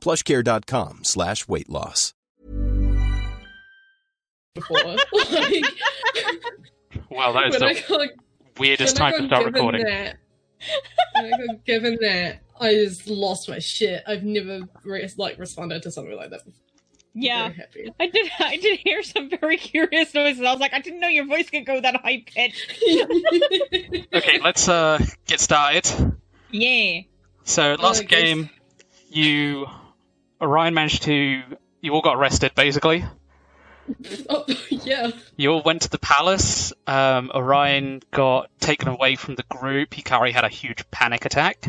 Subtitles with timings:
[0.00, 2.14] plushcare.com slash weight loss.
[4.54, 4.78] before.
[4.84, 5.64] like,
[7.10, 8.08] Well, that is when the got,
[8.58, 9.84] weirdest time to start recording.
[9.84, 10.16] That,
[11.16, 11.30] I
[11.64, 14.02] given that, I just lost my shit.
[14.06, 16.44] I've never re- like responded to something like that.
[16.44, 16.60] Before.
[17.14, 17.52] Yeah.
[17.98, 20.42] I did I did hear some very curious noises.
[20.42, 22.82] I was like, I didn't know your voice could go that high pitched.
[24.12, 26.14] Okay, let's uh get started.
[26.50, 27.00] Yeah.
[27.44, 28.50] So last I guess- game,
[29.08, 29.66] you
[30.40, 31.42] Orion managed to
[31.80, 33.04] you all got arrested basically.
[34.28, 35.10] oh, yeah.
[35.36, 36.72] You all went to the palace.
[36.86, 39.90] Um, Orion got taken away from the group.
[39.90, 41.68] Hikari had a huge panic attack.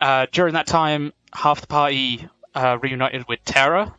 [0.00, 3.94] Uh, during that time, half the party uh, reunited with Terra,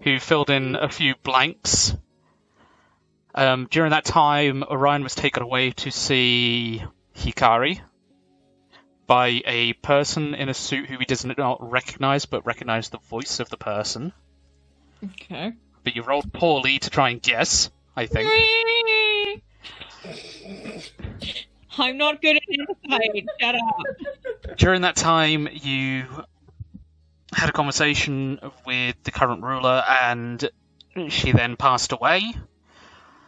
[0.00, 1.96] who filled in a few blanks.
[3.34, 6.82] Um, during that time, Orion was taken away to see
[7.16, 7.80] Hikari
[9.10, 13.40] by a person in a suit who he does not recognize, but recognized the voice
[13.40, 14.12] of the person.
[15.02, 15.52] Okay.
[15.82, 18.30] But you rolled poorly to try and guess, I think.
[21.76, 23.26] I'm not good at insight.
[23.40, 24.56] Shut up.
[24.56, 26.04] During that time, you
[27.34, 30.48] had a conversation with the current ruler, and
[31.08, 32.32] she then passed away.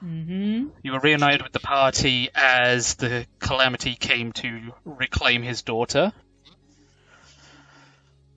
[0.02, 0.68] Mm-hmm.
[0.82, 6.12] You were reunited with the party as the Calamity came to reclaim his daughter.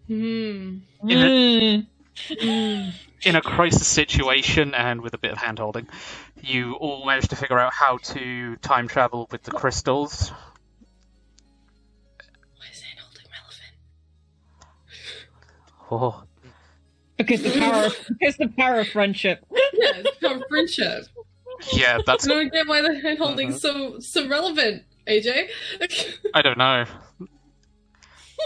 [0.07, 0.77] Hmm.
[1.07, 1.87] In a,
[2.29, 2.93] Mm.
[3.23, 5.87] in a crisis situation and with a bit of hand holding,
[6.41, 10.29] you all managed to figure out how to time travel with the crystals.
[12.55, 13.25] Why is that holding
[15.91, 16.21] relevant?
[16.21, 16.23] Oh,
[17.17, 19.43] Because the power because the power of friendship.
[19.51, 21.03] Yeah, it's called friendship.
[21.73, 22.25] Yeah, that's.
[22.25, 23.57] I don't get why the hand holding Uh-huh.
[23.57, 25.47] so so relevant, AJ.
[26.33, 26.85] I don't know.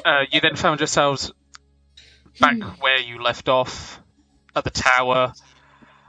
[0.05, 1.31] Uh, you then found yourselves
[2.39, 4.01] back where you left off
[4.55, 5.33] at the tower.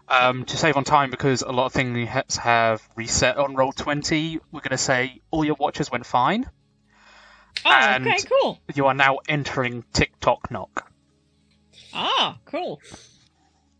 [0.08, 4.40] Um, to save on time, because a lot of things have reset on roll twenty,
[4.50, 6.50] we're going to say all your watches went fine.
[7.64, 8.58] Oh, And- okay, cool.
[8.74, 10.90] You are now entering TikTok knock.
[11.94, 12.80] Ah, cool.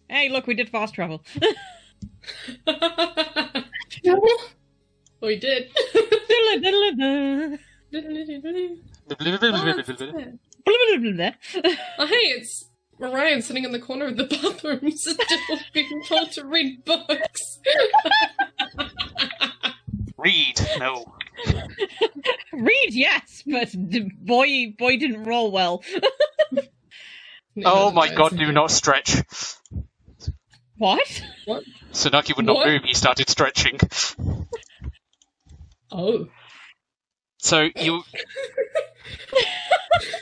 [0.08, 1.20] Hey, look, we did fast travel.
[5.20, 5.70] we did.
[11.98, 12.70] Oh, hey, it's
[13.00, 15.16] Orion sitting in the corner of the bathroom, still
[15.72, 17.58] being told to read books.
[20.18, 21.14] Read, no.
[22.52, 25.82] Read, yes, but d- boy, boy didn't roll well.
[27.64, 29.16] Oh my god, do not stretch.
[30.80, 31.22] What?
[31.44, 31.62] What?
[31.92, 32.66] Sunaki would not What?
[32.68, 33.78] move, he started stretching.
[35.92, 36.26] Oh.
[37.36, 38.02] So you.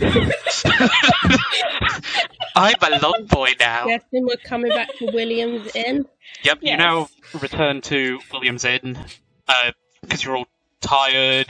[2.57, 3.87] I'm a long boy now.
[3.87, 6.07] Yes, Guessing we're coming back to Williams Inn.
[6.43, 7.09] Yep, you now
[7.41, 8.99] return to William's Inn
[9.47, 9.73] because
[10.13, 10.49] uh, you're all
[10.81, 11.47] tired.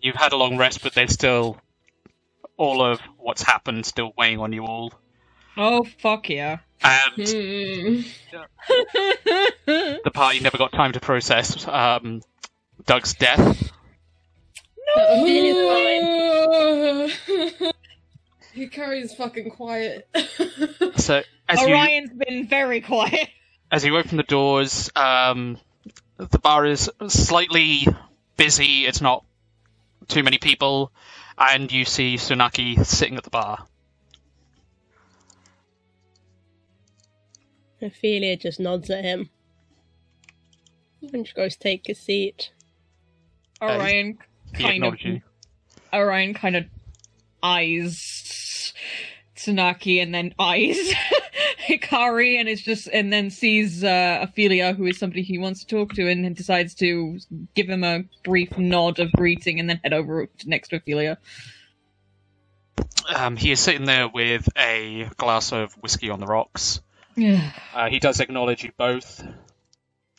[0.00, 1.60] You've had a long rest, but there's still
[2.56, 4.92] all of what's happened still weighing on you all.
[5.56, 6.58] Oh, fuck yeah.
[6.84, 8.04] And
[9.66, 12.22] the party never got time to process um,
[12.86, 13.72] Doug's death.
[18.54, 20.08] Hikari's fucking quiet.
[20.96, 23.28] So as you Orion's been very quiet.
[23.70, 25.58] as you open the doors, um,
[26.16, 27.86] the bar is slightly
[28.36, 28.84] busy.
[28.86, 29.24] It's not
[30.08, 30.92] too many people,
[31.38, 33.64] and you see Sunaki sitting at the bar.
[37.82, 39.30] Ophelia just nods at him.
[41.12, 42.50] And just goes take a seat.
[43.60, 44.18] Orion
[44.52, 45.22] kind of you.
[45.92, 46.64] Orion kind of
[47.42, 48.72] eyes
[49.36, 50.76] Tsunaki and then eyes
[51.68, 55.66] Hikari and it's just and then sees uh, Ophelia, who is somebody he wants to
[55.66, 57.18] talk to, and decides to
[57.54, 61.18] give him a brief nod of greeting and then head over to next to Ophelia.
[63.14, 66.80] Um, he is sitting there with a glass of whiskey on the rocks.
[67.16, 67.52] Yeah.
[67.74, 69.22] Uh, he does acknowledge you both.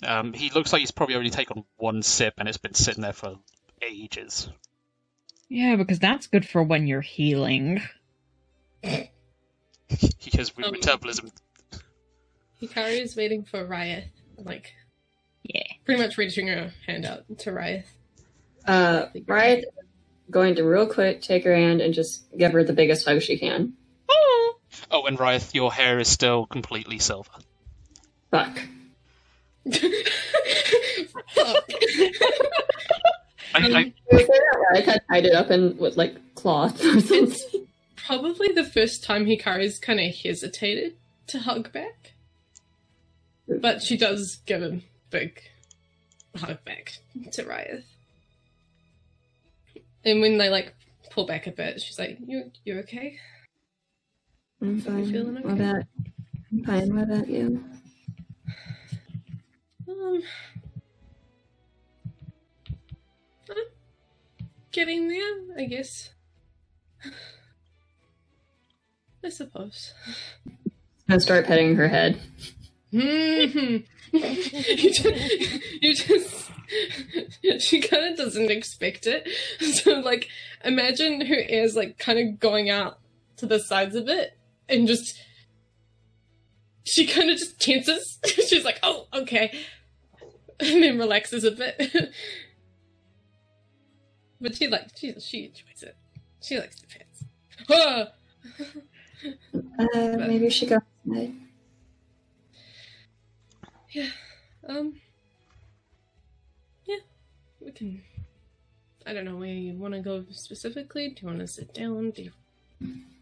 [0.05, 3.13] Um, he looks like he's probably only taken one sip and it's been sitting there
[3.13, 3.37] for
[3.81, 4.49] ages.
[5.49, 7.81] Yeah, because that's good for when you're healing.
[8.81, 11.31] He has weak Um, metabolism.
[12.61, 14.05] Hikari is waiting for Riot,
[14.37, 14.73] like
[15.43, 15.63] Yeah.
[15.85, 17.85] pretty much reaching her hand out to Riot.
[18.65, 19.65] Uh, Riot
[20.31, 23.37] going to real quick take her hand and just give her the biggest hug she
[23.37, 23.73] can.
[24.93, 25.05] Oh.
[25.05, 27.31] And Ryeth, your hair is still completely silver.
[28.29, 28.59] Fuck.
[31.33, 31.65] Fuck.
[33.55, 36.79] I, I, um, Can you say that had tied it up in with like cloth
[36.83, 37.23] or something.
[37.23, 37.45] it's
[37.95, 40.95] probably the first time Hikari's kind of hesitated
[41.27, 42.13] to hug back,
[43.47, 45.41] but she does give a big
[46.35, 46.97] hug back
[47.31, 47.83] to Riot.
[50.05, 50.73] And when they like
[51.11, 53.19] pull back a bit, she's like, "You, you okay?"
[54.63, 55.11] I'm fine.
[55.11, 55.49] feeling okay?
[55.49, 55.83] about?
[56.51, 56.95] I'm fine.
[56.95, 57.63] What about you?
[59.89, 60.21] Um,
[63.49, 63.55] I'm
[64.71, 66.13] getting there, I guess.
[69.23, 69.93] I suppose.
[71.09, 72.19] I start petting her head.
[72.91, 73.77] hmm
[74.13, 75.05] you just,
[75.81, 76.51] you just,
[77.59, 79.27] she kind of doesn't expect it.
[79.73, 80.29] So, like,
[80.63, 82.99] imagine her ears, like, kind of going out
[83.37, 84.37] to the sides of it,
[84.69, 85.17] and just,
[86.83, 88.19] she kind of just tenses.
[88.25, 89.57] She's like, oh, okay.
[90.59, 91.81] And then relaxes a bit.
[94.41, 95.97] but she, like, she, she enjoys it.
[96.41, 96.87] She likes the.
[97.69, 98.07] Ah!
[99.23, 101.33] Uh, maybe she got outside.
[103.91, 104.09] Yeah.
[104.67, 104.99] Um.
[106.85, 106.97] Yeah.
[107.61, 108.03] We can.
[109.05, 111.09] I don't know where you want to go specifically.
[111.09, 112.11] Do you want to sit down?
[112.11, 112.31] Do you?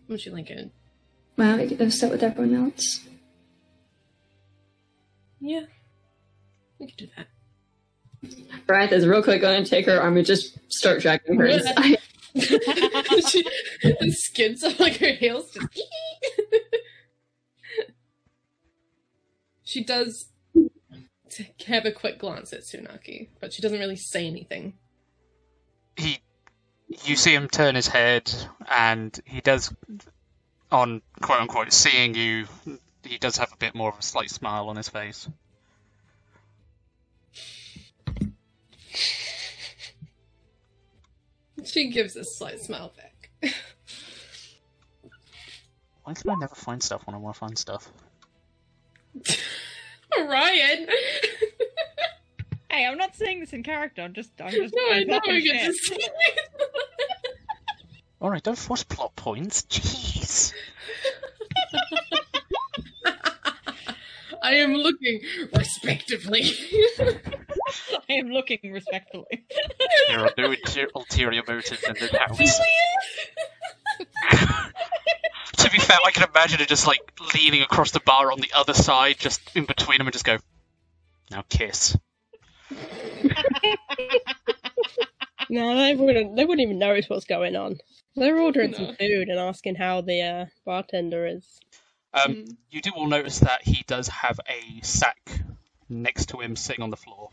[0.08, 0.72] Would you like it?
[1.42, 3.00] Well, we could go sit with everyone else.
[5.40, 5.64] Yeah.
[6.78, 8.46] We could do that.
[8.68, 11.98] Riot is real quick going to take her arm and just start dragging her inside.
[13.28, 13.44] she
[14.12, 15.52] skids on like her heels.
[15.52, 15.68] Just.
[19.64, 20.28] she does
[21.66, 24.76] have a quick glance at Tsunaki, but she doesn't really say anything.
[25.96, 26.20] he,
[27.04, 28.32] you see him turn his head,
[28.70, 29.74] and he does,
[30.72, 32.48] on quote unquote, seeing you,
[33.04, 35.28] he does have a bit more of a slight smile on his face.
[41.64, 43.30] She gives a slight smile back.
[46.04, 47.88] Why can I never find stuff when I want to find stuff?
[50.18, 50.88] Ryan.
[52.70, 54.02] Hey, I'm not saying this in character.
[54.02, 54.74] I'm just, I'm just.
[54.76, 55.20] no, I I'm know.
[55.20, 55.98] talking I get to see
[58.22, 59.64] Alright, don't force plot points.
[59.64, 60.11] Jeez.
[64.44, 65.22] I am looking
[65.54, 66.44] respectively.
[68.10, 69.46] I am looking respectfully.
[70.10, 72.38] There are no inter- ulterior motives in this house.
[75.58, 77.00] to be fair, I can imagine her just like
[77.36, 80.38] leaning across the bar on the other side, just in between them, and just go,
[81.30, 81.96] "Now kiss."
[85.52, 86.38] No, they wouldn't.
[86.38, 87.78] They wouldn't even notice what's going on.
[88.16, 88.78] They're ordering No.
[88.78, 91.60] some food and asking how the uh, bartender is.
[92.14, 92.58] Um, Mm.
[92.70, 95.20] You do all notice that he does have a sack
[95.90, 97.32] next to him, sitting on the floor.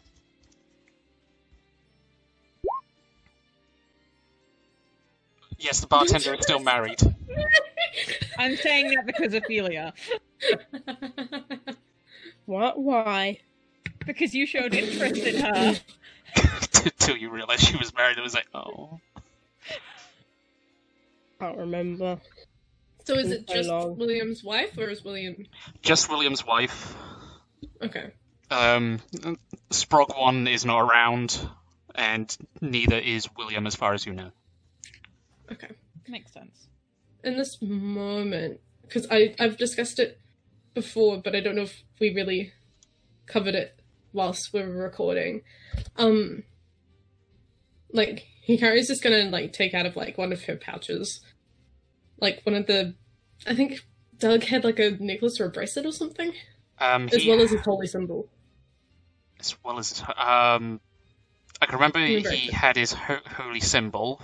[5.57, 7.01] Yes, the bartender is still married.
[8.39, 9.95] I'm saying that because Ophelia.
[12.47, 12.81] What?
[12.81, 13.41] Why?
[14.07, 15.81] Because you showed interest in her.
[17.01, 19.01] Until you realise she was married, it was like, oh.
[21.41, 22.19] Can't remember.
[23.05, 23.97] so is it just long.
[23.97, 25.47] William's wife, or is William?
[25.83, 26.97] Just William's wife.
[27.83, 28.13] Okay.
[28.51, 29.01] Um,
[29.71, 31.39] Sprog one is not around,
[31.95, 34.31] and neither is William, as far as you know.
[35.53, 35.69] Okay.
[36.09, 36.67] Makes sense.
[37.23, 40.19] In this moment, because I I've discussed it
[40.75, 42.53] before, but I don't know if we really
[43.27, 43.79] covered it
[44.13, 45.43] whilst we were recording.
[45.97, 46.45] Um,
[47.93, 51.21] like Hikari's just gonna like take out of like one of her pouches,
[52.21, 52.95] like one of the,
[53.47, 53.81] I think
[54.19, 56.33] Doug had like a necklace or a bracelet or something,
[56.79, 58.29] Um, as he- well as his holy symbol.
[59.41, 60.81] as well as um,
[61.61, 64.21] I can remember Remember he had his ho- holy symbol.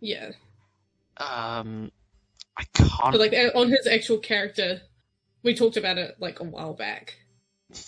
[0.00, 0.30] Yeah.
[1.16, 1.90] Um,
[2.56, 3.12] I can't.
[3.12, 4.82] But like uh, on his actual character,
[5.42, 7.14] we talked about it like a while back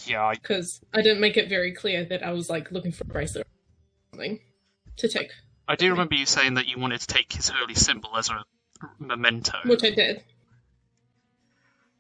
[0.07, 3.05] yeah, I, because I didn't make it very clear that I was like looking for
[3.05, 3.51] a bracelet or
[4.17, 4.41] something
[4.99, 5.31] to take,
[5.67, 8.45] I do remember you saying that you wanted to take his holy symbol as a
[8.99, 9.59] memento.
[9.65, 10.23] which I did.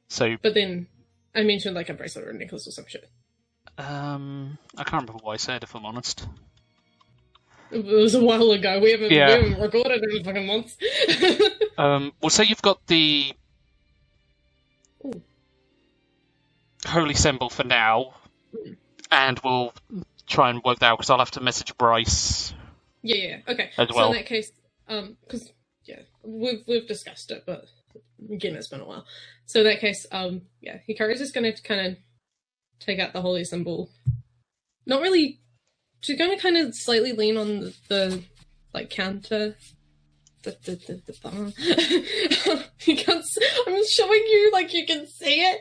[0.08, 0.86] So, But then
[1.34, 3.08] I mentioned like a bracelet or a necklace or some shit.
[3.76, 6.26] um, I can't remember what I said, if I'm honest.
[7.70, 8.80] It was a while ago.
[8.80, 9.26] We haven't, Yeah.
[9.26, 10.76] we haven't recorded it in fucking months.
[11.78, 13.32] Um, well, say you've got the
[15.04, 15.22] Ooh.
[16.84, 18.14] holy symbol for now,
[19.12, 19.72] and we'll
[20.26, 22.52] try and work that out because I'll have to message Bryce.
[23.02, 23.70] Yeah, yeah, okay.
[23.78, 24.10] As so well.
[24.10, 24.52] in that case,
[24.88, 25.52] um, because
[25.84, 27.66] yeah, we've we've discussed it, but
[28.30, 29.04] again, it's been a while.
[29.46, 31.96] So in that case, um, yeah, Hikari's just gonna kind of
[32.80, 33.90] take out the holy symbol.
[34.86, 35.40] Not really.
[36.00, 38.22] She's gonna kind of slightly lean on the, the
[38.74, 39.56] like counter.
[40.44, 42.62] The, the, the, the bar.
[42.86, 43.18] you can't.
[43.18, 45.60] s- I'm showing you like you can see it.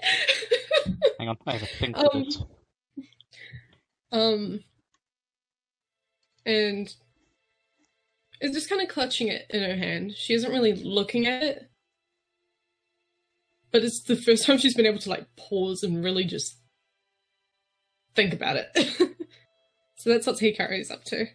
[1.20, 2.26] Hang on, I have a thing Um.
[4.12, 4.60] Um,
[6.46, 6.94] and
[8.42, 10.14] is just kind of clutching it in her hand.
[10.16, 11.70] She isn't really looking at it,
[13.72, 16.58] but it's the first time she's been able to like pause and really just
[18.16, 18.70] think about it.
[19.98, 21.26] so that's what Hikari is up to.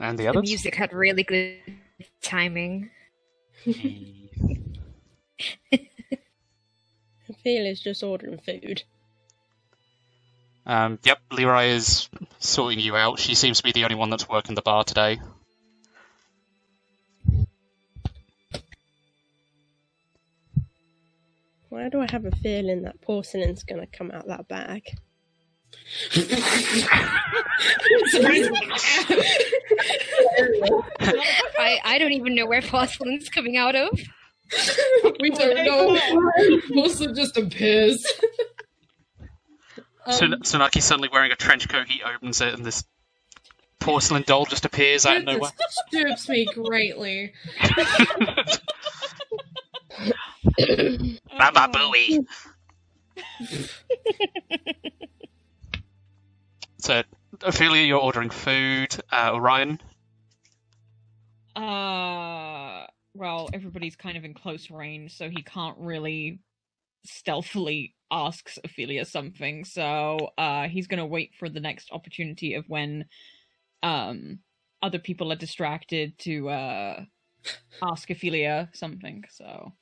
[0.00, 0.40] And the other?
[0.40, 1.58] The music had really good
[2.22, 2.90] timing.
[7.30, 8.82] Ophelia's just ordering food.
[10.66, 13.18] Um, yep, Leroy is sorting you out.
[13.18, 15.20] She seems to be the only one that's working the bar today.
[21.68, 24.82] Why do I have a feeling that porcelain's gonna come out that bag?
[31.58, 33.98] I, I don't even know where porcelain's coming out of.
[35.20, 35.98] we don't know.
[36.76, 38.04] Also, just appears.
[40.10, 41.86] Sun- Um, Tsunaki's suddenly wearing a trench coat.
[41.88, 42.84] He opens it, and this
[43.78, 45.50] porcelain doll just appears out of That nowhere.
[45.90, 47.32] disturbs me greatly.
[51.38, 52.24] Baba Booey.
[56.78, 57.02] so,
[57.42, 58.96] Ophelia, you're ordering food.
[59.10, 59.80] Uh, Orion,
[61.54, 66.38] Uh, well, everybody's kind of in close range, so he can't really
[67.04, 69.64] stealthily asks Ophelia something.
[69.64, 73.06] So, uh, he's gonna wait for the next opportunity of when,
[73.82, 74.40] um,
[74.82, 77.04] other people are distracted to uh
[77.82, 79.24] ask Ophelia something.
[79.30, 79.72] So,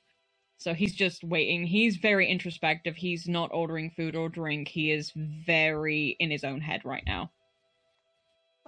[0.57, 1.65] so he's just waiting.
[1.65, 2.95] He's very introspective.
[2.95, 4.67] He's not ordering food or drink.
[4.67, 7.31] He is very in his own head right now.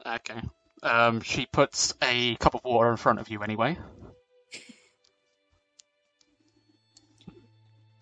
[0.05, 0.41] Okay.
[0.81, 3.77] Um, she puts a cup of water in front of you anyway.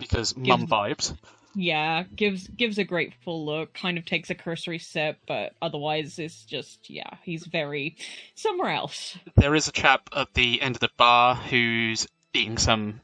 [0.02, 1.16] Because mum vibes.
[1.54, 6.44] Yeah, gives gives a grateful look, kind of takes a cursory sip, but otherwise is
[6.46, 7.98] just yeah, he's very
[8.36, 9.18] somewhere else.
[9.36, 13.02] There is a chap at the end of the bar who's eating some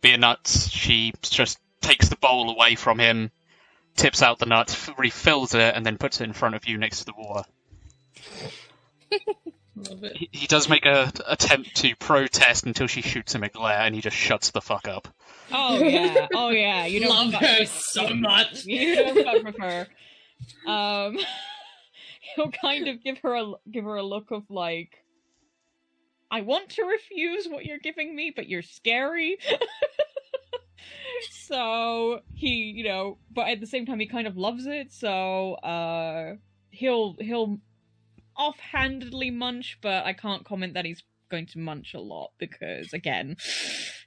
[0.00, 0.70] beer nuts.
[0.70, 3.30] She just takes the bowl away from him,
[3.94, 7.00] tips out the nuts, refills it, and then puts it in front of you next
[7.00, 7.44] to the water.
[10.14, 13.94] He, he does make a attempt to protest until she shoots him a glare, and
[13.94, 15.08] he just shuts the fuck up.
[15.52, 18.64] Oh yeah, oh yeah, you don't Love her so much.
[18.66, 19.86] You with her.
[20.66, 21.18] Um,
[22.36, 25.04] he'll kind of give her a give her a look of like,
[26.30, 29.38] I want to refuse what you're giving me, but you're scary.
[31.30, 34.92] so he, you know, but at the same time he kind of loves it.
[34.92, 36.36] So uh,
[36.70, 37.58] he'll he'll
[38.36, 43.36] offhandedly munch, but I can't comment that he's going to munch a lot because again,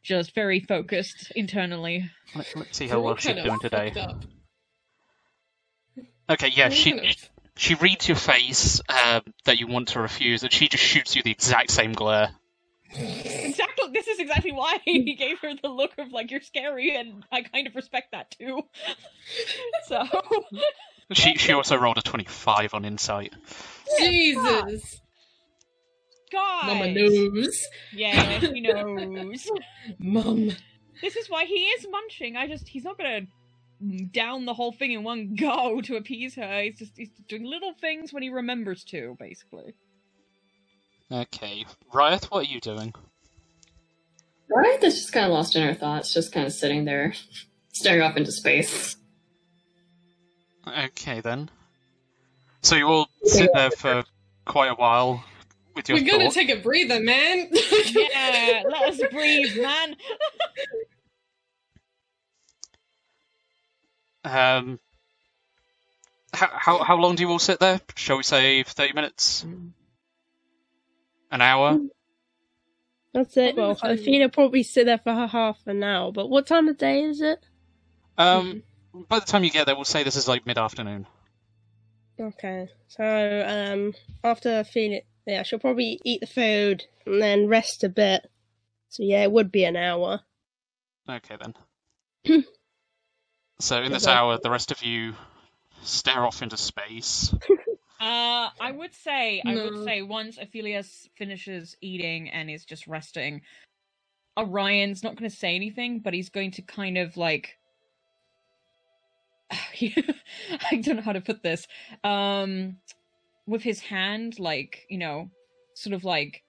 [0.03, 2.09] just very focused internally.
[2.35, 3.93] Let, let's see how well she's doing today.
[3.99, 4.23] up.
[6.29, 7.15] Okay, yeah, We're she
[7.55, 11.23] she reads your face uh, that you want to refuse, and she just shoots you
[11.23, 12.31] the exact same glare.
[12.93, 13.89] Exactly.
[13.93, 17.41] This is exactly why he gave her the look of like you're scary, and I
[17.41, 18.61] kind of respect that too.
[19.87, 20.05] so
[21.13, 23.33] She she also rolled a twenty-five on insight.
[23.99, 25.01] Jesus.
[26.31, 27.67] God, Mama knows.
[27.93, 29.49] Yeah, he knows.
[29.99, 30.51] Mum.
[31.01, 32.35] this is why he is munching.
[32.35, 33.21] I just he's not gonna
[34.11, 36.61] down the whole thing in one go to appease her.
[36.61, 39.73] He's just he's doing little things when he remembers to, basically.
[41.11, 42.93] Okay, Riot, what are you doing?
[44.49, 44.79] Right?
[44.81, 47.13] That's just kind of lost in her thoughts, just kind of sitting there,
[47.73, 48.97] staring off into space.
[50.67, 51.49] Okay then.
[52.61, 54.03] So you all sit there for
[54.45, 55.23] quite a while,
[55.77, 57.49] with your We're gonna take a breather, man.
[57.89, 59.95] Yeah, let us breathe, man.
[64.23, 64.79] Um,
[66.33, 67.79] how, how how long do you all sit there?
[67.95, 69.43] Shall we say thirty minutes?
[71.31, 71.79] An hour?
[73.13, 73.55] That's it.
[73.55, 76.11] Well, the time- I think I'll probably sit there for half an hour.
[76.11, 77.45] But what time of day is it?
[78.17, 78.63] Um,
[79.07, 81.05] by the time you get there, we'll say this is like mid-afternoon.
[82.19, 83.93] Okay, so um,
[84.23, 88.27] after feeding, yeah, she'll probably eat the food and then rest a bit.
[88.89, 90.21] So yeah, it would be an hour.
[91.09, 91.53] Okay then.
[93.59, 94.13] so in this Okay.
[94.13, 95.13] hour, the rest of you
[95.83, 97.33] stare off into space.
[97.99, 100.83] Uh, I would say, I would say, once Ophelia
[101.17, 103.41] finishes eating and is just resting,
[104.37, 107.57] Orion's not going to say anything, but he's going to kind of like.
[109.51, 111.67] I don't know how to put this.
[112.03, 112.77] Um,
[113.47, 115.29] with his hand, like you know,
[115.73, 116.43] sort of like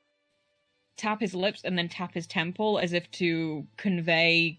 [0.97, 4.59] tap his lips and then tap his temple as if to convey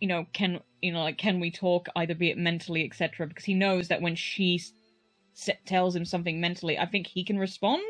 [0.00, 3.44] you know can you know like can we talk either be it mentally etc because
[3.44, 4.72] he knows that when she s-
[5.48, 7.82] s- tells him something mentally i think he can respond.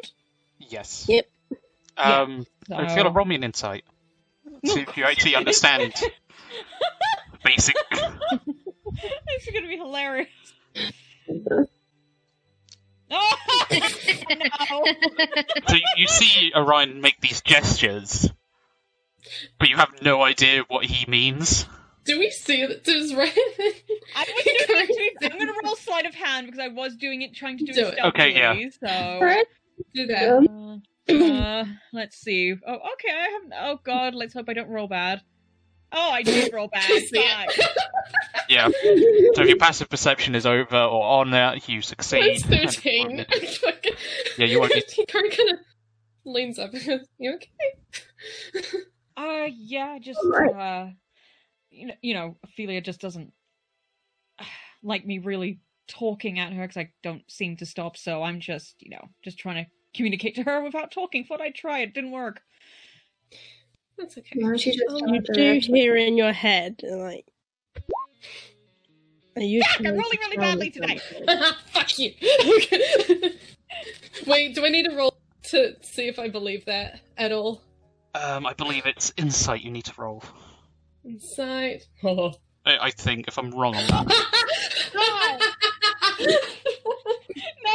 [0.59, 1.05] Yes.
[1.09, 1.27] Yep.
[1.99, 2.81] Um, so...
[2.81, 3.85] if you want to roll me an insight,
[4.65, 5.93] see if you actually understand.
[7.45, 7.77] Basic.
[7.91, 10.29] this is gonna be hilarious
[13.11, 13.37] oh,
[13.71, 14.85] no.
[15.69, 18.31] So you- you see Orion make these gestures,
[19.59, 21.67] but you have no idea what he means.
[22.05, 23.33] Do we see that Does Ryan?
[24.15, 27.35] I was doing it, I'm gonna roll sleight of hand because I was doing it,
[27.35, 28.05] trying to do, Do it it.
[28.05, 28.55] Okay, yeah.
[28.81, 29.47] So, Right?
[29.95, 30.81] do that.
[31.09, 32.55] uh, uh, let's see.
[32.67, 33.13] Oh, okay.
[33.13, 33.53] I haven't.
[33.61, 34.15] Oh God.
[34.15, 35.21] Let's hope I don't roll bad.
[35.93, 36.85] Oh, I did roll bad.
[36.85, 37.53] I see it.
[37.53, 37.71] Fuck.
[38.49, 38.69] Yeah.
[38.69, 42.41] So if your passive perception is over or on it, you succeed.
[42.49, 43.27] That's thirteen.
[44.39, 45.59] Yeah, you won't need- Hikari kind of
[46.25, 48.69] leans up and goes, "You okay?"
[49.17, 49.99] Uh, yeah.
[50.01, 50.55] Just Alright.
[50.55, 50.91] uh,
[51.71, 53.33] you know, you know, Ophelia just doesn't
[54.83, 57.97] like me really talking at her because I don't seem to stop.
[57.97, 61.25] So I'm just, you know, just trying to communicate to her without talking.
[61.25, 61.81] Thought I'd try.
[61.81, 62.41] It didn't work.
[63.99, 64.41] That's okay.
[64.43, 67.25] Why don't you just tell You her do hear in your head, like,
[69.37, 69.63] are you?
[69.63, 70.99] Fuck, I'm rolling really badly today.
[71.73, 72.13] Fuck you.
[74.27, 75.17] Wait, do I need to roll
[75.51, 77.61] to see if I believe that at all?
[78.15, 80.23] Um, I believe it's insight you need to roll.
[81.05, 81.87] Insight.
[82.05, 82.33] I,
[82.67, 84.07] I think, if I'm wrong on that.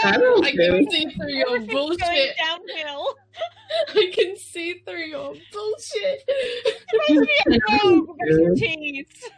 [0.03, 0.79] I No, don't I know.
[0.79, 2.35] can see through your everything's going bullshit.
[2.37, 3.15] downhill.
[3.89, 6.29] I can see through your bullshit.
[6.89, 9.29] Supposed to be a rogue with expertise.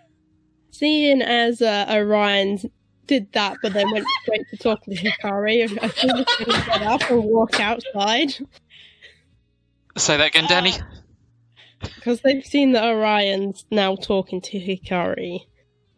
[0.72, 2.60] Seeing as uh, Orion
[3.06, 6.66] did that, but then went straight to talk to Hikari, I think he's going to
[6.68, 8.34] get up and walk outside
[9.98, 10.74] Say that again, Danny.
[11.96, 15.42] because they've seen that Orion's now talking to Hikari.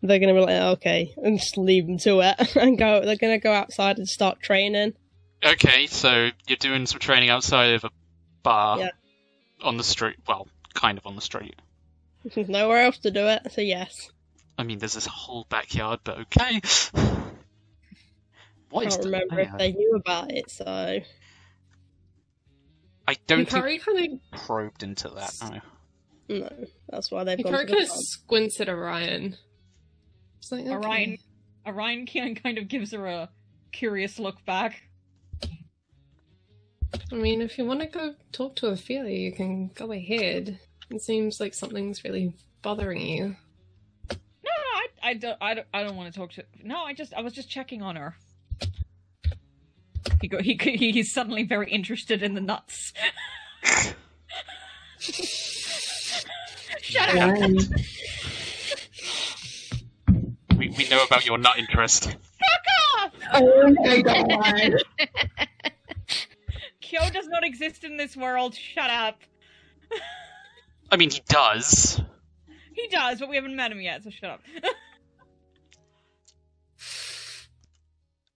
[0.02, 3.02] They're going to be like, okay, and just leave them to it and go.
[3.06, 4.94] They're going to go outside and start training.
[5.44, 7.90] Okay, so you're doing some training outside of a
[8.46, 8.90] bar Yeah.
[9.62, 10.18] on the street.
[10.28, 11.56] Well, kind of on the street.
[12.24, 14.10] There's nowhere else to do it, so yes.
[14.58, 16.62] I mean, there's this whole backyard, but okay.
[18.70, 20.66] What I is can't the remember if they knew about it, so
[23.08, 25.34] I don't think Hikari kind probed into that.
[26.28, 26.40] No.
[26.40, 26.50] no,
[26.90, 29.38] that's why they've of gone Hikari kind of squints at Orion.
[30.40, 30.72] It's like, okay.
[30.74, 31.18] Orion,
[31.66, 33.30] Orion can kind of gives her a
[33.72, 34.82] curious look back.
[37.12, 40.60] I mean, if you want to go talk to Ophelia, you can go ahead.
[40.90, 43.36] It seems like something's really bothering you.
[44.10, 46.46] No, no, I, I don't, I don't, I don't want to talk to.
[46.64, 48.16] No, I just, I was just checking on her.
[50.22, 52.94] He go, he, he he's suddenly very interested in the nuts.
[56.82, 57.32] Shut up!
[57.32, 57.58] Ryan.
[60.58, 62.06] We, we know about your nut interest.
[62.06, 62.18] Fuck
[62.98, 63.12] off!
[63.34, 64.84] Oh my god.
[66.86, 68.54] Kyo does not exist in this world.
[68.56, 69.20] Shut up.
[70.92, 72.00] I mean, he does.
[72.74, 74.42] He does, but we haven't met him yet, so shut up.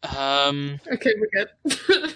[0.01, 2.13] Um, Okay, we're good.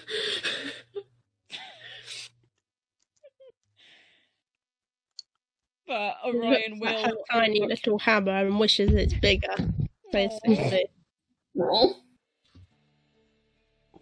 [5.86, 7.24] but He Orion looks at will.
[7.30, 9.54] her tiny little hammer and wishes it's bigger.
[10.12, 10.86] Basically,
[11.54, 11.96] Roll.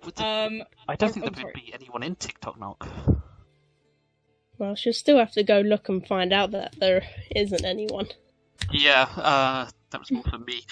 [0.05, 2.89] Would there- Um, I don't oh, think there would be anyone in TikTok knock.
[4.59, 7.03] well, she'll still have to go look and find out that there
[7.35, 8.09] isn't anyone.
[8.71, 10.63] Yeah, uh, that was more for me.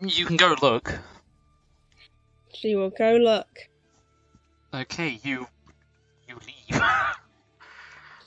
[0.00, 0.92] You can go look.
[2.54, 3.48] She will go look.
[4.74, 5.46] Okay, you
[6.28, 6.82] you leave.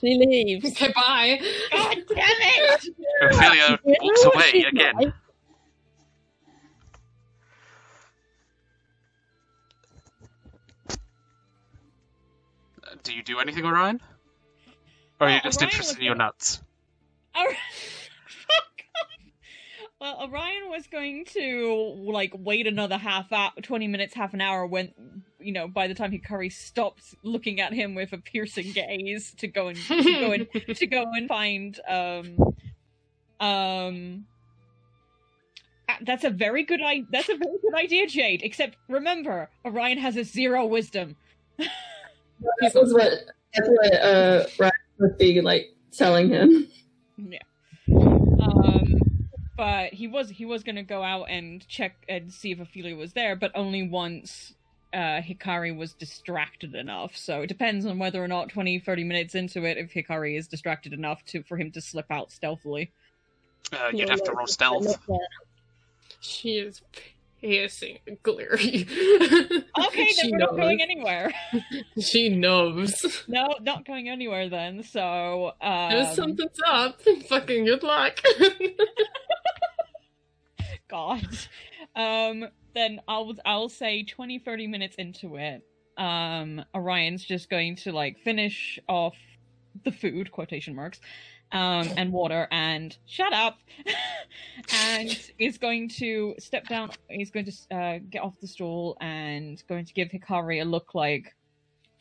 [0.00, 0.66] She leaves.
[0.72, 1.38] Okay, bye.
[1.70, 2.88] God damn it!
[3.22, 5.12] Ophelia walks away again.
[13.02, 14.00] Do you do anything, Orion?
[15.20, 16.60] Or are you just Orion interested in your nuts?
[17.34, 17.54] Fuck.
[20.00, 24.66] Well, Orion was going to like wait another half hour, twenty minutes, half an hour
[24.66, 24.92] when
[25.38, 29.46] you know by the time Hikari stops looking at him with a piercing gaze to
[29.46, 32.36] go and to go and to go and find um
[33.38, 34.24] um.
[36.00, 38.42] That's a very good I- That's a very good idea, Jade.
[38.42, 41.14] Except remember, Orion has a zero wisdom.
[42.60, 43.12] That's what
[43.54, 46.68] that's what uh Ryan would be like telling him.
[47.16, 47.38] Yeah.
[47.88, 49.00] Um,
[49.56, 53.12] but he was he was gonna go out and check and see if Ophelia was
[53.12, 54.54] there, but only once
[54.92, 57.16] uh, Hikari was distracted enough.
[57.16, 60.48] So it depends on whether or not 20, 30 minutes into it, if Hikari is
[60.48, 62.92] distracted enough to for him to slip out stealthily.
[63.72, 64.98] Uh, you'd have to roll stealth.
[66.20, 66.82] She is
[67.42, 68.86] piercing glary.
[69.86, 71.32] Okay, then we're not going anywhere.
[72.00, 73.24] She knows.
[73.28, 74.82] no, not going anywhere then.
[74.82, 77.00] So um, There's something's up.
[77.28, 78.18] Fucking good luck.
[80.88, 81.26] God.
[81.96, 85.62] Um, then I'll I'll say 20, 30 minutes into it,
[85.98, 89.14] um, Orion's just going to like finish off
[89.84, 91.00] the food quotation marks,
[91.52, 93.58] um, and water and shut up,
[94.74, 96.90] and is going to step down.
[97.08, 100.94] He's going to uh, get off the stool and going to give Hikari a look
[100.94, 101.34] like.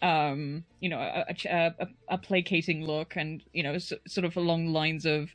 [0.02, 4.36] Um, you know, a, a, a, a- placating look, and you know, s- sort of
[4.36, 5.30] along the lines of,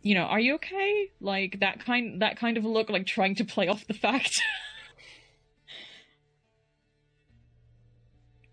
[0.00, 1.10] you know, are you okay?
[1.20, 4.40] Like that kind that kind of look, like trying to play off the fact.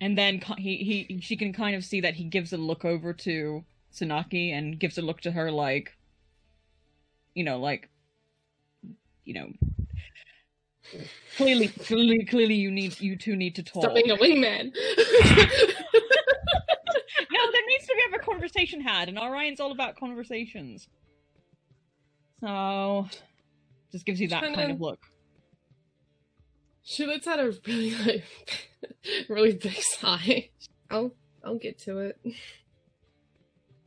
[0.02, 3.13] and then he he she can kind of see that he gives a look over
[3.13, 3.63] to
[3.95, 5.95] Tsunaki and gives a look to her like
[7.34, 7.89] you know, like
[9.23, 9.49] you know
[11.38, 13.84] clearly clearly clearly you need you two need to talk.
[13.84, 14.71] Stop being a wingman.
[17.31, 20.88] No, there needs to be a conversation had, and Orion's all about conversations.
[22.41, 23.08] So,
[23.91, 24.99] just gives you that Kinda- look.
[26.84, 28.23] she lets out a really like
[29.29, 30.49] really big sigh.
[30.89, 31.12] I'll
[31.43, 32.19] I'll get to it.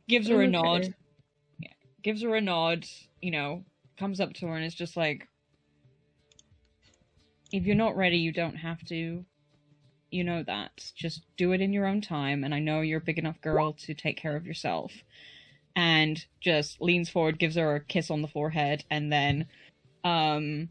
[0.09, 0.95] Gives her a nod.
[1.59, 1.69] Yeah,
[2.01, 2.85] gives her a nod.
[3.21, 3.63] You know,
[3.97, 5.27] comes up to her and is just like,
[7.53, 9.23] "If you're not ready, you don't have to.
[10.11, 10.91] You know that.
[10.95, 12.43] Just do it in your own time.
[12.43, 14.91] And I know you're a big enough girl to take care of yourself."
[15.75, 19.47] And just leans forward, gives her a kiss on the forehead, and then,
[20.03, 20.69] um,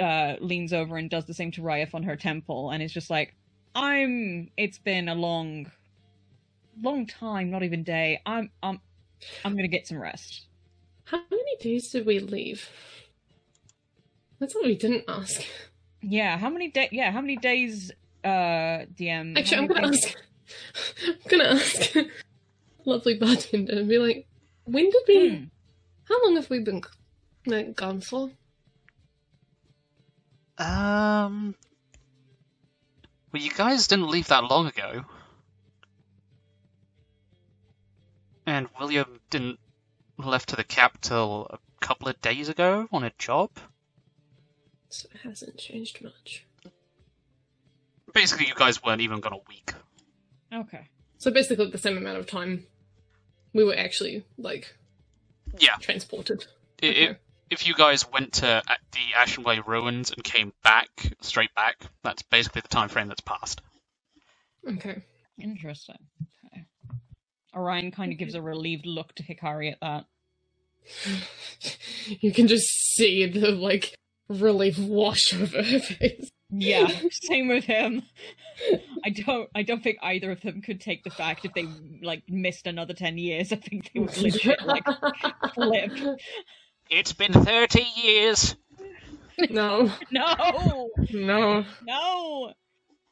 [0.00, 3.10] uh, leans over and does the same to Ryef on her temple, and is just
[3.10, 3.34] like,
[3.74, 4.50] "I'm.
[4.56, 5.70] It's been a long,
[6.80, 8.20] long time, not even day.
[8.26, 8.50] I'm.
[8.62, 8.80] I'm.
[9.44, 10.46] I'm gonna get some rest."
[11.04, 12.68] How many days did we leave?
[14.38, 15.40] That's what we didn't ask.
[16.02, 16.36] Yeah.
[16.38, 16.88] How many day?
[16.92, 17.10] Yeah.
[17.12, 17.92] How many days?
[18.24, 19.38] Uh, DM.
[19.38, 20.16] Actually, I'm gonna days- ask.
[21.06, 21.96] I'm gonna ask
[22.84, 24.26] lovely bartender and be like,
[24.64, 25.28] when did we?
[25.30, 25.44] Hmm.
[26.08, 26.82] How long have we been
[27.46, 28.30] like, gone for?
[30.58, 31.54] Um.
[33.32, 35.04] Well, you guys didn't leave that long ago.
[38.46, 39.58] And William didn't
[40.18, 43.50] left to the cap till a couple of days ago on a job.
[44.88, 46.46] So it hasn't changed much.
[48.14, 49.72] Basically, you guys weren't even gone a week.
[50.54, 50.88] Okay.
[51.18, 52.66] So basically, the same amount of time
[53.52, 54.76] we were actually like
[55.58, 55.76] Yeah.
[55.80, 56.46] transported.
[56.82, 57.08] I- Okay.
[57.10, 57.16] i-
[57.50, 60.88] if you guys went to a- the Ashenway ruins and came back,
[61.20, 63.60] straight back, that's basically the time frame that's passed.
[64.66, 65.02] Okay.
[65.38, 65.98] Interesting.
[67.56, 67.60] Okay.
[67.60, 70.04] Orion kind of gives a relieved look to Hikari at that.
[72.20, 73.94] you can just see the like
[74.28, 76.30] relief wash over her face.
[76.50, 78.02] Yeah, same with him.
[79.04, 79.48] I don't.
[79.54, 81.66] I don't think either of them could take the fact if they
[82.02, 83.52] like missed another ten years.
[83.52, 84.84] I think they would legit like
[85.54, 85.90] flip.
[86.88, 88.54] It's been 30 years!
[89.50, 91.64] no, No, no.
[91.82, 92.52] no.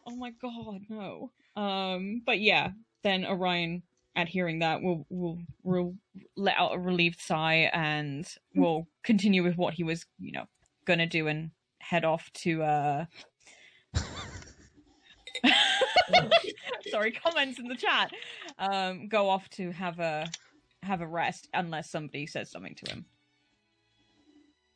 [0.06, 1.32] Oh my god, no.
[1.60, 2.70] Um, but yeah,
[3.02, 3.82] then Orion,
[4.16, 5.94] at hearing that, will will will
[6.36, 10.44] let out a relieved sigh and will continue with what he was, you know,
[10.86, 11.50] gonna do and
[11.80, 13.04] head off to uh.
[16.90, 18.12] Sorry, comments in the chat.
[18.58, 20.26] Um, go off to have a
[20.82, 23.06] have a rest unless somebody says something to him.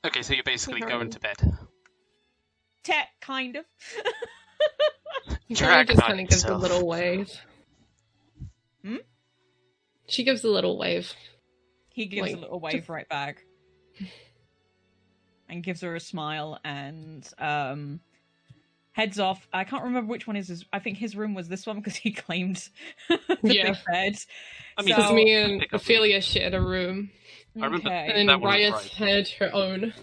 [0.06, 0.92] Okay, so you're basically Okay.
[0.92, 1.36] going to bed.
[2.84, 3.64] Tech, kind of.
[5.50, 7.30] Hikari Drag just kind of gives a little wave.
[8.84, 8.96] Hmm?
[10.08, 11.12] She gives a little wave.
[11.92, 13.44] He gives a little wave right back.
[15.50, 18.00] And gives her a smile and um
[18.92, 19.48] heads off.
[19.50, 21.96] I can't remember which one is his I think his room was this one because
[21.96, 22.68] he claimed
[23.08, 23.70] the Yeah.
[23.72, 24.16] big bed.
[24.76, 27.10] I mean, Because So- me and Pick up Ophelia shared a room,
[27.56, 28.10] I remember Okay.
[28.14, 28.88] and That was Riot right.
[28.88, 29.94] had her own.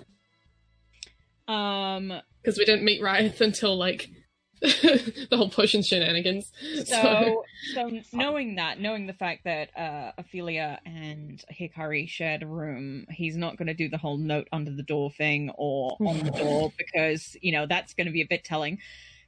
[1.48, 4.10] Um Because we didn't meet Riot until like
[4.62, 6.52] the whole potion shenanigans.
[6.86, 13.06] so so knowing that, knowing the fact that uh Ophelia and Hikari shared a room,
[13.10, 16.72] he's not gonna do the whole note under the door thing or on the door
[16.78, 18.80] because, you know, that's gonna be a bit telling.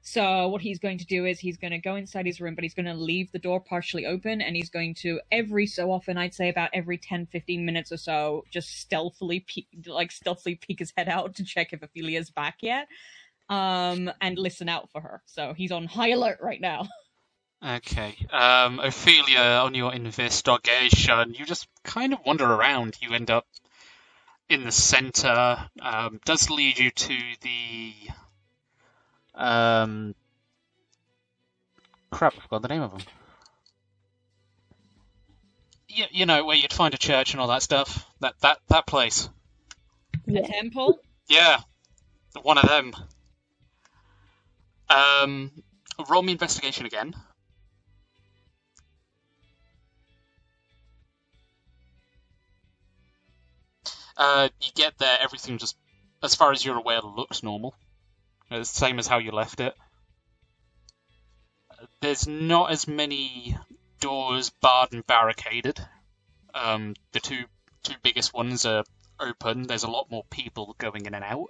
[0.07, 2.63] So what he's going to do is he's going to go inside his room, but
[2.63, 6.17] he's going to leave the door partially open, and he's going to every so often,
[6.17, 10.79] I'd say about every 10, 15 minutes or so, just stealthily peek, like stealthily peek
[10.79, 12.87] his head out to check if Ophelia's back yet,
[13.49, 15.21] um, and listen out for her.
[15.25, 16.87] So he's on high alert right now.
[17.65, 18.15] Okay.
[18.31, 22.97] Um, Ophelia, on your investigation, you just kind of wander around.
[23.01, 23.47] You end up
[24.47, 25.67] in the center.
[25.81, 27.93] Um, does lead you to the.
[29.33, 30.15] Um,
[32.11, 33.01] crap, I forgot the name of them.
[35.87, 38.05] You, you know, where you'd find a church and all that stuff.
[38.19, 39.29] That that that place.
[40.27, 40.99] The temple.
[41.27, 41.61] Yeah,
[42.43, 42.93] one of them.
[44.89, 45.51] Um,
[46.09, 47.13] roll me investigation again.
[54.15, 55.77] Uh, you get there, everything just,
[56.23, 57.75] as far as you're aware, looks normal.
[58.49, 59.75] It's the same as how you left it.
[62.01, 63.55] There's not as many
[63.99, 65.79] doors barred and barricaded.
[66.53, 67.45] Um, the two
[67.83, 68.83] two biggest ones are
[69.19, 69.63] open.
[69.63, 71.49] There's a lot more people going in and out.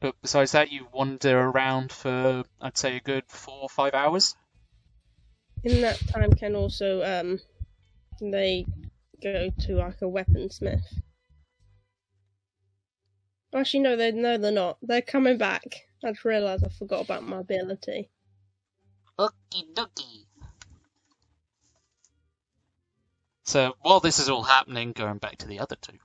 [0.00, 4.34] But besides that, you wander around for, I'd say, a good four or five hours.
[5.62, 7.38] In that time, can also um,
[8.20, 8.64] they
[9.22, 10.82] go to like a weaponsmith.
[13.54, 14.78] Actually, no, they no, they're not.
[14.80, 15.82] They're coming back.
[16.02, 18.08] I just realised I forgot about my ability.
[19.18, 20.24] Okie dokie.
[23.44, 25.98] So while this is all happening, going back to the other two,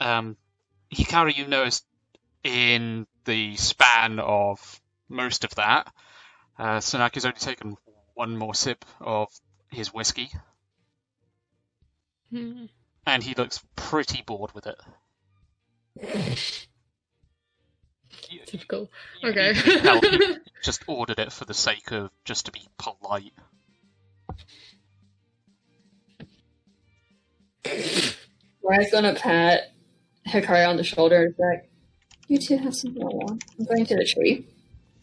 [0.00, 0.36] um,
[0.96, 1.84] Hikari, you noticed
[2.42, 5.92] in the span of most of that,
[6.58, 7.76] uh, Sunaki's only taken
[8.14, 9.28] one more sip of
[9.70, 10.30] his whiskey,
[12.30, 12.66] Hmm.
[13.06, 14.80] and he looks pretty bored with it.
[18.30, 18.90] You- Typical.
[19.22, 19.52] you- Okay.
[19.54, 23.32] you can tell he just ordered it for the sake of just to be polite.
[28.62, 29.72] Ryan's gonna pat
[30.26, 31.70] Hikari on the shoulder and be like,
[32.28, 33.20] "You two have some more.
[33.58, 34.46] I'm going to the tree."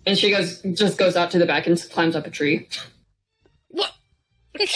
[0.05, 2.67] And she goes, just goes out to the back and climbs up a tree.
[3.69, 3.91] what?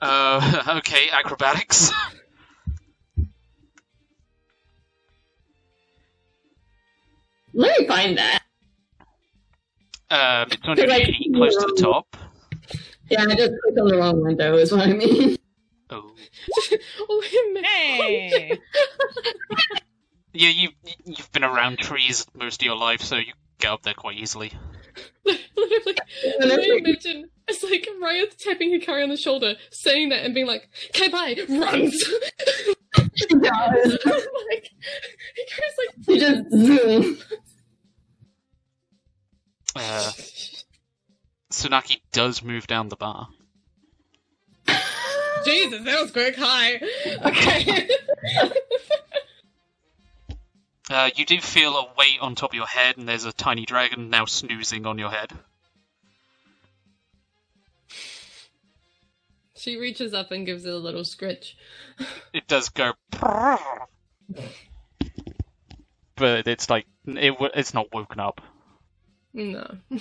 [0.00, 1.90] Uh, okay, acrobatics.
[7.52, 8.42] Let me find that.
[10.10, 12.16] Um, it's on your Like, sheet close to the top.
[13.10, 14.54] Yeah, I just clicked on the wrong window.
[14.56, 15.36] Is what I mean.
[15.90, 16.10] Oh,
[17.08, 17.22] oh,
[17.54, 17.64] wait.
[17.64, 18.58] Hey!
[20.32, 20.68] yeah, you
[21.04, 24.52] you've been around trees most of your life, so you get up there quite easily.
[25.24, 25.96] Literally,
[26.42, 30.68] I imagine it's like Riot tapping Hikari on the shoulder, saying that and being like,
[30.90, 32.04] "Okay, bye," runs.
[32.94, 33.98] does.
[34.50, 34.70] like,
[35.38, 37.18] Hikari's like, She just zoom.
[39.76, 40.12] Uh,
[41.52, 43.28] Tsunaki does move down the bar.
[45.44, 46.34] Jesus, that was quick.
[46.38, 46.80] Hi.
[47.24, 47.88] Okay.
[50.90, 53.66] Uh, you do feel a weight on top of your head, and there's a tiny
[53.66, 55.30] dragon now snoozing on your head.
[59.54, 61.58] she reaches up and gives it a little scritch.
[62.32, 63.68] It does go, but
[66.46, 68.40] it's like it, w- it's not woken up.
[69.32, 69.78] No.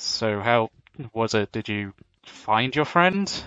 [0.00, 0.70] So how
[1.12, 1.50] was it?
[1.50, 1.92] Did you
[2.28, 3.42] find your friend?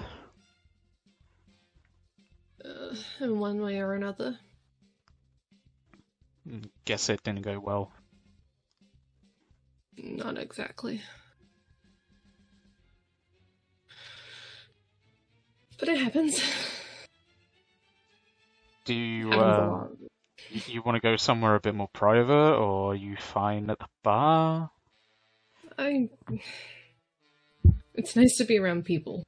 [2.64, 4.38] Uh, in one way or another.
[6.86, 7.92] Guess it didn't go well.
[9.98, 11.02] Not exactly.
[15.80, 16.42] But it happens.
[18.86, 19.88] Do you uh,
[20.68, 23.88] you want to go somewhere a bit more private, or are you fine at the
[24.04, 24.72] bar?
[25.78, 26.10] I.
[27.94, 29.24] It's nice to be around people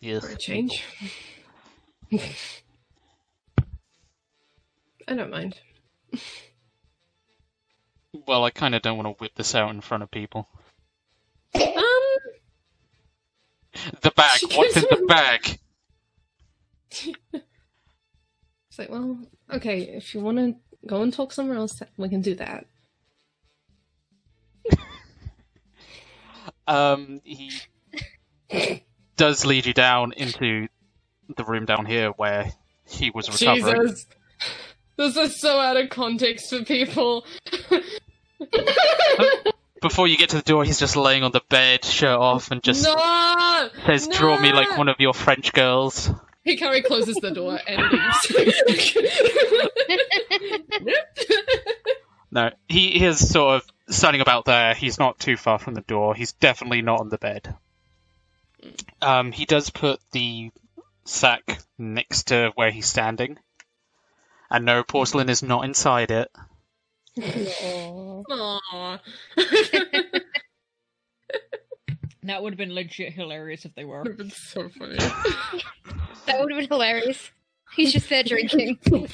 [0.00, 0.24] Yes.
[0.24, 0.84] for a change.
[5.08, 5.58] I don't mind.
[8.26, 10.48] Well, I kind of don't want to whip this out in front of people.
[11.54, 11.62] Um,
[14.00, 14.40] The bag.
[14.54, 15.58] What's in the bag?
[17.32, 19.18] it's like, well,
[19.52, 22.66] okay, if you want to go and talk somewhere else, we can do that.
[26.66, 27.52] Um, he
[29.16, 30.68] does lead you down into
[31.36, 32.52] the room down here where
[32.86, 33.88] he was recovering.
[33.88, 34.06] Jesus,
[34.96, 37.24] this is so out of context for people.
[39.80, 42.62] Before you get to the door, he's just laying on the bed, shirt off, and
[42.62, 46.08] just no, says, "Draw me like one of your French girls."
[46.46, 48.96] Hikari closes the door and leaves.
[52.32, 54.74] No, he, he is sort of standing about there.
[54.74, 56.14] He's not too far from the door.
[56.14, 57.54] He's definitely not on the bed.
[59.00, 60.50] Um, he does put the
[61.04, 63.38] sack next to where he's standing,
[64.50, 66.30] and no porcelain is not inside it.
[67.18, 69.00] Aww.
[72.24, 74.04] That would have been legit hilarious if they were.
[74.04, 74.96] That would have been so funny.
[76.26, 77.32] That would have been hilarious.
[77.74, 78.78] He's just there drinking.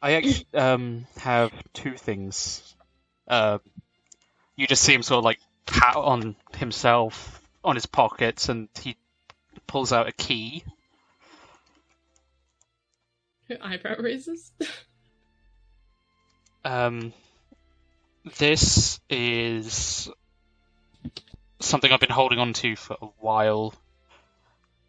[0.00, 2.74] I actually um, have two things.
[3.26, 3.58] Uh,
[4.56, 8.96] you just see him sort of like pat on himself on his pockets, and he
[9.66, 10.64] pulls out a key.
[13.48, 14.52] Her eyebrow raises.
[16.64, 17.14] Um,
[18.36, 20.10] this is
[21.60, 23.74] something I've been holding on to for a while.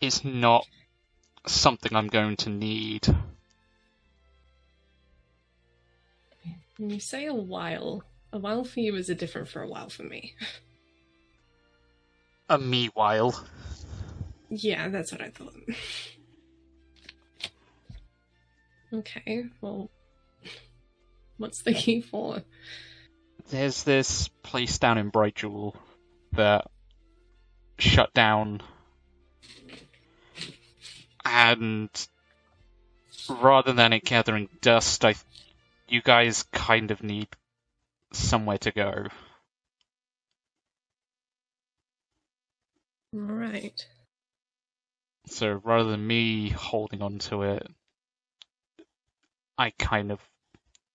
[0.01, 0.65] It's not
[1.47, 3.07] something I'm going to need.
[6.79, 9.89] When you say a while, a while for you is a different for a while
[9.89, 10.33] for me.
[12.51, 13.45] A me while.
[14.49, 15.53] Yeah, that's what I thought.
[18.93, 19.91] okay, well,
[21.37, 22.41] what's the key for?
[23.49, 25.75] There's this place down in Bright Jewel
[26.31, 26.65] that
[27.77, 28.61] shut down,
[31.23, 31.89] and
[33.29, 35.13] rather than it gathering dust, I,
[35.91, 37.27] you guys kind of need
[38.13, 39.07] somewhere to go.
[43.11, 43.85] Right.
[45.27, 47.67] So rather than me holding on to it,
[49.57, 50.19] I kind of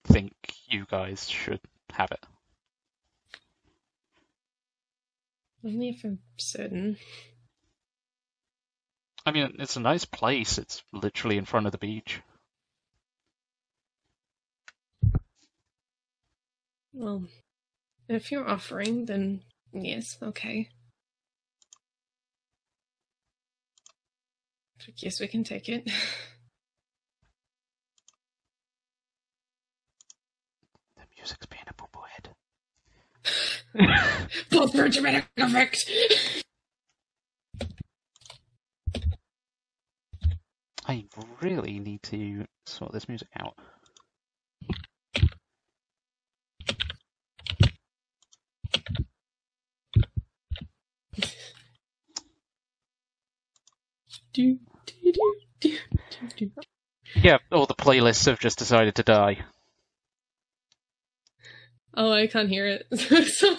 [0.04, 0.32] think
[0.68, 1.60] you guys should
[1.92, 2.24] have it.
[5.64, 6.96] Only if I'm certain.
[9.26, 10.58] I mean, it's a nice place.
[10.58, 12.20] It's literally in front of the beach.
[16.96, 17.24] Well,
[18.08, 20.68] if you're offering, then yes, okay.
[24.86, 25.90] I guess we can take it.
[30.96, 32.28] The music's being a boo head.
[34.50, 35.90] Both for dramatic effect!
[40.86, 41.06] I
[41.40, 43.54] really need to sort this music out.
[54.34, 55.78] Do, do, do, do,
[56.10, 56.50] do, do.
[57.14, 59.44] Yeah, all the playlists have just decided to die.
[61.96, 62.86] Oh, I can't hear it.
[63.30, 63.56] so,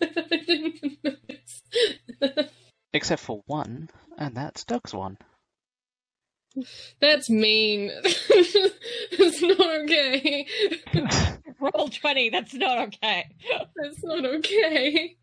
[0.00, 2.50] I didn't notice.
[2.94, 5.18] Except for one, and that's Doug's one.
[7.00, 7.90] That's mean.
[9.18, 10.46] That's not okay.
[11.60, 13.28] Roll 20, that's not okay.
[13.76, 15.16] That's not okay.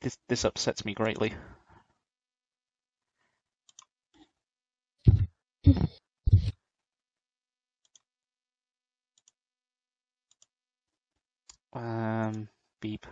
[0.00, 1.34] This this upsets me greatly.
[11.72, 12.48] Um,
[12.80, 13.06] beep.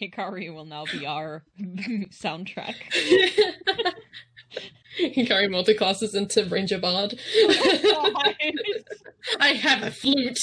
[0.00, 2.74] Hikari will now be our soundtrack.
[4.98, 7.18] Hikari multiclasses into Ranger Bard.
[9.40, 10.38] I have a flute.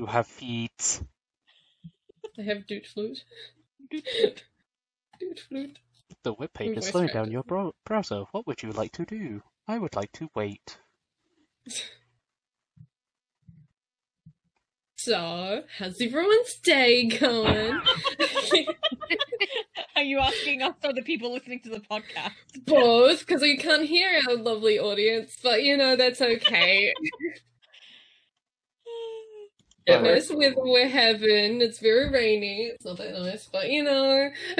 [0.00, 1.02] You have feet.
[2.38, 3.22] I have dude flute.
[3.90, 5.78] Dude flute.
[6.22, 8.24] The webpage is slowing down your bro- browser.
[8.32, 9.42] What would you like to do?
[9.68, 10.78] I would like to wait.
[14.96, 17.80] So, how's everyone's day going?
[19.96, 22.32] Are you asking us or the people listening to the podcast?
[22.66, 26.92] Both, because we can't hear our lovely audience, but you know, that's okay.
[29.90, 30.38] It nice works.
[30.38, 31.60] weather we're having.
[31.60, 32.70] It's very rainy.
[32.74, 34.30] It's not that nice, but you know.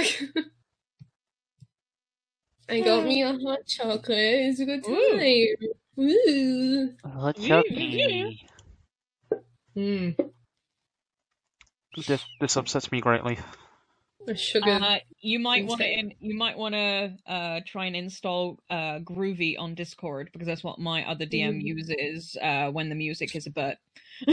[2.69, 4.05] I got me a hot chocolate.
[4.11, 5.71] It's a good time.
[5.99, 6.93] Ooh.
[7.05, 8.47] Oh, Chucky.
[9.77, 10.17] Mm.
[12.07, 13.39] This, this upsets me greatly.
[14.37, 14.71] Sugar.
[14.71, 19.57] Uh, you might want to you might want to uh, try and install uh, Groovy
[19.59, 21.63] on Discord because that's what my other DM Mm.
[21.63, 23.79] uses uh, when the music is a butt.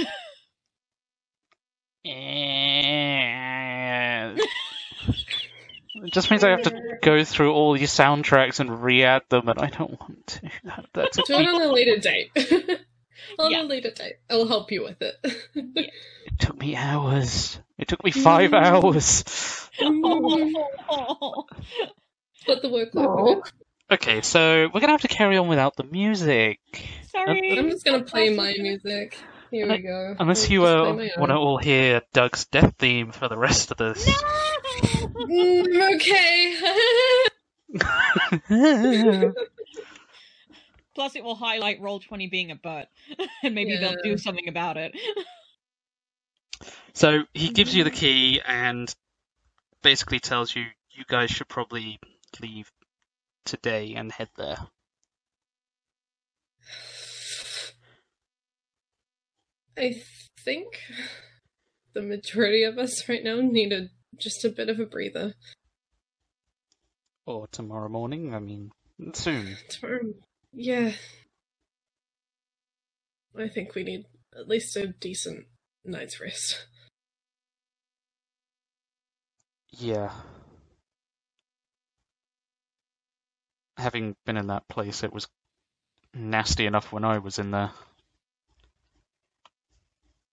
[5.96, 9.58] It just means I have to go through all these soundtracks and re-add them, and
[9.60, 10.52] I don't want to.
[10.94, 12.32] That's a Do it on a later date.
[13.40, 13.64] on Yeah.
[13.64, 14.18] a later date.
[14.30, 15.16] I'll help you with it.
[16.40, 17.60] It took me hours.
[17.80, 19.06] It took me five hours.
[19.06, 19.72] Split
[22.62, 23.52] the workload.
[23.90, 26.60] Okay, so we're gonna have to carry on without the music.
[27.08, 27.58] Sorry.
[27.58, 29.18] I'm just gonna play my music.
[29.52, 30.16] Here we go.
[30.20, 34.06] Unless you uh, want to all hear Doug's death theme for the rest of this.
[35.14, 36.56] Mm, okay.
[40.96, 42.90] Plus, it will highlight roll twenty being a butt,
[43.44, 44.96] and maybe they'll do something about it.
[46.94, 48.94] so he gives you the key and
[49.84, 52.00] basically tells you you guys should probably
[52.42, 52.72] leave
[53.46, 54.58] today and head there.
[59.78, 60.02] I
[60.44, 60.80] think
[61.94, 65.34] the majority of us right now need a just a bit of a breather.
[67.26, 68.34] Or tomorrow morning.
[68.34, 68.72] I mean,
[69.14, 69.58] soon.
[69.70, 70.14] Tomorrow-
[70.54, 70.94] Yeah.
[73.38, 74.06] I think we need
[74.36, 75.46] at least a decent
[75.86, 76.66] night's rest.
[79.70, 80.12] Yeah.
[83.78, 85.28] Having been in that place, it was
[86.16, 87.72] nasty enough when I was in there.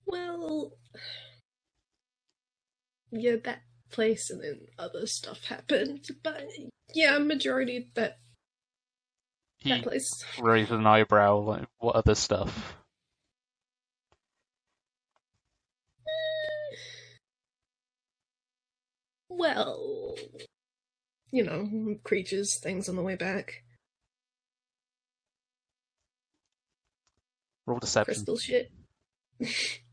[0.06, 0.72] Well,
[3.14, 6.48] yeah, that place and then other stuff happened, but
[6.94, 8.18] yeah, majority that
[9.58, 10.10] He that place.
[10.36, 12.76] raised an eyebrow, like, what other stuff?
[16.00, 16.76] Mm.
[19.28, 20.16] Well,
[21.32, 23.64] you know, creatures, things on the way back,
[27.66, 28.04] Roll deception.
[28.04, 28.72] crystal shit.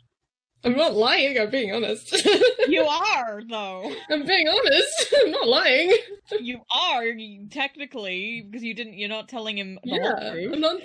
[0.64, 1.40] I'm not lying.
[1.40, 2.12] I'm being honest.
[2.68, 3.92] you are though.
[4.10, 5.14] I'm being honest.
[5.24, 5.92] I'm not lying.
[6.40, 7.06] You are
[7.50, 8.94] technically because you didn't.
[8.94, 10.54] You're not telling him the whole Yeah, truth.
[10.54, 10.82] I'm not.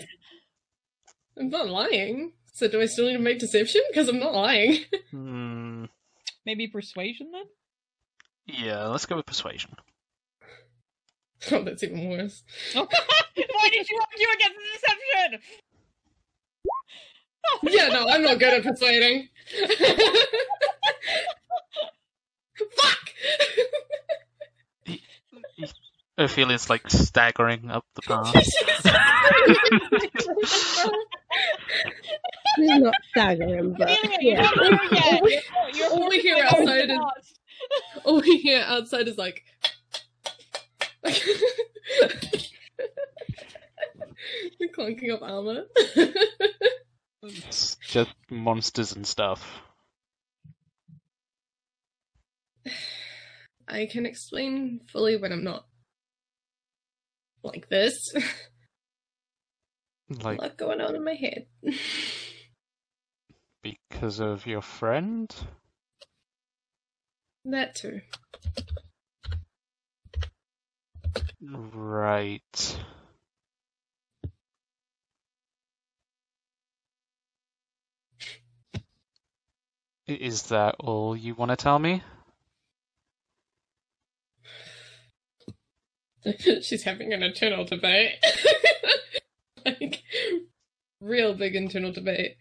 [1.39, 2.33] I'm not lying.
[2.55, 3.83] So do I still need to make deception?
[3.91, 4.79] Because I'm not lying.
[5.11, 5.85] Hmm.
[6.45, 7.45] Maybe persuasion then.
[8.47, 9.75] Yeah, let's go with persuasion.
[11.51, 12.43] Oh, that's even worse.
[12.73, 12.87] Why
[13.71, 15.41] did you argue against the deception?
[17.63, 19.29] Yeah, no, I'm not good at persuading.
[22.77, 22.99] Fuck!
[26.19, 28.35] Ophelia's like staggering up the path.
[32.57, 34.51] He's not staggering, but Anyway, you're yeah.
[34.55, 35.21] not there.
[35.23, 35.41] You're,
[35.75, 37.39] you're All we hear outside is lost.
[38.05, 39.43] all we hear outside is like.
[41.03, 41.13] the
[44.77, 45.65] clunking of armor.
[47.29, 49.63] it's just monsters and stuff.
[53.69, 55.67] I can explain fully when I'm not
[57.43, 58.15] like this.
[60.09, 61.47] Like, A lot going on in my head.
[63.63, 65.35] because of your friend?
[67.45, 68.01] that too.
[71.43, 72.79] Right.
[80.09, 82.03] Is that all you want to tell me?
[86.63, 88.13] She's having an internal debate.
[89.67, 90.03] like,
[91.01, 92.37] real big internal debate.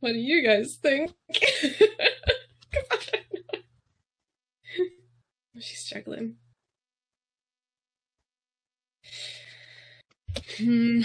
[0.00, 1.12] What do you guys think?
[5.58, 6.36] She's struggling.
[10.58, 11.02] Hmm.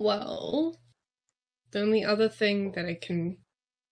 [0.00, 0.80] Well,
[1.72, 3.36] the only other thing that I can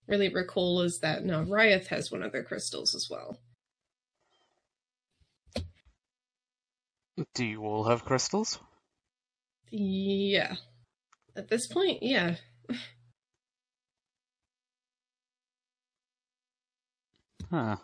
[0.07, 3.39] really recall is that now Ryeth has one of their crystals as well.
[7.35, 8.59] Do you all have crystals?
[9.71, 10.57] Yeah.
[11.37, 12.37] At this point, yeah.
[17.51, 17.77] Huh.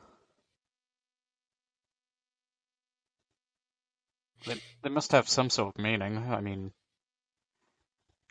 [4.47, 6.16] They, they must have some sort of meaning.
[6.16, 6.72] I mean,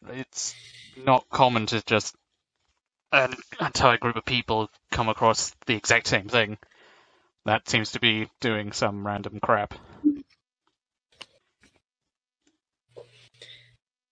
[0.10, 0.56] it's
[0.98, 2.16] not common to just
[3.12, 6.58] an entire group of people come across the exact same thing.
[7.46, 9.74] That seems to be doing some random crap.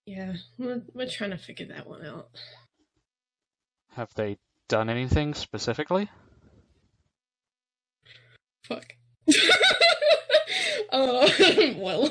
[0.06, 2.28] Yeah, we're, we're trying to figure that one out.
[3.96, 4.38] Have they
[4.68, 6.10] done anything specifically?
[8.66, 8.86] Fuck.
[10.92, 11.30] uh,
[11.78, 12.10] well,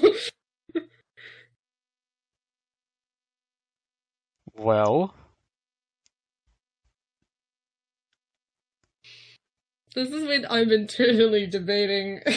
[4.60, 5.14] Well,
[9.94, 12.20] this is when I'm internally debating.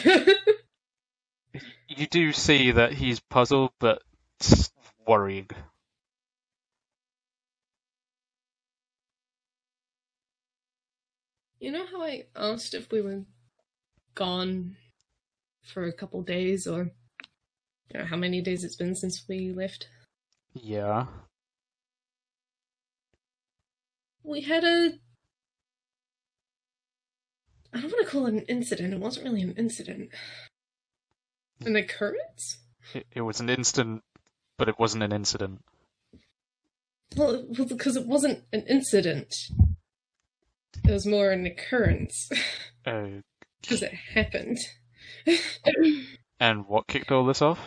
[1.89, 4.01] you do see that he's puzzled, but
[5.05, 5.49] worrying.
[11.59, 13.23] you know how I asked if we were
[14.15, 14.77] gone
[15.61, 16.91] for a couple days, or
[17.91, 19.89] you know how many days it's been since we left?
[20.53, 21.07] Yeah.
[24.23, 24.91] We had a.
[27.73, 28.93] I don't want to call it an incident.
[28.93, 30.09] It wasn't really an incident.
[31.65, 32.57] An occurrence?
[32.93, 34.03] It, it was an instant,
[34.57, 35.61] but it wasn't an incident.
[37.15, 39.33] Well, because it wasn't an incident.
[40.87, 42.29] It was more an occurrence
[42.85, 43.21] Oh,
[43.61, 44.57] because it happened.
[46.39, 47.59] and what kicked all this off?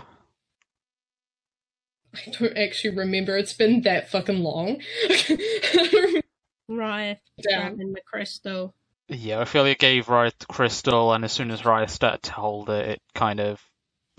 [2.14, 3.36] I don't actually remember.
[3.36, 4.82] It's been that fucking long.
[6.68, 7.76] Riot Down.
[7.76, 8.74] grabbing the crystal.
[9.08, 12.88] Yeah, Ophelia gave Riot the crystal, and as soon as Riot started to hold it,
[12.88, 13.60] it kind of.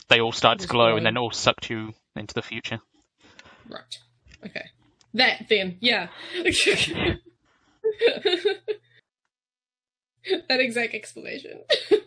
[0.09, 0.97] They all started to glow, glowing.
[0.97, 2.79] and then all sucked you into the future.
[3.69, 3.97] right.
[4.45, 4.65] Okay.
[5.13, 6.07] That then, yeah.
[6.35, 7.19] that
[10.49, 11.61] exact explanation.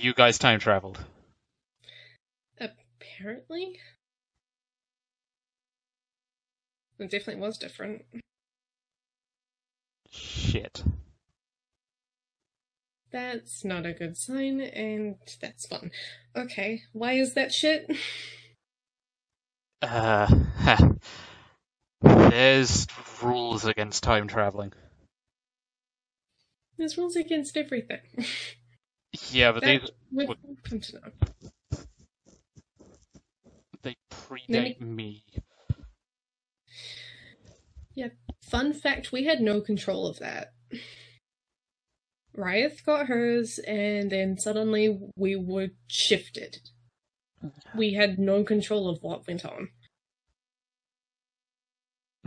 [0.00, 0.96] You guys time traveled.
[2.60, 3.80] Apparently.
[7.00, 8.04] It definitely was different.
[10.10, 10.82] Shit.
[13.10, 15.90] That's not a good sign, and that's fun.
[16.36, 17.90] Okay, why is that shit?
[19.80, 20.26] Uh,
[22.02, 22.86] there's
[23.22, 24.72] rules against time traveling.
[26.76, 28.00] There's rules against everything.
[29.30, 29.90] Yeah, but That these
[30.28, 31.10] would- come to know.
[33.82, 33.96] they me-
[34.48, 35.24] predate me.
[38.50, 40.52] Fun fact, we had no control of that.
[42.36, 46.56] Ryeth got hers, and then suddenly we were shifted.
[47.76, 49.68] We had no control of what went on.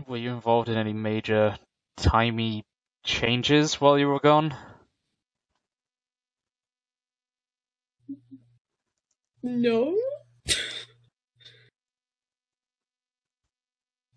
[0.08, 1.58] Were you involved in any major
[1.98, 2.64] timey
[3.04, 4.56] changes while you were gone?
[9.44, 9.98] No?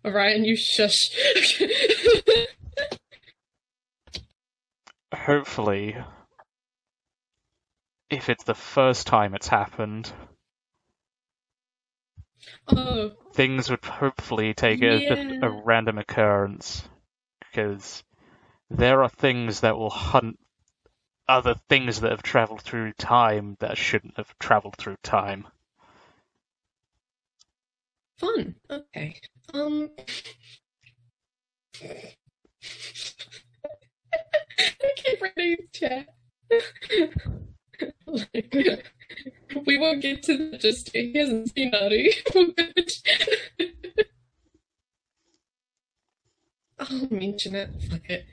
[0.05, 1.09] Orion, you shush.
[5.13, 5.97] Hopefully,
[8.09, 10.11] if it's the first time it's happened,
[12.67, 16.83] oh, things would hopefully take it as just a random occurrence.
[17.39, 18.03] Because
[18.69, 20.37] there are things that will hunt
[21.27, 25.47] other things that have traveled through time that shouldn't have traveled through time.
[28.17, 28.55] fun.
[28.69, 29.19] Okay.
[29.53, 29.89] Um.
[31.81, 32.13] I
[34.95, 36.07] keep reading chat.
[38.07, 38.83] like,
[39.65, 40.91] we won't get to that just.
[40.93, 42.13] He hasn't seen Ari.
[46.79, 47.69] I'll mention it.
[47.89, 48.25] Fuck it.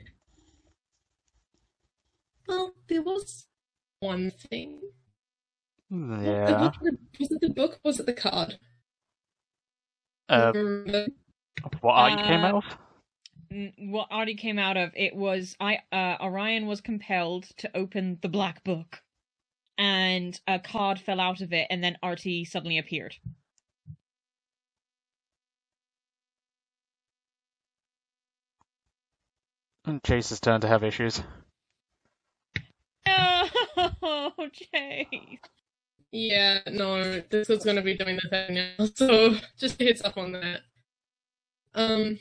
[2.47, 3.47] Well, there was
[3.99, 4.81] one thing.
[5.89, 6.71] Yeah.
[7.19, 7.79] Was it the book?
[7.83, 8.57] Was it the card?
[10.29, 10.51] Uh,
[11.81, 12.77] what art you came Uh, out of?
[13.77, 18.29] What Artie came out of it was I uh, Orion was compelled to open the
[18.29, 19.03] black book,
[19.77, 23.15] and a card fell out of it, and then Artie suddenly appeared.
[29.85, 31.21] And Chase's turn to have issues.
[34.05, 35.39] Oh, Chase.
[36.13, 40.17] Yeah, no, this is gonna be doing the thing now, so just a heads up
[40.17, 40.61] on that.
[41.73, 42.19] Um,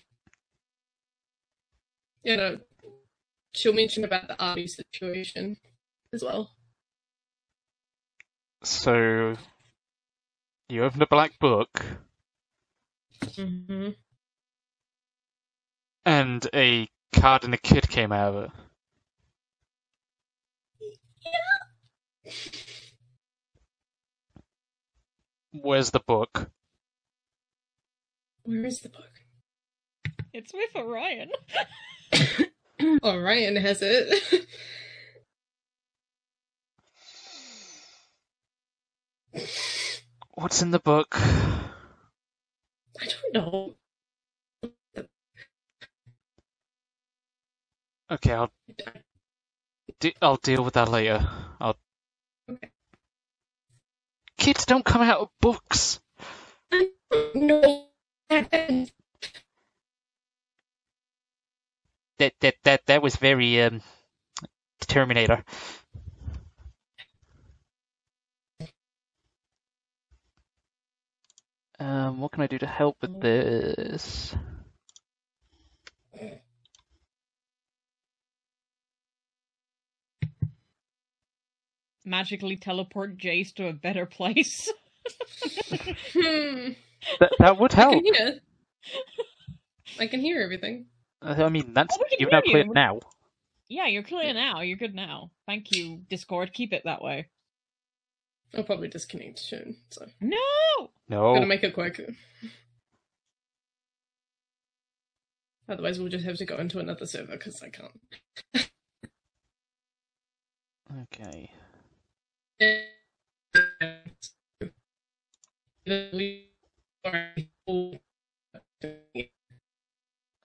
[2.25, 2.61] you know,
[3.55, 5.59] she'll mention about the Arby situation
[6.13, 6.53] as well.
[8.65, 9.37] So,
[10.69, 11.85] you opened a black book,
[13.37, 13.91] Mm-hmm.
[16.07, 18.51] and a card and a kid came out of it.
[25.53, 26.51] Where's the book?
[28.45, 29.11] Where is the book?
[30.33, 31.31] It's with Orion.
[33.05, 34.47] Orion has it.
[40.35, 41.15] What's in the book?
[41.17, 43.75] I don't know.
[48.11, 48.51] Okay, I'll
[50.01, 51.29] de- I'll deal with that later.
[51.61, 51.77] I'll.
[54.43, 56.01] Kids don't come out of books.
[57.33, 57.87] No.
[62.19, 63.83] That that that that was very um
[64.81, 65.45] Terminator.
[71.79, 74.35] Um, what can I do to help with this?
[82.05, 84.71] Magically teleport Jace to a better place.
[86.13, 86.71] Hmm.
[87.19, 88.05] That that would I help.
[88.05, 88.41] can hear.
[89.99, 90.87] I can hear everything.
[91.21, 92.73] I mean, that's Oh, you've now hear cleared you.
[92.75, 93.01] now.
[93.69, 94.61] yeah, you're clear now.
[94.61, 95.33] You're good now.
[95.47, 96.53] Thank you, Discord.
[96.53, 97.29] Keep it that way.
[98.55, 100.39] I'll probably disconnect soon, so No!
[101.09, 101.35] No.
[101.35, 102.01] gotta make it quick.
[105.69, 108.01] Otherwise, we'll just have to go into another server because I can't.
[111.15, 111.51] Okay.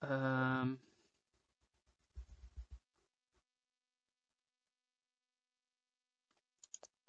[0.02, 0.80] Um.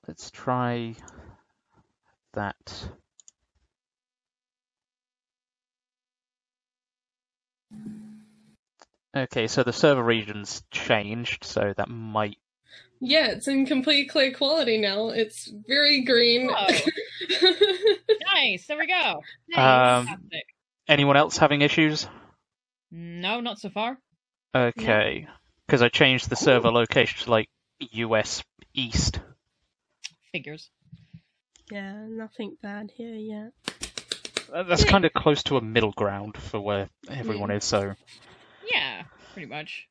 [0.06, 0.94] Let's try
[2.32, 2.90] that.
[9.14, 12.38] Okay, so the server region's changed, so that might.
[13.00, 15.08] Yeah, it's in complete clear quality now.
[15.10, 16.50] It's very green.
[18.34, 19.20] Nice, there we go.
[19.60, 20.06] Um,
[20.86, 22.06] Anyone else having issues?
[22.90, 23.98] No, not so far.
[24.54, 25.26] Okay,
[25.66, 27.48] because I changed the server location to like
[27.80, 28.42] US
[28.74, 29.20] East.
[30.32, 30.70] Figures.
[31.70, 33.52] Yeah, nothing bad here yet.
[34.66, 37.94] That's kind of close to a middle ground for where everyone is, so
[38.70, 39.02] Yeah,
[39.34, 39.88] pretty much.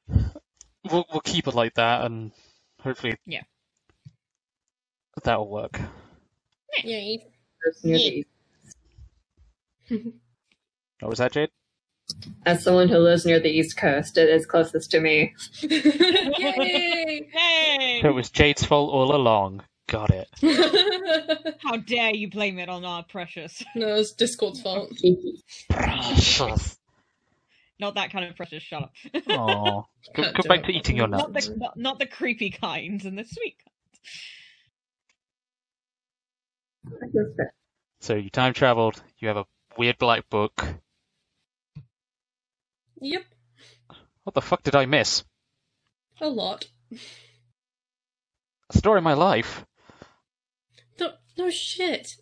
[0.90, 2.32] we'll we'll keep it like that, and
[2.82, 3.42] hopefully, Yeah.
[5.24, 5.80] that'll work.
[6.84, 7.26] Yay.
[7.84, 8.26] Near the
[11.00, 11.50] What was that, Jade?
[12.46, 15.34] As someone who lives near the East Coast, it is closest to me.
[15.62, 17.30] Yay!
[17.32, 18.00] Hey!
[18.02, 19.64] So it was Jade's fault all along.
[19.90, 20.28] Got it.
[21.64, 23.64] How dare you blame it on our precious?
[23.76, 24.92] no, it's Discord's fault.
[25.70, 26.78] Precious.
[27.80, 28.64] Not that kind of precious.
[28.64, 28.92] Shut up.
[29.30, 29.84] Aw.
[30.16, 31.48] Go, go back uh, to eating your not nuts.
[31.48, 33.58] the not, not the creepy kind and the sweet
[36.84, 37.26] kind.
[38.00, 39.02] So you time traveled.
[39.20, 39.46] You have a
[39.78, 40.66] weird black book.
[43.00, 43.26] Yep,
[44.24, 45.24] What the fuck did I miss?
[46.20, 46.66] a lot.
[48.72, 49.64] A story of my life.
[51.00, 52.16] No, no shit.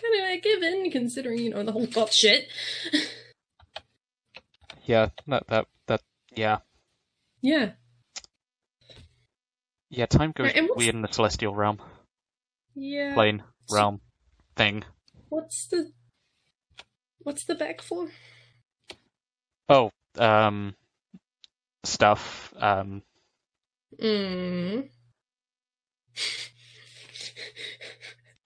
[0.00, 2.48] Kind of a given, considering you know the whole thought shit.
[4.84, 6.00] Yeah, that that that.
[6.34, 6.58] Yeah,
[7.42, 7.72] yeah.
[9.90, 10.06] yeah.
[10.06, 11.80] Time goes Right, weird in the celestial realm,
[12.74, 13.12] Yeah.
[13.14, 14.00] plane, So- realm,
[14.56, 14.84] thing.
[15.28, 15.92] What's the
[17.20, 18.08] What's the back for?
[19.68, 20.74] Oh, um,
[21.84, 22.54] stuff.
[22.56, 23.02] Um,
[24.00, 24.88] Mm.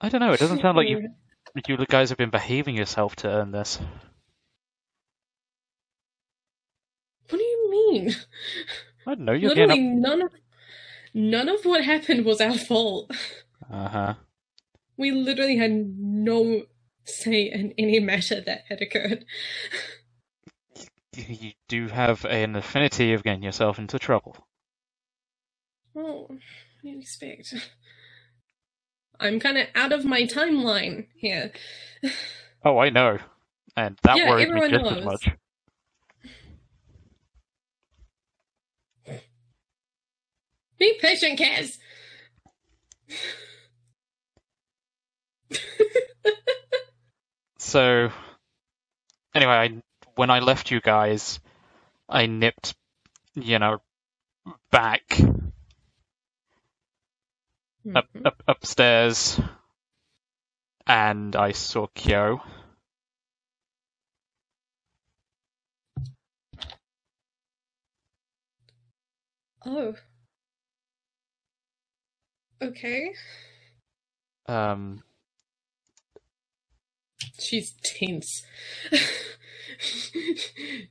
[0.01, 0.33] I don't know.
[0.33, 1.09] It doesn't sound like you
[1.69, 3.79] you guys have been behaving yourself to earn this.
[7.29, 8.15] What do you mean?
[9.07, 9.33] I don't know.
[9.33, 10.33] You're Literally getting none of
[11.15, 13.11] none of what happened was our fault.
[13.71, 14.15] Uh huh.
[14.97, 16.63] We literally had no
[17.05, 19.25] say in any matter that had occurred.
[21.15, 24.37] You do have an affinity of getting yourself into trouble.
[25.95, 26.39] Oh, what
[26.83, 27.55] do you expect?
[29.23, 31.53] I'm kind of out of my timeline here.
[32.65, 33.19] Oh, I know,
[33.77, 35.05] and that Yeah, worries me just as knows.
[35.05, 35.31] much.
[40.79, 41.79] Be patient, Kaz.
[47.59, 48.11] So,
[49.35, 49.83] anyway, I,
[50.17, 51.41] when I left you guys,
[52.09, 52.75] I nipped,
[53.35, 53.79] you know,
[54.71, 55.03] back
[57.95, 58.27] up, Mhm.
[58.27, 59.41] up upstairs,
[60.87, 62.41] and I saw Kyo.
[69.65, 69.95] Oh.
[72.61, 73.13] Okay.
[74.47, 75.03] Um,
[77.41, 78.43] She's tense.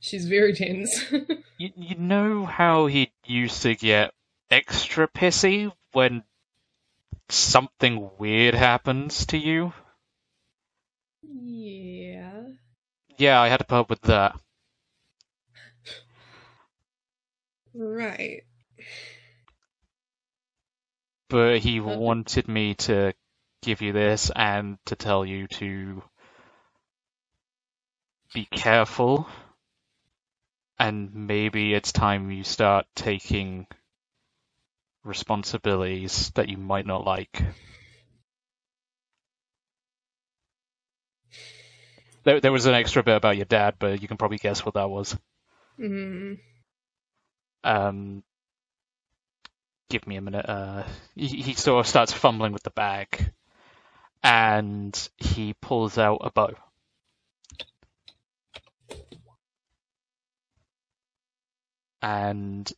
[0.00, 1.04] She's very tense.
[1.58, 4.12] you, you know how he used to get
[4.50, 6.24] extra pissy when
[7.30, 9.72] something weird happens to you?
[11.22, 12.42] yeah.
[13.16, 14.38] Yeah, I had to put up with that.
[17.74, 18.44] Right.
[21.28, 21.96] But he Okay.
[21.96, 23.12] wanted me to
[23.60, 26.04] give you this and to tell you to
[28.34, 29.26] be careful.
[30.78, 33.66] And maybe it's time you start taking
[35.04, 37.42] responsibilities that you might not like.
[42.24, 44.74] There, there was an extra bit about your dad, but you can probably guess what
[44.74, 45.16] that was.
[45.78, 46.38] Mm.
[47.64, 48.22] Um,
[49.88, 50.48] give me a minute.
[50.48, 50.84] Uh,
[51.16, 53.32] he, he sort of starts fumbling with the bag,
[54.22, 56.54] and he pulls out a bow.
[62.00, 62.70] And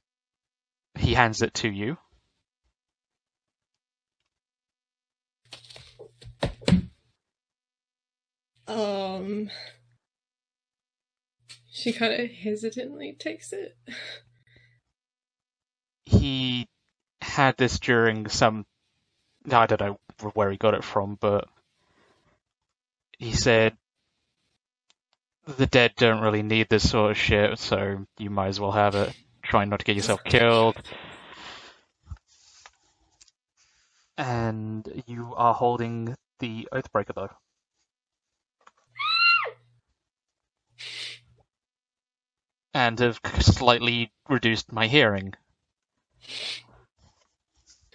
[0.99, 1.97] he hands it to you.
[8.67, 9.51] Um.
[11.73, 13.77] She kind of hesitantly takes it.
[16.05, 16.69] He
[17.21, 18.65] had this during some.
[19.51, 19.99] I don't know
[20.35, 21.49] where he got it from, but
[23.19, 23.77] he said
[25.47, 28.95] the dead don't really need this sort of shit, so you might as well have
[28.95, 29.15] it.
[29.43, 30.77] Try not to get yourself killed.
[34.17, 37.31] And you are holding the Oathbreaker, though.
[42.75, 45.35] And have slightly reduced my hearing.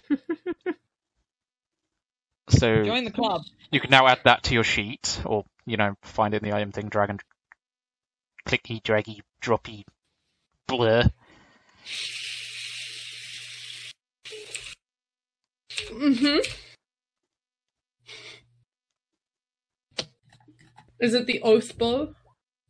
[2.48, 3.42] so Join the club.
[3.70, 6.56] you can now add that to your sheet, or you know, find it in the
[6.56, 7.22] item thing, drag and
[8.46, 9.84] clicky, draggy, droppy,
[10.66, 11.04] blur.
[15.90, 16.38] Mm-hmm.
[21.00, 22.14] Is it the oath bow?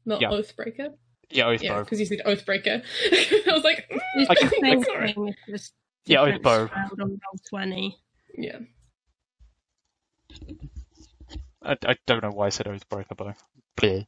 [0.05, 0.31] Not Yeah.
[0.31, 0.97] oathbreaker?
[1.31, 2.83] Yeah, oath Yeah, because you said oathbreaker.
[3.49, 5.73] I was like, mm, It's Like- the same like- It's just
[6.07, 6.67] Yeah, different bow.
[6.67, 7.99] spelled on roll twenty.
[8.37, 8.59] yeah.
[11.63, 13.35] I, I don't know why I said oathbreaker bow.
[13.77, 14.07] Bleh.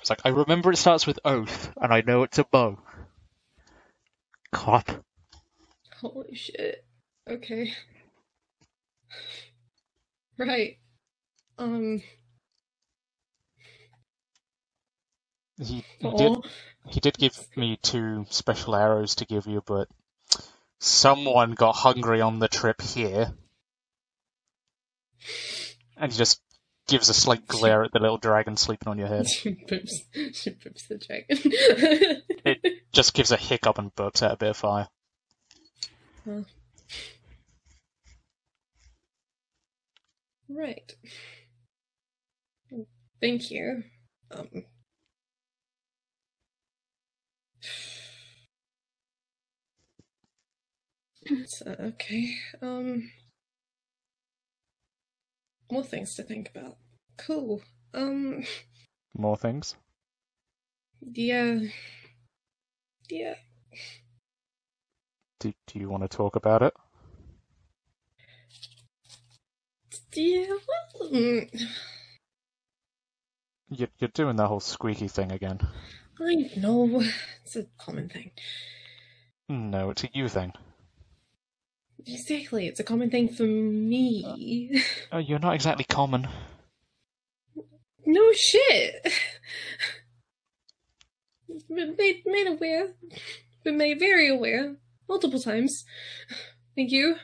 [0.00, 2.78] It's like I remember it starts with oath, and I know it's a bow.
[4.52, 4.90] Cop.
[6.00, 6.84] Holy shit.
[7.28, 7.72] Okay.
[10.38, 10.78] Right.
[11.58, 12.00] Um.
[15.60, 16.38] He, he did
[16.88, 19.88] he did give me two special arrows to give you, but
[20.78, 23.34] someone got hungry on the trip here.
[25.98, 26.40] And he just
[26.88, 29.26] gives a slight glare at the little dragon sleeping on your head.
[29.28, 29.90] She boops.
[30.34, 32.22] She boops the dragon.
[32.42, 34.88] It just gives a hiccup and burps out a bit of fire.
[40.48, 40.96] right.
[43.20, 43.82] Thank you.
[44.30, 44.64] Um.
[51.46, 52.34] So, okay.
[52.62, 53.10] Um.
[55.70, 56.76] More things to think about.
[57.16, 57.62] Cool.
[57.94, 58.44] Um.
[59.16, 59.76] More things?
[61.02, 61.60] Yeah.
[63.08, 63.34] Yeah.
[65.40, 66.74] Do, do you want to talk about it?
[70.14, 70.46] Yeah.
[71.00, 71.48] Well, mm,
[73.70, 75.60] You're, you're doing that whole squeaky thing again.
[76.20, 77.02] I know.
[77.44, 78.30] It's a common thing.
[79.48, 80.52] No, it's a you thing.
[82.06, 82.66] Exactly.
[82.66, 84.82] It's a common thing for me.
[85.12, 86.28] Oh, you're not exactly common.
[88.06, 89.12] No shit.
[91.68, 92.94] Been made, made aware.
[93.64, 94.76] Been made very aware.
[95.08, 95.84] Multiple times.
[96.76, 97.16] Thank you.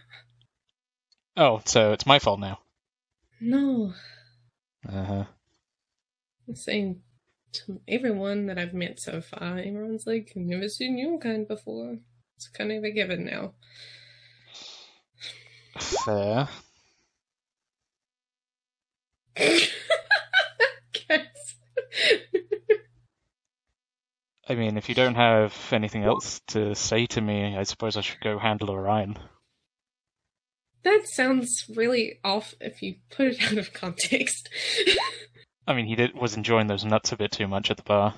[1.37, 2.61] Oh, so it's my fault now.
[3.41, 3.93] No.
[4.89, 5.25] Uh-huh.
[6.49, 7.03] I'm saying
[7.53, 11.99] to everyone that I've met so far, everyone's like, never seen your kind before.
[12.37, 13.55] It's kind of a given now.
[15.79, 16.49] Fair.
[24.49, 28.01] I mean, if you don't have anything else to say to me, I suppose I
[28.01, 29.19] should go handle Orion.
[30.85, 34.49] that sounds really off if you put it out of context.
[35.67, 38.15] I mean, he did, was enjoying those nuts a bit too much at the bar.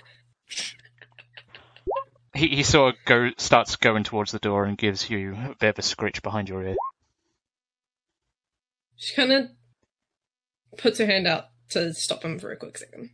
[2.36, 5.69] he, he sort of go starts going towards the door and gives you a bit
[5.69, 6.75] of a scritch behind your ear.
[8.95, 9.49] She kind of
[10.77, 13.11] puts her hand out to stop him for a quick second.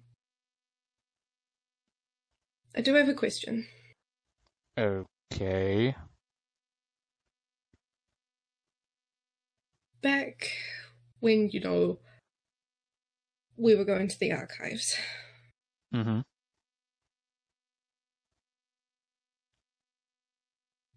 [2.75, 3.67] I do have a question.
[4.77, 5.95] Okay.
[10.01, 10.51] Back
[11.19, 11.99] when, you know,
[13.57, 14.95] we were going to the archives,
[15.93, 16.19] Mm-hmm.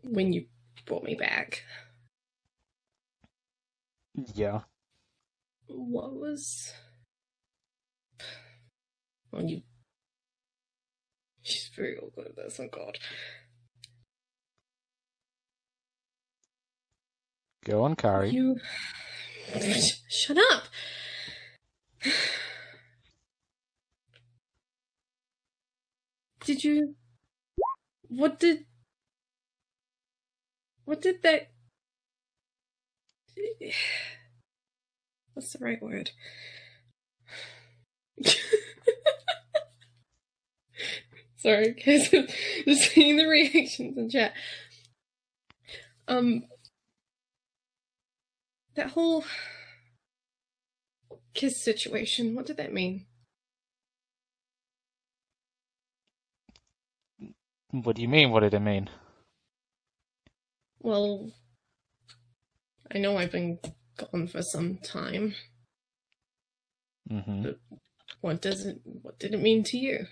[0.04, 0.46] When you
[0.86, 1.62] brought me back,
[4.34, 4.60] Yeah.
[5.66, 6.72] what was.
[9.30, 9.62] Well, you.
[11.42, 12.98] She's very awkward at this, oh god.
[17.64, 18.30] Go on, Kari.
[18.30, 18.58] You.
[20.08, 20.64] Shut up!
[26.44, 26.96] Did you.
[28.08, 28.66] What did.
[30.84, 31.50] What did that.
[35.34, 36.10] What's the right word?
[41.38, 42.08] Sorry, guys.
[42.10, 44.34] Just seeing the reactions in chat.
[46.08, 46.44] Um.
[48.74, 49.24] That whole
[51.34, 53.06] kiss situation, what did that mean?
[57.70, 58.30] What do you mean?
[58.30, 58.88] What did it mean?
[60.82, 61.30] Well,
[62.92, 63.60] I know I've been
[63.96, 65.34] gone for some time.
[67.10, 67.50] Mm-hmm.
[68.20, 70.06] What does it what did it mean to you?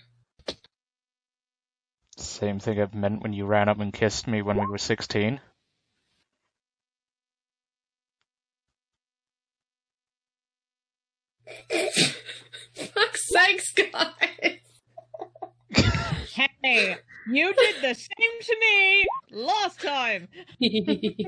[2.17, 5.41] Same thing it meant when you ran up and kissed me when we were 16.
[12.73, 14.59] Fuck's sakes, guys!
[16.63, 16.97] Hey,
[17.27, 20.27] you did the same to me last time.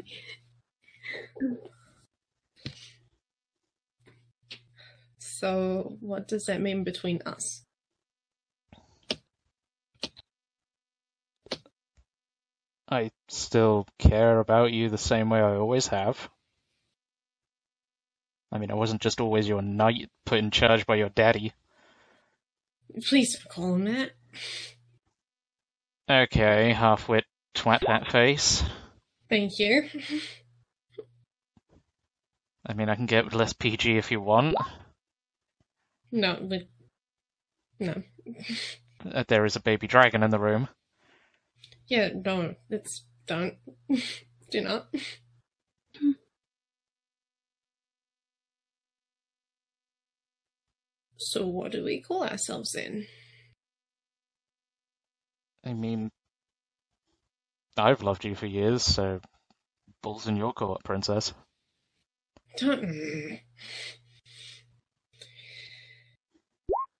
[5.19, 7.63] so, what does that mean between us?
[12.89, 16.29] I still care about you the same way I always have.
[18.51, 21.53] I mean, I wasn't just always your knight put in charge by your daddy.
[23.07, 24.11] Please don't call him that.
[26.09, 27.25] Okay, half-wit
[27.55, 28.63] twat that face.
[29.29, 29.87] Thank you.
[32.65, 34.55] I mean, I can get less PG if you want.
[36.11, 36.67] No, but
[37.79, 38.03] no.
[39.11, 40.67] Uh, There is a baby dragon in the room.
[41.87, 42.57] Yeah, don't.
[42.69, 43.55] It's don't.
[44.51, 44.87] Do not.
[51.17, 53.07] So what do we call ourselves then?
[55.65, 56.11] I mean,
[57.77, 59.21] I've loved you for years, so
[60.01, 61.33] balls in your court, princess.
[62.57, 63.39] Don't.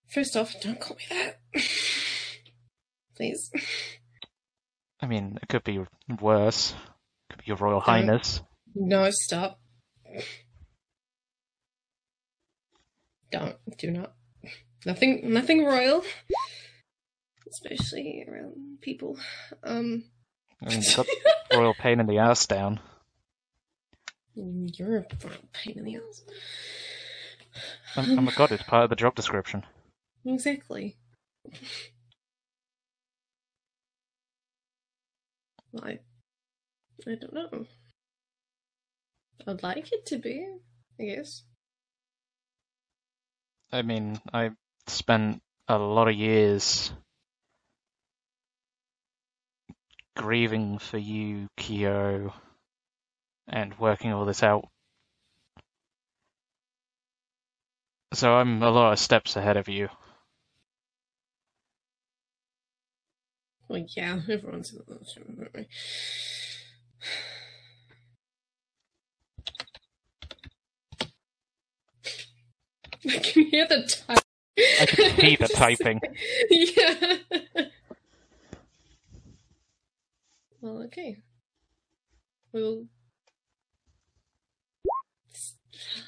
[0.10, 1.40] First off, don't call me that.
[3.16, 3.52] Please.
[5.02, 5.84] I mean, it could be
[6.22, 6.72] worse.
[6.72, 8.42] It Could be your royal highness.
[8.74, 9.60] No, stop.
[13.32, 13.56] Don't.
[13.78, 14.14] Do not.
[14.86, 15.34] Nothing.
[15.34, 16.04] Nothing royal.
[17.54, 19.18] Especially around people.
[19.64, 20.06] Um.
[20.66, 21.08] I mean, got
[21.54, 22.80] royal pain in the ass down.
[24.36, 26.24] You're a real pain in the ass.
[27.96, 29.64] Oh, oh my god, it's part of the job description.
[30.26, 30.98] Exactly.
[35.82, 36.00] I,
[37.08, 37.66] I don't know.
[39.46, 40.48] I'd like it to be,
[41.00, 41.44] I guess.
[43.72, 44.52] I mean, I
[44.88, 46.92] spent a lot of years
[50.16, 52.34] grieving for you, Kyo,
[53.48, 54.68] and working all this out.
[58.14, 59.90] So I'm a lot of steps ahead of you.
[63.70, 64.80] Well, yeah, everyone's in
[65.38, 65.66] the room?
[73.08, 74.20] I can hear the type.
[74.80, 76.02] I can see the typing.
[76.50, 77.18] yeah.
[80.64, 81.18] Well, okay.
[82.54, 82.86] We'll.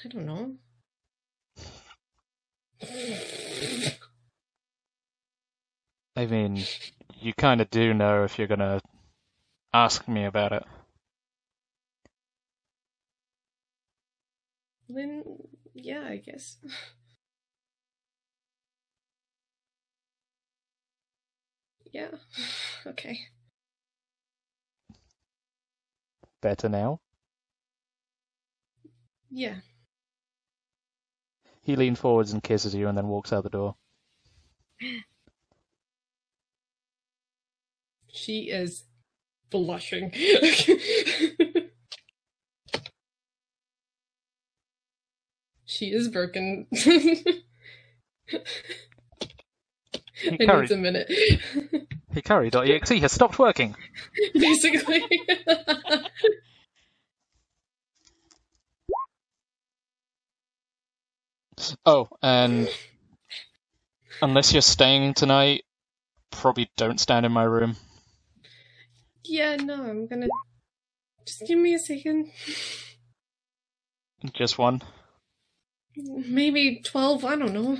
[0.05, 0.55] I don't know.
[6.15, 6.63] I mean,
[7.19, 8.79] you kind of do know if you're gonna
[9.73, 10.63] ask me about it.
[14.87, 15.23] Then,
[15.73, 16.57] yeah, I guess.
[21.91, 22.11] Yeah.
[22.87, 23.17] Okay.
[26.45, 26.99] Better now?
[29.31, 29.55] Yeah.
[31.63, 33.75] He leans forwards and kisses you and then walks out the door.
[38.11, 38.83] She is
[39.49, 40.11] blushing.
[45.65, 46.67] she is broken.
[50.23, 51.11] it Hikari, needs a minute.
[52.13, 53.75] Hikari.exe oh, has stopped working.
[54.33, 55.03] Basically.
[61.85, 62.69] Oh, and
[64.21, 65.63] unless you're staying tonight,
[66.29, 67.77] probably don't stand in my room.
[69.23, 70.27] yeah, no, I'm gonna.
[71.25, 72.31] Just give me a second.
[74.33, 74.81] Just one.
[75.95, 77.77] Maybe 12, I don't know.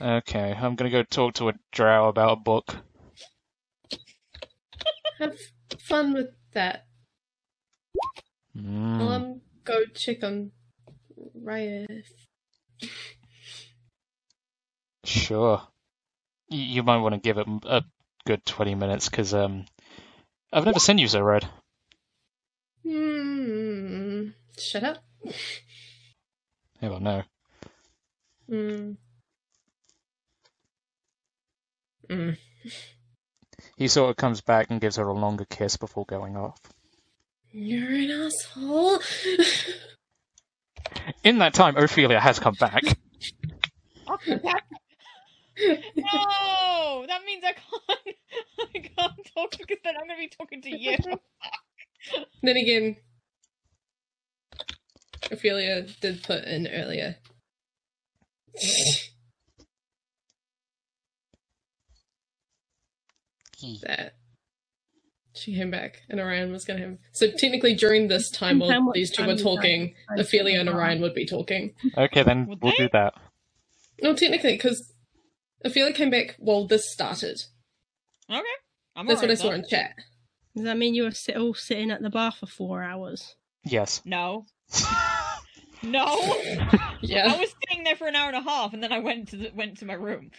[0.00, 2.76] Okay, I'm gonna go talk to a drow about a book.
[5.18, 5.38] Have
[5.78, 6.86] fun with that.
[8.56, 9.00] Mm.
[9.00, 10.52] I'll um, go check on
[11.34, 11.88] Riot.
[15.04, 15.62] Sure.
[16.50, 17.84] Y- You might want to give it a
[18.26, 19.66] good 20 minutes, because um,
[20.52, 21.48] I've never seen you so red.
[22.82, 24.28] Hmm.
[24.58, 25.04] Shut up.
[26.80, 27.22] Yeah, well, no.
[28.48, 28.92] Hmm.
[32.08, 32.30] Hmm.
[33.76, 36.58] He sort of comes back and gives her a longer kiss before going off.
[37.50, 38.98] You're an asshole.
[41.24, 42.82] In that time, Ophelia has come back.
[44.06, 44.16] no,
[47.06, 48.16] that means I can't.
[48.74, 50.96] I can't talk because then I'm gonna be talking to you.
[52.42, 52.96] then again,
[55.30, 57.16] Ophelia did put in earlier.
[63.64, 63.80] Mm.
[63.80, 64.14] that
[65.34, 66.98] she came back and Orion was going to have.
[67.12, 70.68] So technically, during this time while much these two time were talking, Like, Ophelia and
[70.68, 71.74] Orion would be talking.
[71.96, 72.84] Okay, then Would we'll they?
[72.84, 73.14] do that.
[74.02, 74.92] No, technically, because
[75.64, 77.42] Ophelia came back while this started.
[78.30, 78.42] Okay,
[78.96, 79.94] I'm That's what I saw with in chat.
[80.54, 83.34] Does that mean you were all sitting at the bar for four hours?
[83.64, 84.02] Yes.
[84.04, 84.46] No,
[85.82, 86.06] no.
[87.00, 87.32] Yeah.
[87.32, 89.36] I was sitting there for an hour and a half, and then I went to
[89.36, 90.30] the, went to my room.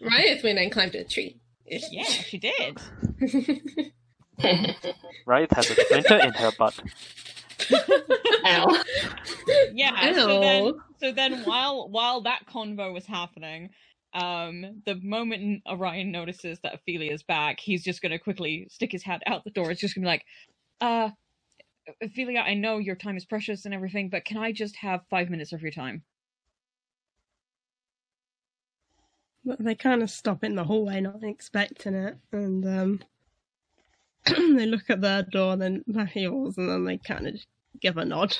[0.00, 1.40] Riot went and climbed a tree.
[1.66, 2.80] Yeah, she did.
[5.26, 6.80] Right, has a splinter in her butt.
[8.46, 8.82] Ow.
[9.72, 9.92] Yeah.
[10.14, 13.70] So then, so then, while while that convo was happening,
[14.14, 19.22] um, the moment Orion notices that Ophelia's back, he's just gonna quickly stick his head
[19.26, 19.70] out the door.
[19.70, 20.24] It's just gonna be like,
[20.80, 21.10] uh,
[22.02, 25.30] Ophelia, I know your time is precious and everything, but can I just have five
[25.30, 26.02] minutes of your time?
[29.32, 33.00] But they kind of stop in the hallway, not expecting it, and um,
[34.56, 37.34] they look at their door, then their heels, and then they kind of
[37.80, 38.36] give a nod.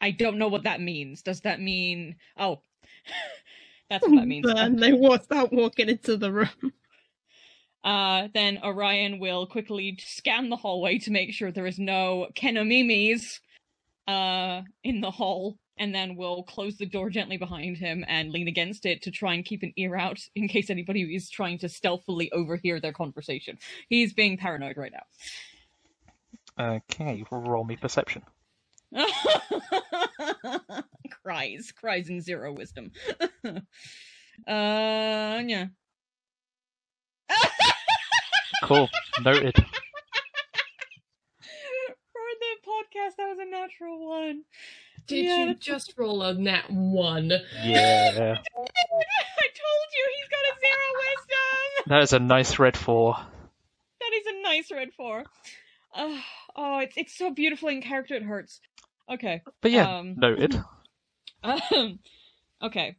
[0.00, 1.22] I don't know what that means.
[1.22, 2.16] Does that mean?
[2.36, 2.60] Oh,
[3.90, 4.46] that's what that means.
[4.54, 6.72] then they walk, start walking into the room.
[7.84, 13.40] Uh, then Orion will quickly scan the hallway to make sure there is no Kenomimis
[14.06, 18.48] uh, in the hall, and then will close the door gently behind him and lean
[18.48, 21.68] against it to try and keep an ear out in case anybody is trying to
[21.68, 23.58] stealthily overhear their conversation.
[23.88, 25.02] He's being paranoid right now.
[26.76, 28.22] Okay, roll me perception.
[31.22, 32.92] cries, cries in zero wisdom.
[33.44, 33.60] uh,
[34.46, 35.66] yeah.
[38.64, 38.88] Cool.
[39.24, 39.56] Noted.
[39.56, 39.64] For
[42.38, 44.44] the podcast, that was a natural one.
[45.06, 47.28] Did Yeah, you just roll a nat one?
[47.30, 47.38] Yeah.
[48.54, 51.84] I told you he's got a zero wisdom.
[51.86, 53.14] That is a nice red four.
[54.00, 55.24] That is a nice red four.
[55.94, 56.18] Uh,
[56.56, 58.60] oh, it's it's so beautiful in character it hurts.
[59.10, 59.42] Okay.
[59.60, 60.60] But yeah, Um, noted.
[61.44, 61.98] Um,
[62.62, 62.96] okay.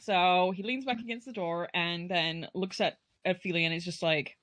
[0.00, 4.02] So he leans back against the door and then looks at Ophelia and is just
[4.02, 4.36] like.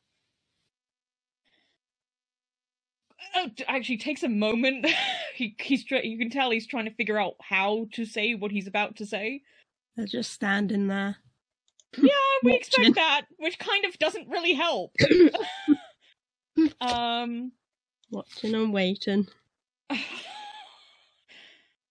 [3.06, 3.06] Uh,
[3.67, 4.85] Actually, takes a moment.
[5.35, 8.67] he he's you can tell he's trying to figure out how to say what he's
[8.67, 9.41] about to say.
[9.95, 11.17] They're just standing there.
[11.97, 12.09] Yeah,
[12.43, 14.95] we expect that, which kind of doesn't really help.
[16.81, 17.51] um,
[18.11, 19.27] watching and waiting.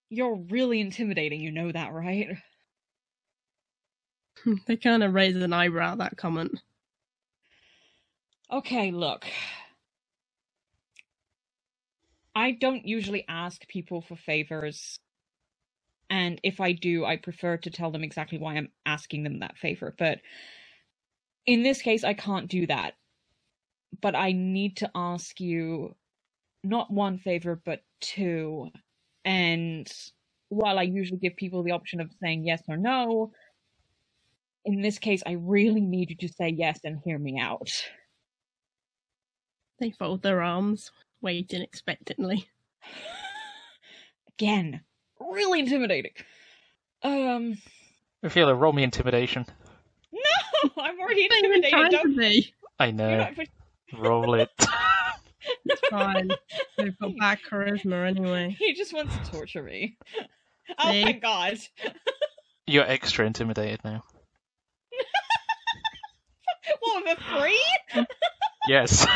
[0.08, 1.40] you're really intimidating.
[1.40, 2.36] You know that, right?
[4.66, 6.60] They kind of raise an eyebrow at that comment.
[8.52, 9.26] Okay, look.
[12.36, 15.00] I don't usually ask people for favors.
[16.10, 19.58] And if I do, I prefer to tell them exactly why I'm asking them that
[19.58, 19.94] favor.
[19.98, 20.20] But
[21.46, 22.94] in this case, I can't do that.
[24.00, 25.94] but I need to ask you
[26.64, 28.70] not one favor, but two.
[29.24, 29.90] And
[30.48, 33.32] while I usually give people the option of saying yes or no,
[34.64, 37.70] in this case, I really need you to say yes and hear me out.
[39.80, 40.90] They fold their arms,
[41.26, 42.46] waiting expectantly.
[44.38, 44.80] Again,
[45.20, 46.12] really intimidating.
[47.02, 47.58] Um,
[48.22, 49.44] Ophelia, roll me intimidation.
[50.12, 51.70] no, I'm already intimidated.
[51.70, 52.54] trying Don't, be.
[52.78, 53.16] I know.
[53.18, 53.48] not
[53.98, 54.50] Roll it.
[55.64, 56.28] It's fine.
[56.76, 58.56] They've got bad charisma anyway.
[58.58, 59.96] he just wants to torture me.
[60.76, 61.04] Oh See?
[61.04, 61.58] my god.
[62.66, 64.02] You're extra intimidated now.
[66.80, 68.06] What, with a three?
[68.66, 69.06] Yes.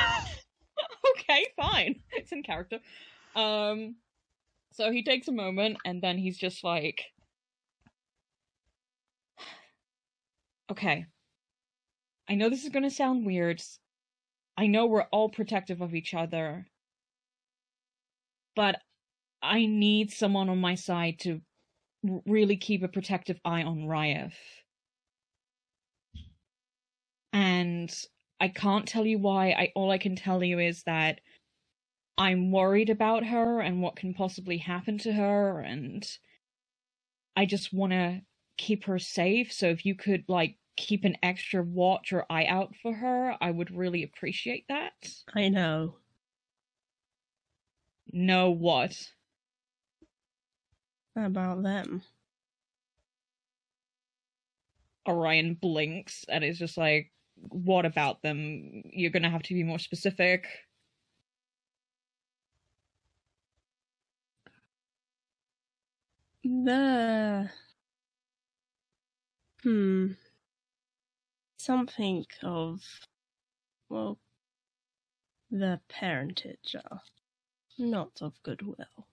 [1.18, 2.00] okay, fine.
[2.12, 2.80] It's in character.
[3.34, 3.96] Um
[4.72, 7.04] so he takes a moment and then he's just like
[10.70, 11.06] Okay.
[12.28, 13.60] I know this is going to sound weird.
[14.56, 16.66] I know we're all protective of each other.
[18.54, 18.76] But
[19.42, 21.40] I need someone on my side to
[22.26, 24.32] really keep a protective eye on Ryef.
[27.32, 27.92] And
[28.40, 29.50] I can't tell you why.
[29.50, 31.20] I all I can tell you is that
[32.16, 36.06] I'm worried about her and what can possibly happen to her and
[37.36, 38.22] I just want to
[38.58, 39.52] keep her safe.
[39.52, 43.50] So if you could like keep an extra watch or eye out for her, I
[43.50, 44.92] would really appreciate that.
[45.34, 45.96] I know.
[48.12, 48.96] Know what?
[51.16, 52.02] About them.
[55.08, 57.10] Orion blinks and is just like,
[57.48, 58.82] what about them?
[58.92, 60.46] You're gonna have to be more specific.
[66.44, 67.50] The.
[69.62, 70.12] Hmm.
[71.58, 72.82] Something of.
[73.88, 74.18] Well.
[75.52, 77.02] The parentage are
[77.76, 79.08] not of goodwill.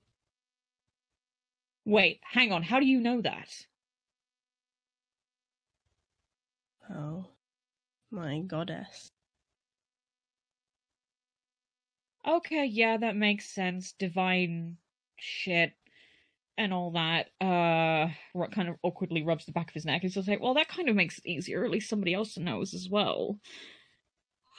[1.86, 3.50] Wait, hang on, how do you know that?
[6.90, 7.26] Oh.
[8.18, 9.12] My goddess.
[12.28, 13.94] Okay, yeah, that makes sense.
[13.94, 14.78] Divine
[15.18, 15.74] shit
[16.58, 17.30] and all that.
[17.40, 18.10] Uh,
[18.52, 20.02] kind of awkwardly rubs the back of his neck.
[20.02, 21.64] He's just like, well, that kind of makes it easier.
[21.64, 23.40] At least somebody else knows as well.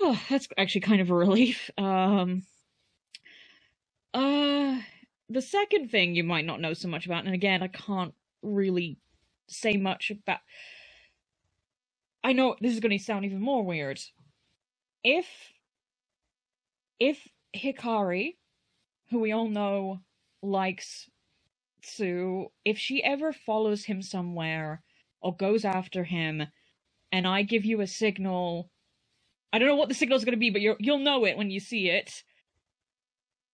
[0.01, 1.71] Oh, that's actually kind of a relief.
[1.77, 2.45] Um,
[4.15, 4.79] uh,
[5.29, 8.99] the second thing you might not know so much about, and again, I can't really
[9.49, 10.39] say much about.
[12.29, 13.99] I know this is going to sound even more weird.
[15.03, 15.25] If
[17.01, 17.27] if
[17.57, 18.37] Hikari,
[19.09, 20.01] who we all know
[20.43, 21.09] likes
[21.83, 24.83] Sue, if she ever follows him somewhere
[25.23, 26.43] or goes after him,
[27.11, 28.71] and I give you a signal,
[29.51, 31.39] I don't know what the signal is going to be, but you'll you'll know it
[31.39, 32.25] when you see it.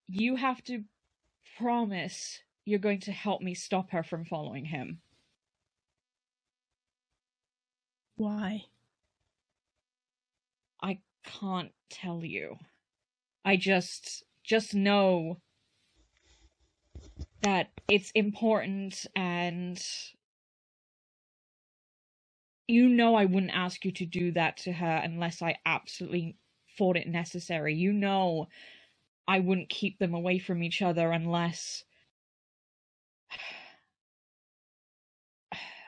[0.09, 0.83] You have to
[1.59, 4.99] promise you're going to help me stop her from following him.
[8.17, 8.65] Why?
[10.83, 12.59] I can't tell you.
[13.45, 15.41] I just just know
[17.43, 19.83] that it's important and
[22.69, 26.37] you know I wouldn't ask you to do that to her unless I absolutely
[26.77, 27.75] thought it necessary.
[27.75, 28.49] You know
[29.27, 31.85] I wouldn't keep them away from each other unless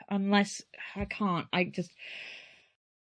[0.09, 0.61] unless
[0.95, 1.47] I can't.
[1.51, 1.91] I just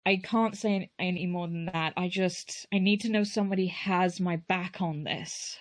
[0.06, 1.94] I can't say any- more than that.
[1.96, 5.58] I just I need to know somebody has my back on this.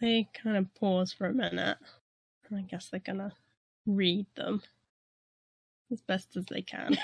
[0.00, 1.78] They kind of pause for a minute.
[2.54, 3.32] I guess they're gonna
[3.86, 4.62] read them
[5.90, 6.98] as best as they can.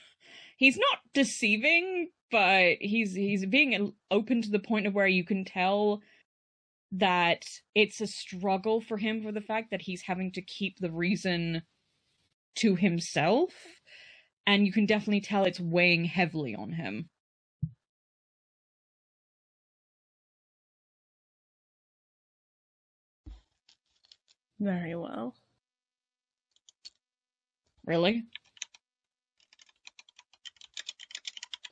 [0.56, 5.44] he's not deceiving, but he's he's being open to the point of where you can
[5.44, 6.02] tell
[6.92, 7.44] that
[7.74, 11.62] it's a struggle for him for the fact that he's having to keep the reason
[12.56, 13.52] to himself
[14.46, 17.08] and you can definitely tell it's weighing heavily on him.
[24.58, 25.34] Very well.
[27.86, 28.24] Really?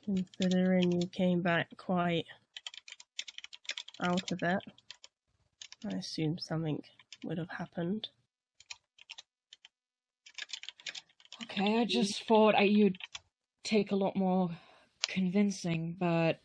[0.05, 2.25] Considering you came back quite
[4.01, 4.63] out of it,
[5.85, 6.83] I assume something
[7.23, 8.09] would have happened.
[11.43, 12.97] Okay, I just thought I, you'd
[13.63, 14.49] take a lot more
[15.07, 16.39] convincing, but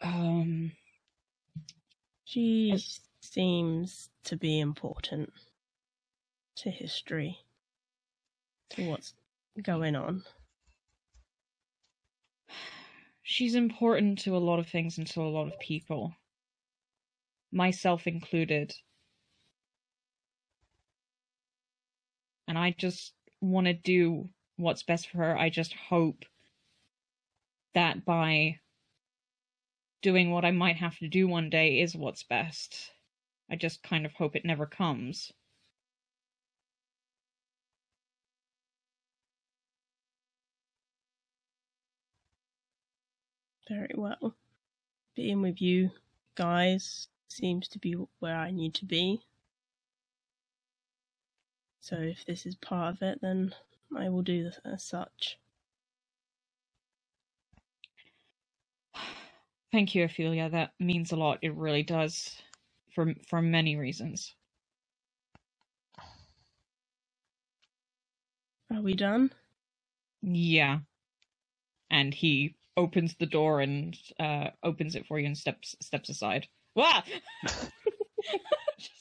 [0.00, 0.72] um
[2.28, 2.76] She
[3.22, 5.32] seems to be important
[6.56, 7.38] to history,
[8.68, 9.14] to what's
[9.62, 10.24] going on?
[13.22, 16.12] She's important to a lot of things and to a lot of people.
[17.52, 18.74] Myself included.
[22.46, 25.38] And I just want to do what's best for her.
[25.38, 26.24] I just hope
[27.74, 28.58] that by
[30.02, 32.90] doing what I might have to do one day is what's best.
[33.50, 35.32] I just kind of hope it never comes.
[43.68, 44.34] Very well.
[45.14, 45.90] Being with you
[46.34, 49.20] guys seems to be where I need to be.
[51.80, 53.54] So if this is part of it, then
[53.96, 55.38] I will do this as such.
[59.72, 60.50] Thank you, Ophelia.
[60.50, 61.38] That means a lot.
[61.42, 62.42] It really does,
[62.94, 64.34] for for many reasons.
[68.70, 69.32] Are we done?
[70.22, 70.80] Yeah.
[71.90, 76.48] And he opens the door and uh, opens it for you and steps steps aside.
[76.78, 77.02] Wah!
[78.78, 78.92] Just-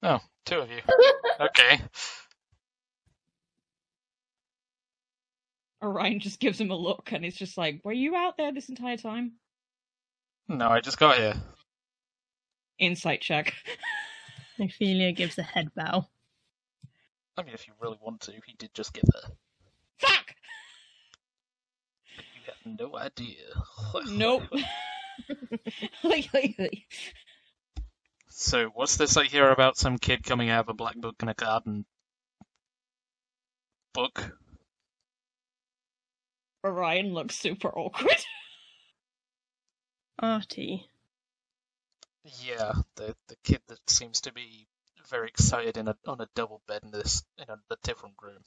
[0.00, 0.80] Oh, two of you.
[1.40, 1.80] Okay.
[5.82, 8.68] Orion just gives him a look and it's just like, "Were you out there this
[8.68, 9.32] entire time?"
[10.46, 11.34] No, I just got here.
[12.78, 13.52] Insight check.
[14.60, 16.06] Ophelia gives a head bow.
[17.36, 19.32] I mean, if you really want to, he did just get there.
[19.98, 20.33] Fuck.
[22.64, 23.44] You have no idea.
[24.06, 24.42] Nope.
[28.36, 31.28] So, what's this I hear about some kid coming out of a black book in
[31.28, 31.86] a garden?
[33.92, 34.36] Book?
[36.64, 38.24] Orion looks super awkward.
[40.18, 40.88] Artie.
[42.42, 44.66] Yeah, the the kid that seems to be
[45.08, 48.42] very excited in a on a double bed in this in a, a different room.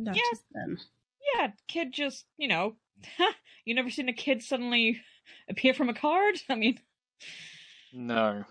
[0.00, 0.22] That Yeah.
[0.32, 0.78] is them.
[1.34, 2.76] Yeah, kid just, you know,
[3.64, 5.00] you never seen a kid suddenly
[5.48, 6.36] appear from a card?
[6.48, 6.78] I mean,
[7.92, 8.44] No,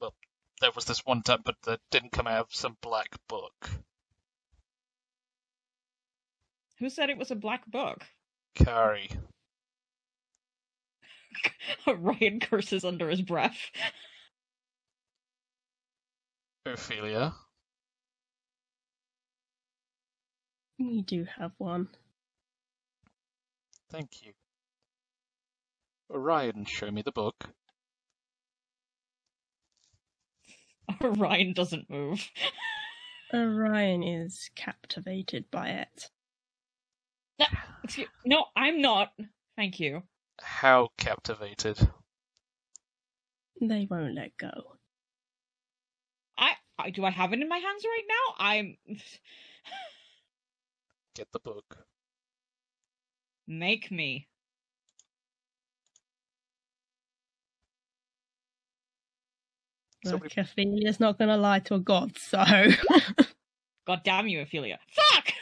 [0.00, 0.14] well,
[0.60, 3.70] there was this one time, but that didn't come out of some black book.
[6.80, 8.06] who said it was a black book?
[8.54, 9.10] Kari.
[11.86, 13.70] Ryan curses under his breath.
[16.64, 17.34] Ophelia.
[20.78, 21.88] We do have one.
[23.90, 24.32] Thank you.
[26.10, 27.50] Orion, show me the book.
[31.02, 32.28] Orion doesn't move.
[33.34, 36.10] Orion is captivated by it.
[37.84, 39.12] Excuse- no, I'm not.
[39.56, 40.02] Thank you.
[40.40, 41.78] How captivated.
[43.60, 44.50] They won't let go.
[46.38, 48.34] I, I do I have it in my hands right now?
[48.38, 48.76] I'm
[51.14, 51.84] Get the book.
[53.50, 54.28] Make me.
[60.04, 62.42] Look, Somebody- Ophelia's not going to lie to a god, so.
[63.86, 64.78] God damn you, Ophelia.
[64.90, 65.32] Fuck!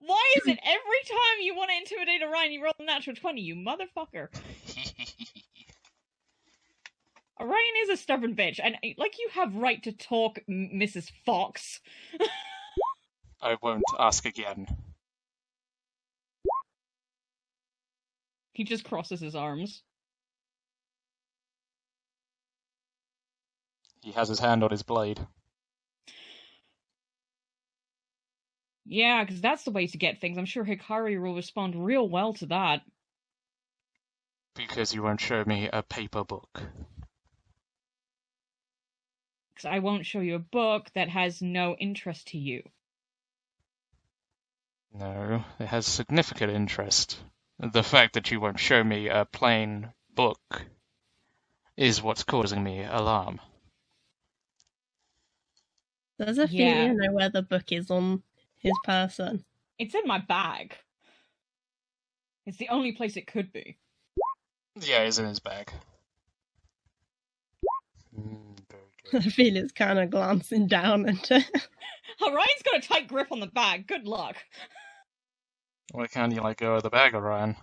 [0.00, 3.40] Why is it every time you want to intimidate Orion, you roll a natural 20,
[3.40, 4.28] you motherfucker?
[7.40, 11.10] Orion is a stubborn bitch, and eh, like you have right to talk, M- Mrs.
[11.26, 11.80] Fox.
[13.42, 14.66] I won't ask again.
[18.58, 19.84] He just crosses his arms.
[24.02, 25.24] He has his hand on his blade.
[28.84, 30.36] Yeah, because that's the way to get things.
[30.36, 32.82] I'm sure Hikari will respond real well to that.
[34.56, 36.60] Because you won't show me a paper book.
[39.54, 42.64] Because I won't show you a book that has no interest to you.
[44.92, 47.20] No, it has significant interest.
[47.60, 50.62] The fact that you won't show me a plain book
[51.76, 53.40] is what's causing me alarm.
[56.18, 56.92] Does Ophelia Yeah.
[56.92, 58.22] know where the book is on
[58.58, 59.44] his person?
[59.78, 60.76] It's in my bag.
[62.46, 63.76] It's the only place it could be.
[64.76, 65.70] Yeah, it's in his bag.
[68.18, 69.26] Mm, very good.
[69.26, 71.44] Ophelia's kind of glancing down at it.
[72.22, 73.86] Orion's got a tight grip on the bag.
[73.86, 74.36] Good luck.
[75.92, 77.56] Why can't you let go of the bag, Orion?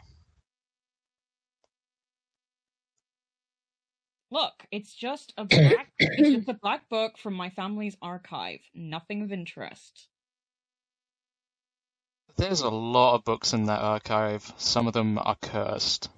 [4.32, 8.60] Look, it's just a black it's just a black book from my family's archive.
[8.74, 10.10] Nothing of interest.
[12.36, 14.52] There's a lot of books in that archive.
[14.58, 16.10] Some of them are cursed.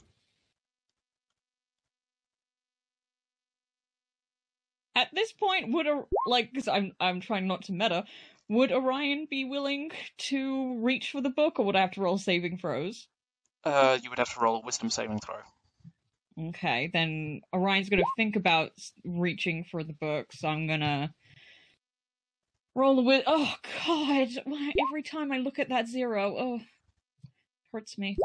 [4.95, 6.49] At this point, would a like?
[6.51, 8.05] Because I'm I'm trying not to meta.
[8.49, 9.91] Would Orion be willing
[10.29, 13.07] to reach for the book, or would I have to roll saving throws?
[13.63, 15.35] Uh, you would have to roll a wisdom saving throw.
[16.49, 18.71] Okay, then Orion's gonna think about
[19.03, 21.13] reaching for the book, so I'm gonna
[22.75, 23.53] roll the wi- Oh
[23.85, 24.29] God!
[24.45, 26.61] Why every time I look at that zero, oh,
[27.73, 28.17] hurts me.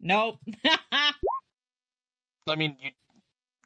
[0.00, 0.38] Nope.
[0.92, 2.90] I mean, you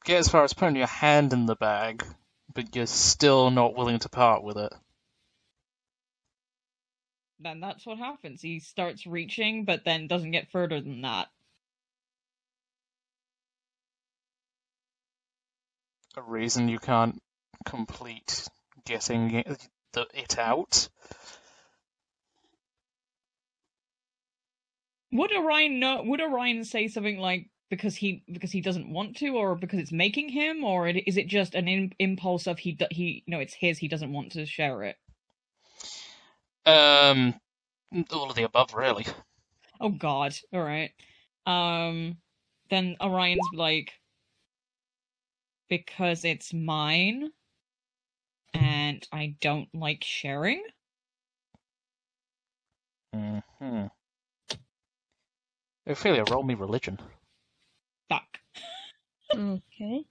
[0.04, 2.04] get as far as putting your hand in the bag,
[2.52, 4.72] but you're still not willing to part with it.
[7.44, 8.42] Then that's what happens.
[8.42, 11.28] He starts reaching, but then doesn't get further than that.
[16.16, 17.20] A reason you can't
[17.66, 18.48] complete
[18.86, 20.88] getting it, the, it out.
[25.12, 26.02] Would Orion know?
[26.04, 29.92] Would Orion say something like because he because he doesn't want to, or because it's
[29.92, 33.40] making him, or it- is it just an im- impulse of he he you know
[33.40, 34.96] it's his he doesn't want to share it?
[36.66, 37.34] Um,
[38.12, 39.06] all of the above, really.
[39.80, 40.34] Oh God!
[40.52, 40.92] All right.
[41.46, 42.16] Um,
[42.70, 43.92] then Orion's like
[45.68, 47.30] because it's mine,
[48.54, 50.62] and I don't like sharing.
[53.12, 53.86] hmm
[55.86, 56.98] Ophelia, roll me religion.
[58.08, 58.38] Fuck.
[59.34, 60.04] Okay.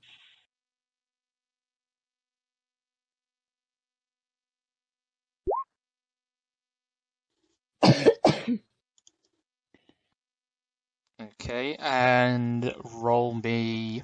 [11.43, 14.03] Okay, and roll me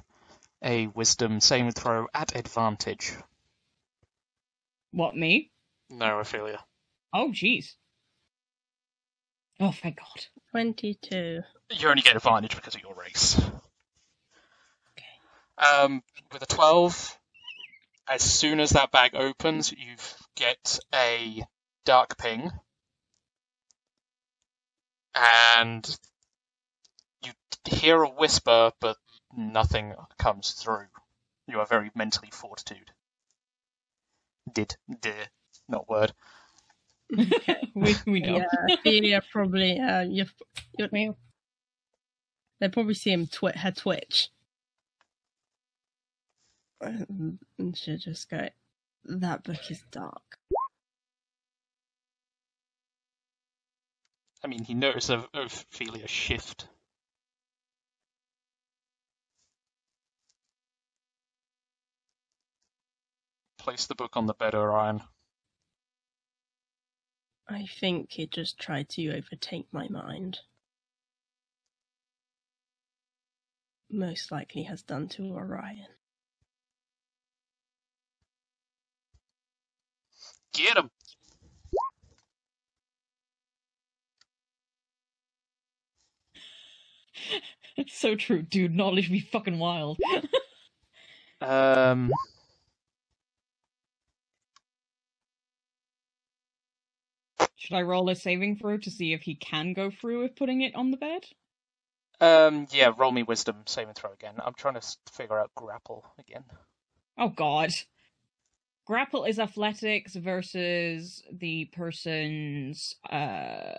[0.62, 3.14] a wisdom saving throw at advantage.
[4.92, 5.50] What me?
[5.88, 6.62] No, Ophelia.
[7.12, 7.72] Oh jeez.
[9.58, 10.26] Oh thank God.
[10.50, 11.40] 22.
[11.70, 13.38] You only get advantage because of your race.
[14.98, 15.66] Okay.
[15.66, 16.02] Um,
[16.32, 17.18] with a 12,
[18.08, 19.94] as soon as that bag opens, you
[20.34, 21.42] get a
[21.84, 22.50] dark ping.
[25.14, 25.98] And
[27.24, 27.32] you
[27.64, 28.96] hear a whisper, but
[29.36, 30.86] nothing comes through.
[31.46, 32.90] You are very mentally fortitude.
[34.52, 35.28] Did, did,
[35.68, 36.12] not word.
[37.74, 38.36] we we know.
[38.38, 40.26] Yeah, Ophelia probably, uh, you
[40.78, 41.16] you
[42.60, 44.28] they probably see him twi- her twitch.
[46.80, 47.38] And
[47.74, 48.48] she'll just go,
[49.04, 50.38] that book is dark.
[54.42, 56.66] I mean, he noticed a Ophelia shift.
[63.58, 65.02] Place the book on the bed, Orion.
[67.46, 70.38] I think it just tried to overtake my mind.
[73.90, 75.86] Most likely has done to Orion.
[80.54, 80.90] Get him!
[87.76, 88.74] It's so true, dude.
[88.74, 89.98] Knowledge be fucking wild.
[91.40, 92.10] Um,
[97.56, 100.62] Should I roll a saving throw to see if he can go through with putting
[100.62, 101.26] it on the bed?
[102.20, 104.34] um, yeah, roll me wisdom saving throw again.
[104.44, 106.44] I'm trying to figure out grapple again.
[107.18, 107.70] Oh god.
[108.86, 113.74] Grapple is athletics versus the person's uh,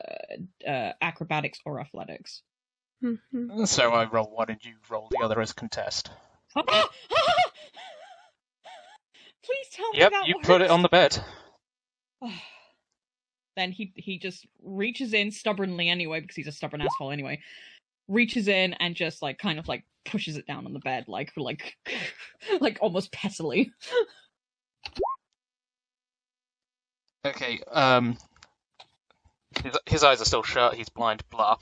[0.67, 2.43] uh acrobatics or athletics.
[3.03, 3.67] Mhm.
[3.67, 6.11] So I roll one and you roll the other as contest.
[6.55, 6.65] Please
[9.73, 10.47] tell me Yep, that you works.
[10.47, 11.17] put it on the bed.
[13.57, 17.41] then he he just reaches in stubbornly anyway because he's a stubborn asshole anyway.
[18.07, 21.31] Reaches in and just like kind of like pushes it down on the bed like
[21.37, 21.75] like
[22.61, 23.71] like almost pettily.
[27.25, 28.17] Okay, um,
[29.63, 31.57] his, his eyes are still shut, he's blind, blah.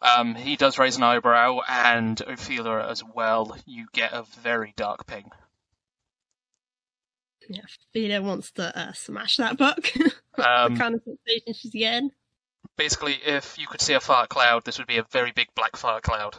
[0.00, 3.56] Um, he does raise an eyebrow, and Ophelia as well.
[3.66, 5.30] You get a very dark ping.
[7.48, 9.90] Yeah, Ophelia wants to uh, smash that book.
[10.38, 12.12] Um, the kind of sensation she's getting.
[12.76, 15.74] basically, if you could see a fart cloud, this would be a very big black
[15.76, 16.36] fart cloud.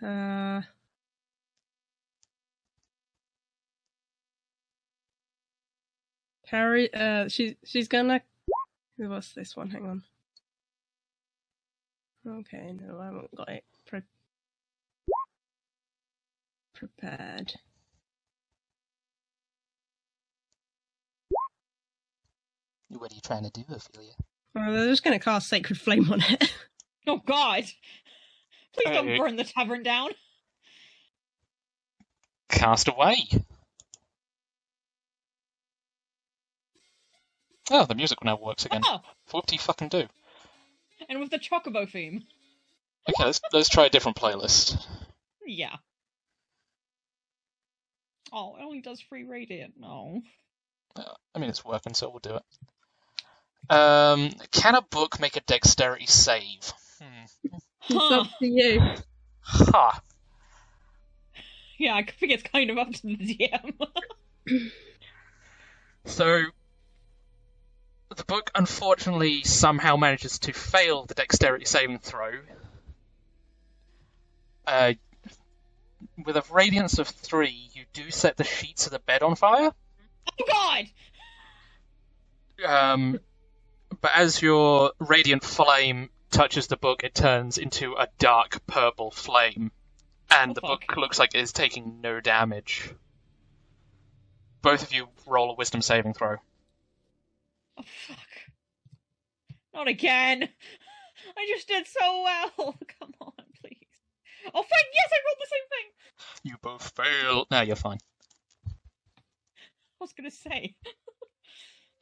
[0.00, 0.62] Uh,
[6.48, 8.20] Carrie, uh, she, she's gonna.
[8.96, 9.70] What's this one?
[9.70, 10.02] Hang on.
[12.26, 14.00] Okay, no, I haven't got it pre-
[16.74, 17.52] prepared.
[22.88, 24.12] What are you trying to do, Ophelia?
[24.54, 26.52] Well, they're just gonna cast Sacred Flame on it.
[27.06, 27.64] Oh god.
[28.72, 30.12] Please don't burn the tavern down.
[32.48, 33.18] cast away.
[37.70, 38.82] Oh, the music now works again.
[38.84, 39.00] Oh,
[39.30, 40.04] What do you fucking do?
[41.08, 42.22] and with the Chocobo theme.
[43.08, 44.82] Okay, let's let's try a different playlist.
[45.46, 45.76] Yeah.
[48.32, 49.74] Oh, it only does free radiant.
[49.78, 50.22] No.
[51.34, 53.74] I mean, it's working, so we'll do it.
[53.74, 56.72] Um, can a book make a dexterity save?
[57.00, 57.24] Hmm.
[57.90, 58.80] It's up to you.
[59.42, 60.00] Ha.
[61.78, 63.16] Yeah, I think it's kind of up to the
[64.46, 64.70] DM.
[66.06, 66.42] So,
[68.16, 72.32] the book unfortunately somehow manages to fail the dexterity saving throw.
[74.66, 74.94] Uh,
[76.24, 79.70] with a radiance of three, you do set the sheets of the bed on fire.
[80.40, 80.86] oh God!
[82.64, 83.20] Um,
[84.00, 89.70] but as your radiant flame touches the book, it turns into a dark purple flame,
[90.30, 90.86] and Oh, the fuck.
[90.86, 92.90] book looks like it is taking no damage.
[94.62, 96.36] Both of you roll a wisdom saving throw.
[97.76, 98.18] Oh fuck!
[99.72, 100.48] Not again!
[101.36, 102.50] I just did so well.
[103.00, 103.88] Come on, please.
[104.54, 104.86] Oh fuck!
[104.94, 105.90] Yes, I rolled the same thing.
[106.44, 107.46] You both fail.
[107.50, 107.98] No, you're fine.
[108.66, 108.70] I
[110.00, 110.74] was gonna say.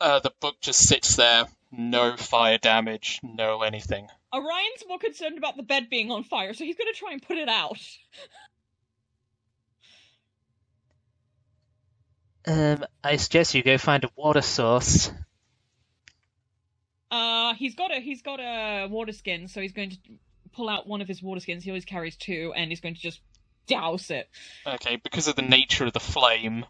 [0.00, 4.08] Uh, the book just sits there, no fire damage, no anything.
[4.34, 7.38] Orion's more concerned about the bed being on fire, so he's gonna try and put
[7.38, 7.78] it out.
[12.44, 15.12] Um, I suggest you go find a water source.
[17.12, 19.96] Uh, he's got a he's got a water skin, so he's going to
[20.54, 21.62] pull out one of his water skins.
[21.62, 23.20] He always carries two, and he's going to just
[23.66, 24.30] douse it.
[24.66, 26.64] Okay, because of the nature of the flame,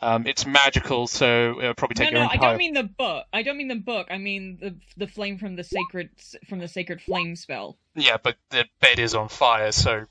[0.00, 3.24] um, it's magical, so it'll probably take no, your no, I don't mean the book.
[3.32, 4.08] I don't mean the book.
[4.10, 6.10] I mean the the flame from the sacred
[6.46, 7.78] from the sacred flame spell.
[7.94, 10.04] Yeah, but the bed is on fire, so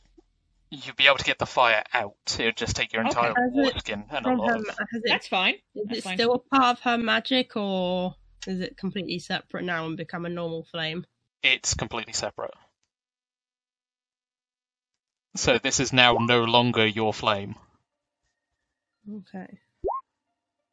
[0.72, 2.16] you'll be able to get the fire out.
[2.40, 4.68] It'll just take your entire Has water it skin and a lot her, of.
[4.68, 5.54] has it, That's fine.
[5.76, 6.18] is that's it fine.
[6.18, 8.16] still a part of her magic, or
[8.48, 11.06] is it completely separate now and become a normal flame?
[11.44, 12.54] It's completely separate.
[15.36, 17.56] So this is now no longer your flame.
[19.14, 19.60] Okay.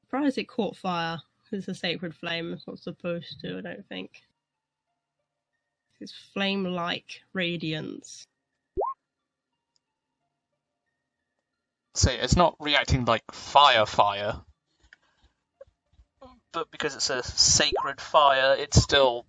[0.04, 1.20] Surprised it caught fire.
[1.52, 2.52] It's a sacred flame.
[2.52, 4.22] It's not supposed to, I don't think.
[6.00, 8.24] It's flame like radiance.
[11.94, 14.40] So it's not reacting like fire fire.
[16.54, 19.26] But because it's a sacred fire, it's still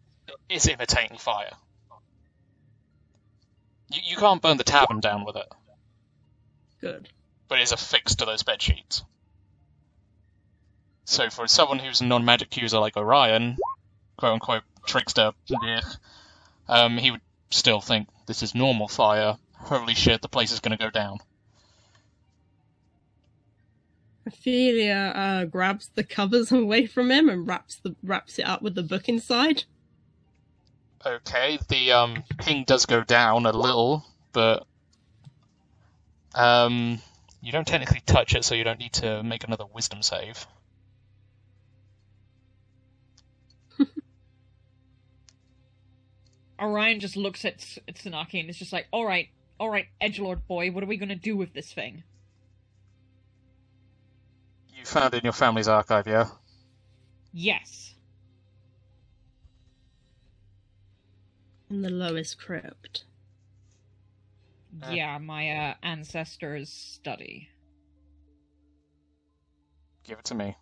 [0.48, 1.52] is imitating fire.
[3.92, 5.48] You, you can't burn the tavern down with it,
[6.82, 7.10] Good.
[7.48, 9.04] but it's affixed to those bed sheets.
[11.06, 13.58] So for someone who's a non-magic user like Orion,
[14.18, 15.32] quote unquote trickster,
[16.70, 19.38] um, he would still think this is normal fire.
[19.54, 21.20] Holy shit, the place is going to go down.
[24.26, 28.76] Ophelia uh, grabs the covers away from him and wraps the wraps it up with
[28.76, 29.64] the book inside.
[31.06, 34.04] Okay, the um ping does go down a little,
[34.34, 34.66] but
[36.34, 37.00] um
[37.42, 40.48] you don't technically touch it, so you don't need to make another wisdom save.
[46.60, 49.30] Orion just looks at, S- at Tsunaki and is just like, "All right,
[49.60, 52.04] all right, Edgelord boy, what are we gonna do with this thing?"
[54.86, 56.28] You found in your family's archive, yeah?
[57.34, 57.96] Yes.
[61.72, 63.06] In the lowest crypt.
[64.84, 64.92] Uh.
[64.92, 67.50] Yeah, my uh, ancestors' study.
[70.04, 70.56] Give it to me.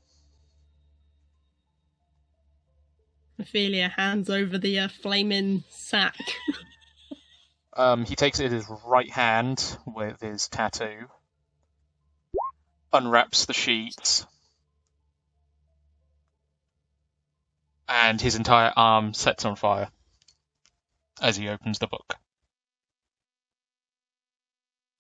[3.38, 6.16] Ophelia hands over the uh, flaming sack.
[7.76, 11.08] Um, he takes it in his right hand with his tattoo,
[12.94, 14.26] unwraps the sheets,
[17.90, 19.90] and his entire arm sets on fire
[21.22, 22.16] as he opens the book.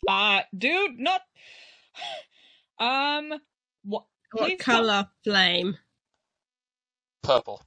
[0.07, 1.21] Uh, dude, not.
[2.79, 3.29] Um,
[3.83, 4.03] what?
[4.31, 5.77] what please tell- colour flame?
[7.21, 7.61] Purple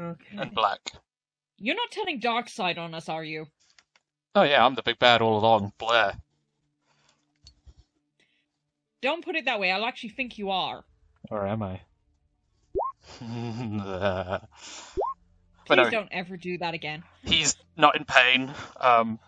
[0.00, 0.36] Okay.
[0.38, 0.92] and black.
[1.58, 3.46] You're not turning dark side on us, are you?
[4.34, 6.12] Oh yeah, I'm the big bad all along, Blair.
[9.06, 9.70] Don't put it that way.
[9.70, 10.84] I'll actually think you are.
[11.30, 11.80] Or am I?
[13.20, 14.48] but
[15.64, 17.04] Please no, don't ever do that again.
[17.22, 18.52] he's not in pain.
[18.80, 19.20] Um,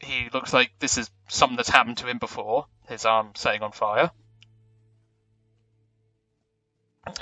[0.00, 2.64] he looks like this is something that's happened to him before.
[2.88, 4.10] His arm setting on fire.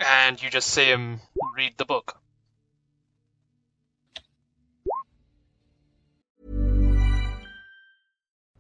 [0.07, 1.21] And you just see him
[1.57, 2.17] read the book.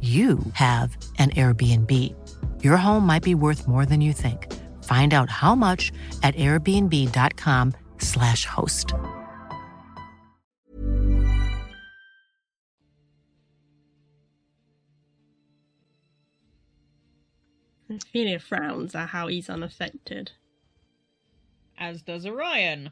[0.00, 2.14] you have an Airbnb.
[2.62, 4.52] Your home might be worth more than you think.
[4.84, 5.90] Find out how much
[6.22, 8.92] at airbnb.com/slash host.
[17.88, 20.32] Ophelia frowns at how he's unaffected.
[21.78, 22.90] As does Orion.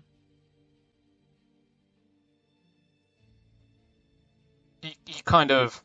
[4.82, 5.82] He, he kind of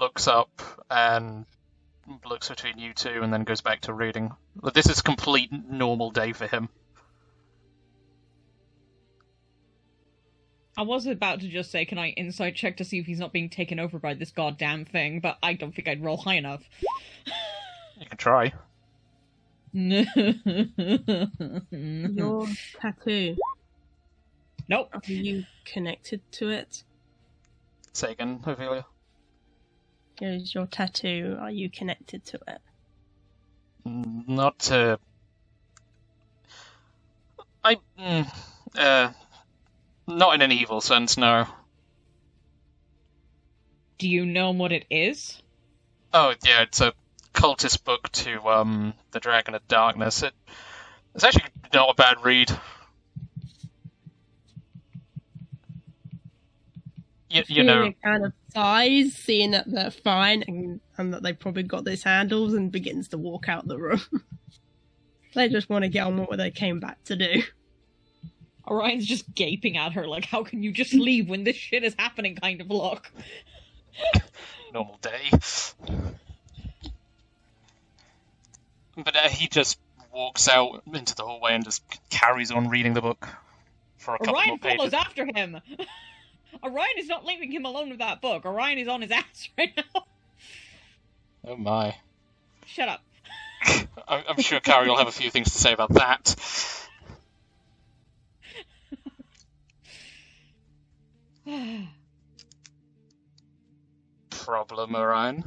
[0.00, 1.46] looks up and
[2.24, 4.34] looks between you two and then goes back to reading.
[4.74, 6.68] This is a complete normal day for him.
[10.78, 13.32] I was about to just say, can I inside check to see if he's not
[13.32, 16.62] being taken over by this goddamn thing, but I don't think I'd roll high enough.
[17.98, 18.52] You can try.
[19.72, 20.06] Your
[22.80, 23.36] tattoo.
[24.68, 24.90] Nope.
[24.92, 26.82] Are you connected to it?
[27.94, 28.84] Say again, Ophelia.
[30.20, 32.60] Is your tattoo, are you connected to it?
[33.84, 34.98] Not to.
[37.64, 37.76] I.
[37.98, 38.28] Mm,
[38.76, 39.10] uh.
[40.08, 41.46] Not in an evil sense, no.
[43.98, 45.42] Do you know what it is?
[46.12, 46.94] Oh, yeah, it's a
[47.34, 50.22] cultist book to, um, the Dragon of Darkness.
[50.24, 50.34] It,
[51.14, 51.44] it's actually
[51.74, 52.50] not a bad read.
[57.30, 57.90] You, you know.
[58.04, 62.54] Kind of sighs, seeing that they're fine and, and that they've probably got these handles,
[62.54, 64.00] and begins to walk out the room.
[65.34, 67.42] they just want to get on with what they came back to do.
[68.68, 71.94] Orion's just gaping at her like, how can you just leave when this shit is
[71.98, 73.12] happening kind of look.
[74.72, 75.30] normal day.
[78.96, 79.78] But uh, he just
[80.12, 83.28] walks out into the hallway and just carries on reading the book
[83.98, 84.76] for a couple Orion more pages.
[84.78, 85.60] follows after him.
[86.64, 88.44] Orion is not leaving him alone with that book.
[88.44, 90.04] Orion is on his ass right now.
[91.46, 91.94] Oh my.
[92.66, 93.02] Shut up.
[94.08, 96.34] I- I'm sure Carrie will have a few things to say about that.
[104.30, 105.44] Problem, Orion.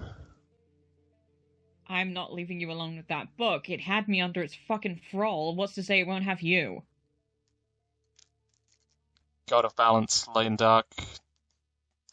[1.87, 3.69] I'm not leaving you alone with that book.
[3.69, 5.55] It had me under its fucking thrall.
[5.55, 6.83] What's to say it won't have you?
[9.49, 10.85] God of Balance, Light and Dark.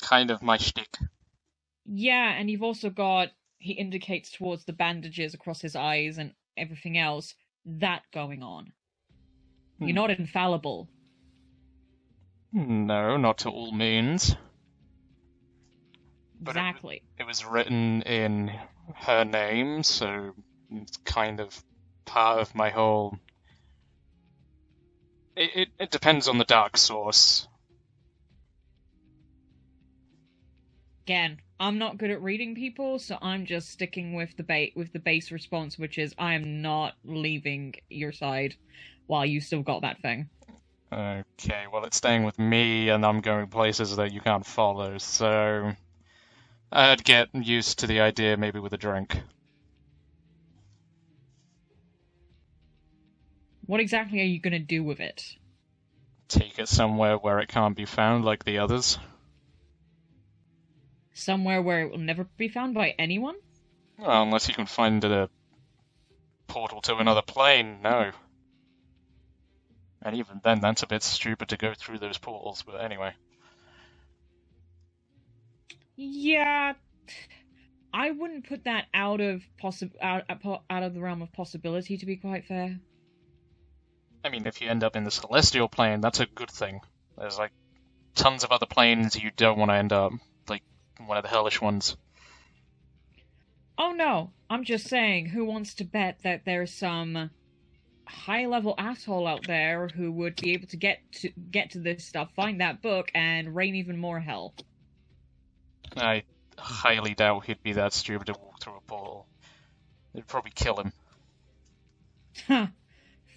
[0.00, 0.96] Kind of my shtick.
[1.84, 6.98] Yeah, and you've also got he indicates towards the bandages across his eyes and everything
[6.98, 7.34] else
[7.64, 8.72] that going on.
[9.78, 9.94] You're Hmm.
[9.94, 10.88] not infallible.
[12.52, 14.34] No, not to all means.
[16.40, 17.02] But it- Exactly.
[17.18, 18.48] It was written in
[18.94, 20.34] her name, so
[20.70, 21.62] it's kind of
[22.04, 23.18] part of my whole.
[25.36, 27.46] It, it, it depends on the dark source.
[31.04, 34.92] Again, I'm not good at reading people, so I'm just sticking with the bait with
[34.92, 38.56] the base response, which is I am not leaving your side
[39.06, 40.28] while you still got that thing.
[40.92, 45.72] Okay, well, it's staying with me, and I'm going places that you can't follow, so
[46.72, 49.20] I'd get used to the idea maybe with a drink.
[53.66, 55.36] What exactly are you going to do with it?
[56.28, 58.98] Take it somewhere where it can't be found like the others.
[61.12, 63.36] Somewhere where it will never be found by anyone?
[63.98, 65.30] Well, unless you can find a
[66.46, 68.12] portal to another plane, no.
[70.02, 73.12] And even then, that's a bit stupid to go through those portals, but anyway.
[75.96, 76.74] Yeah,
[77.92, 80.24] I wouldn't put that out of possi- out,
[80.68, 81.96] out of the realm of possibility.
[81.96, 82.78] To be quite fair.
[84.26, 86.80] I mean, if you end up in the celestial plane, that's a good thing.
[87.16, 87.52] There's like
[88.16, 90.12] tons of other planes you don't want to end up,
[90.48, 90.64] like
[91.06, 91.96] one of the hellish ones.
[93.78, 97.30] Oh no, I'm just saying, who wants to bet that there's some
[98.04, 102.04] high level asshole out there who would be able to get to get to this
[102.04, 104.54] stuff, find that book, and rain even more hell?
[105.96, 106.24] I
[106.58, 109.28] highly doubt he'd be that stupid to walk through a portal.
[110.14, 110.82] It'd probably kill
[112.48, 112.72] him.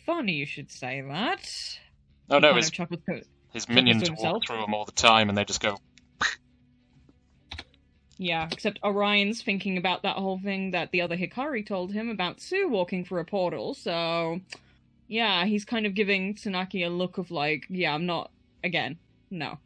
[0.10, 1.48] Funny you should say that.
[2.32, 2.88] Oh no, his, to-
[3.54, 5.78] his minions to walk through them all the time, and they just go.
[8.18, 12.42] Yeah, except Orion's thinking about that whole thing that the other Hikari told him about
[12.42, 14.42] Sue walking through a portal, so
[15.08, 18.32] yeah, he's kind of giving Tsunaki a look of like, yeah, I'm not
[18.64, 18.98] again,
[19.30, 19.60] no.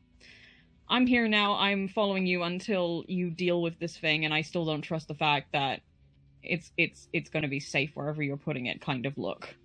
[0.89, 4.65] I'm here now, I'm following you until you deal with this thing, and I still
[4.65, 5.79] don't trust the fact that
[6.43, 9.55] it's it's it's gonna be safe wherever you're putting it kind of look.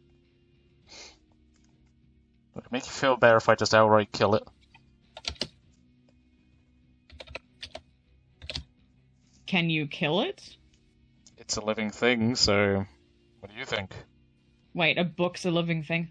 [2.59, 4.43] Would it make you feel better if I just outright kill it?
[9.47, 10.56] Can you kill it?
[11.36, 12.85] It's a living thing, so
[13.39, 13.94] what do you think?
[14.74, 16.10] Wait, a book's a living thing.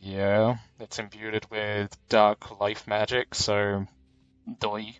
[0.00, 3.84] Yeah, it's imbued with dark life magic, so
[4.60, 4.94] doi.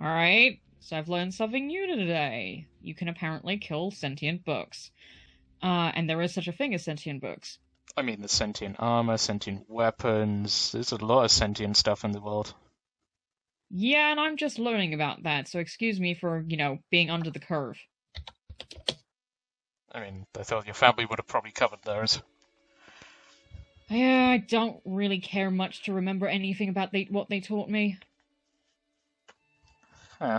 [0.00, 2.68] Alright, so I've learned something new today.
[2.80, 4.92] You can apparently kill sentient books.
[5.62, 7.58] Uh, and there is such a thing as sentient books.
[7.98, 10.70] I mean, there's sentient armor, sentient weapons.
[10.72, 12.54] There's a lot of sentient stuff in the world.
[13.70, 17.30] Yeah, and I'm just learning about that, so excuse me for, you know, being under
[17.30, 17.76] the curve.
[19.92, 22.22] I mean, I thought your family would have probably covered theirs.
[23.88, 27.98] Yeah, I don't really care much to remember anything about they, what they taught me.
[30.18, 30.38] Huh.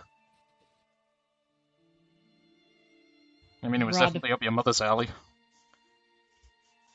[3.62, 5.10] I mean, it was Rather- definitely up your mother's alley.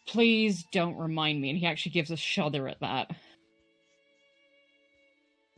[0.06, 3.10] Please don't remind me, and he actually gives a shudder at that.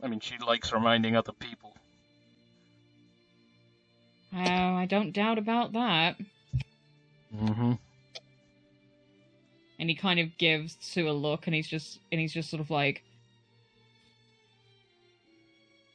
[0.01, 1.73] I mean, she likes reminding other people.
[4.33, 6.17] Oh, I don't doubt about that.
[7.35, 7.73] Mm-hmm.
[9.79, 12.61] and he kind of gives Sue a look and he's just and he's just sort
[12.61, 13.03] of like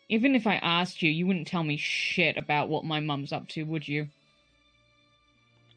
[0.09, 3.49] even if I asked you, you wouldn't tell me shit about what my mum's up
[3.49, 4.09] to, would you?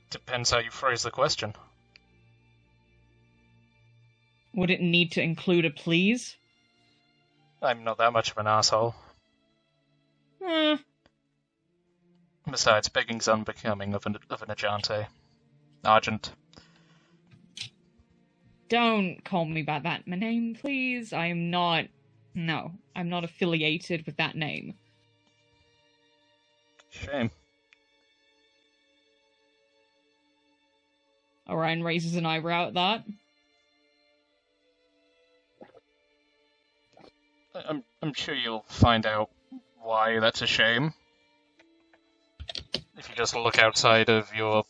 [0.09, 1.53] Depends how you phrase the question.
[4.55, 6.37] Would it need to include a please?
[7.61, 8.95] I'm not that much of an asshole.
[10.45, 10.77] Eh,
[12.49, 15.07] Besides, begging's unbecoming of an of an Ajante.
[15.83, 16.31] Argent.
[18.69, 21.13] don't call me by that name, please.
[21.13, 21.85] I am not
[22.33, 24.75] no, I'm not affiliated with that name.
[26.89, 27.29] Shame.
[31.49, 33.03] Orion raises an eyebrow at that.
[37.55, 39.29] I'm I'm sure you'll find out
[39.81, 40.93] why that's a shame.
[42.97, 44.63] If you just look outside of your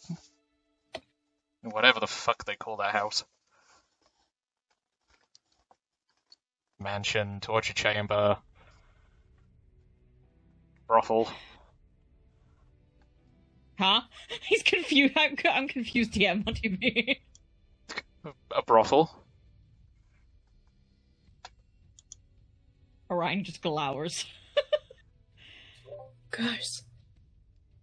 [1.61, 3.23] whatever the fuck they call that house.
[6.79, 8.37] Mansion, torture chamber,
[10.87, 11.29] brothel.
[13.79, 14.01] Huh?
[14.43, 15.13] He's confused.
[15.17, 16.41] I'm, I'm confused again.
[16.43, 17.15] What do you mean?
[18.55, 19.24] A brothel.
[23.15, 24.25] Orion just glowers.
[26.31, 26.83] Gross.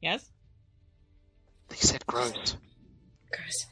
[0.00, 0.28] Yes?
[1.68, 2.56] They said gross.
[3.32, 3.66] Gross.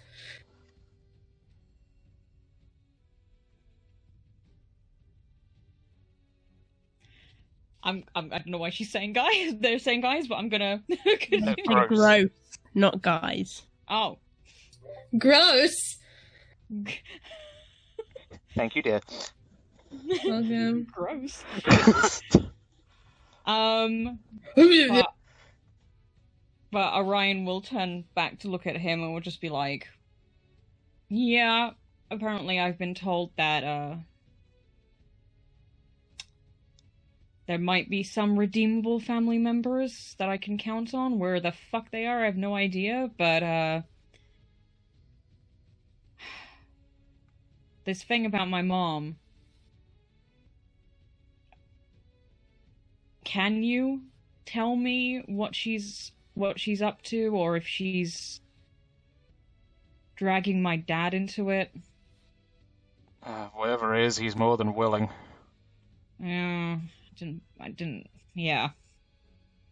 [7.82, 9.55] I'm, I'm I don't know why she's saying guys.
[9.61, 10.82] They're saying guys, but I'm gonna.
[11.66, 11.89] gross.
[11.89, 12.31] Gross,
[12.74, 13.62] not guys.
[13.89, 14.19] oh,
[15.19, 15.99] Gross.
[18.55, 19.01] Thank you, dear.
[20.24, 20.86] Welcome.
[20.93, 21.44] gross.
[23.47, 24.20] Um,
[24.55, 25.06] but,
[26.70, 29.89] but Orion will turn back to look at him and will just be like,
[31.09, 31.70] "Yeah,
[32.10, 33.97] apparently I've been told that uh
[37.47, 41.18] there might be some redeemable family members that I can count on.
[41.18, 43.82] Where the fuck they are, I have no idea, but uh
[47.85, 49.16] this thing about my mom.
[53.24, 54.02] Can you
[54.47, 58.40] tell me what she's what she's up to or if she's
[60.16, 61.70] dragging my dad into it?
[63.22, 65.09] Uh, whatever it is, he's more than willing.
[66.18, 66.78] Yeah,
[67.16, 68.70] didn't I didn't yeah.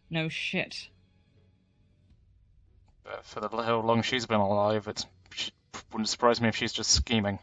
[0.09, 0.89] No shit.
[3.03, 5.05] But for the how long she's been alive, it
[5.91, 7.39] wouldn't surprise me if she's just scheming.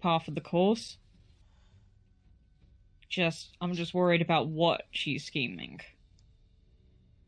[0.00, 0.96] Par for the course.
[3.10, 5.80] Just I'm just worried about what she's scheming.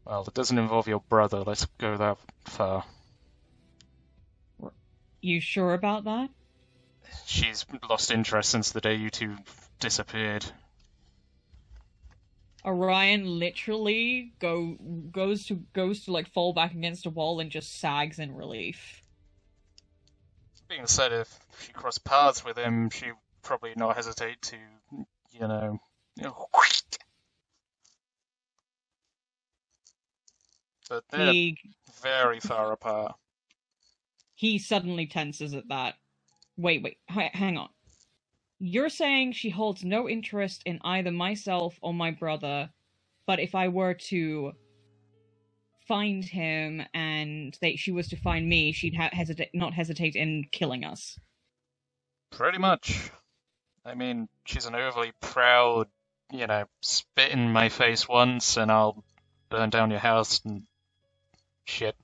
[0.05, 1.41] Well, it doesn't involve your brother.
[1.41, 2.85] Let's go that far.
[5.21, 6.31] You sure about that?
[7.27, 9.37] She's lost interest since the day you two
[9.79, 10.45] disappeared.
[12.65, 14.77] Orion literally go
[15.11, 19.03] goes to goes to like fall back against a wall and just sags in relief.
[20.69, 24.57] Being said, if she crossed paths with him, she'd probably not hesitate to,
[25.33, 25.81] you know,
[26.17, 26.47] you know
[30.91, 31.59] but they're He
[32.03, 33.15] very far apart.
[34.37, 35.97] he suddenly tenses at that.
[36.57, 37.71] Wait, wait, h- hang on.
[38.61, 42.71] You're saying she holds no interest in either myself or my brother,
[43.27, 44.53] but if I were to
[45.89, 50.45] find him and they, she was to find me, she'd ha- hesitate, not hesitate in
[50.53, 51.19] killing us.
[52.33, 53.11] Pretty much.
[53.85, 55.89] I mean, she's an overly proud,
[56.31, 59.05] you know, spit in my face once and I'll
[59.49, 60.63] burn down your house and
[61.65, 61.97] shit.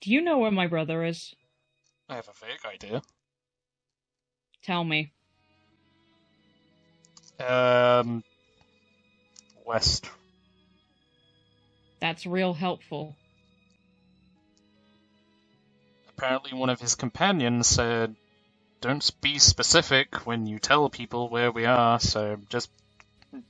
[0.00, 1.34] Do you know where my brother is?
[2.08, 3.02] I have a vague idea.
[4.62, 5.12] Tell me.
[7.40, 8.22] Um,
[9.66, 10.08] west.
[12.00, 13.16] That's real helpful.
[16.18, 18.16] Apparently, one of his companions said,
[18.80, 22.70] "Don't be specific when you tell people where we are." So just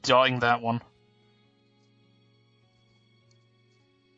[0.03, 0.82] dotting that one.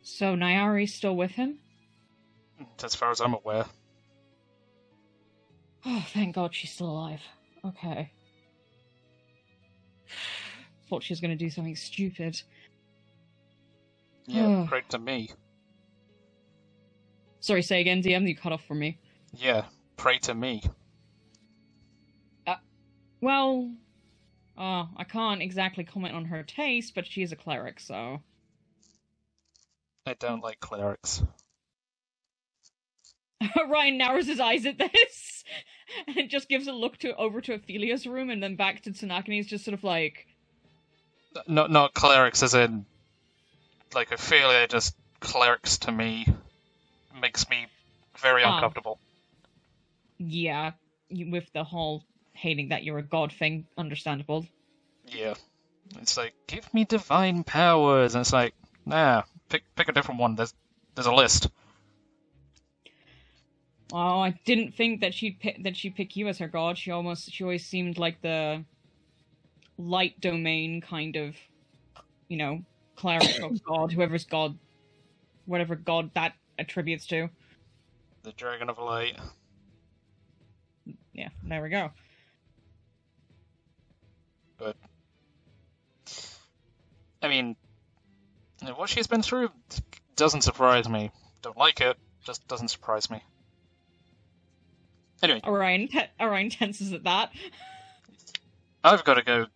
[0.02, 1.58] So Nyari's still with him?
[2.82, 3.66] As far as I'm aware.
[5.84, 7.22] Oh, thank God she's still alive.
[7.64, 8.12] Okay.
[10.88, 12.42] Thought she was going to do something stupid.
[14.26, 15.30] Yeah, great to me.
[17.40, 18.28] Sorry, say again, DM.
[18.28, 18.98] You cut off from me.
[19.34, 19.64] Yeah,
[19.96, 20.62] pray to me.
[23.20, 23.70] Well,
[24.56, 28.20] uh, I can't exactly comment on her taste, but she is a cleric, so.
[30.06, 31.22] I don't like clerics.
[33.68, 35.44] Ryan narrows his eyes at this
[36.16, 39.26] and just gives a look to over to Ophelia's room and then back to Tsunaki.
[39.26, 40.26] and He's just sort of like,
[41.46, 42.86] Not not clerics as in
[43.94, 46.26] like Ophelia, just clerics to me
[47.20, 47.66] makes me
[48.18, 48.54] very Ah.
[48.56, 48.98] uncomfortable.
[50.18, 50.72] yeah,
[51.10, 54.46] with the whole hating that you're a god thing, understandable.
[55.06, 55.34] Yeah.
[56.00, 58.54] It's like, give me divine powers and it's like,
[58.86, 60.36] nah, pick pick a different one.
[60.36, 60.54] There's
[60.94, 61.48] there's a list.
[63.92, 66.78] Oh, I didn't think that she'd pick, that she'd pick you as her god.
[66.78, 68.64] She almost she always seemed like the
[69.78, 71.34] light domain kind of,
[72.28, 72.62] you know,
[72.94, 73.26] cleric
[73.66, 74.56] god, whoever's god,
[75.46, 77.28] whatever god that attributes to.
[78.22, 79.18] The Dragon of Light.
[81.12, 81.90] Yeah, there we go.
[84.58, 84.76] But
[87.22, 87.56] I mean
[88.76, 89.50] what she's been through
[90.16, 91.10] doesn't surprise me.
[91.42, 93.22] Don't like it, just doesn't surprise me.
[95.22, 97.32] Anyway, Orion te- Orion tenses at that.
[98.84, 99.46] I've got to go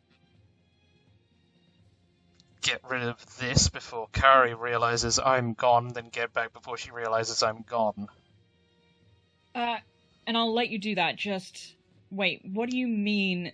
[2.64, 7.42] get rid of this before Kari realizes I'm gone, then get back before she realizes
[7.42, 8.08] I'm gone.
[9.54, 9.76] Uh,
[10.26, 11.16] and I'll let you do that.
[11.16, 11.76] Just
[12.10, 12.40] wait.
[12.44, 13.52] What do you mean?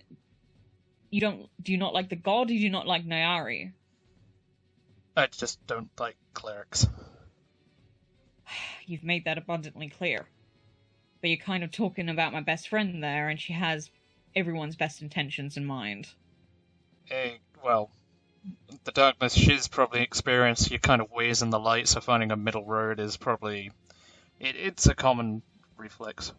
[1.11, 1.49] You don't?
[1.61, 2.43] Do you not like the god?
[2.43, 3.73] Or do you not like Nyari?
[5.15, 6.87] I just don't like clerics.
[8.85, 10.25] You've made that abundantly clear.
[11.19, 13.91] But you're kind of talking about my best friend there, and she has
[14.35, 16.07] everyone's best intentions in mind.
[17.11, 17.33] Eh,
[17.63, 17.91] well,
[18.83, 22.37] the darkness she's probably experienced, you kind of ways in the light, so finding a
[22.37, 23.71] middle road is probably.
[24.39, 25.43] It, it's a common
[25.77, 26.33] reflex.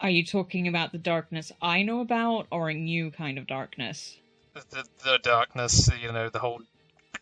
[0.00, 4.16] Are you talking about the darkness I know about, or a new kind of darkness?
[4.54, 6.60] The, the darkness, you know, the whole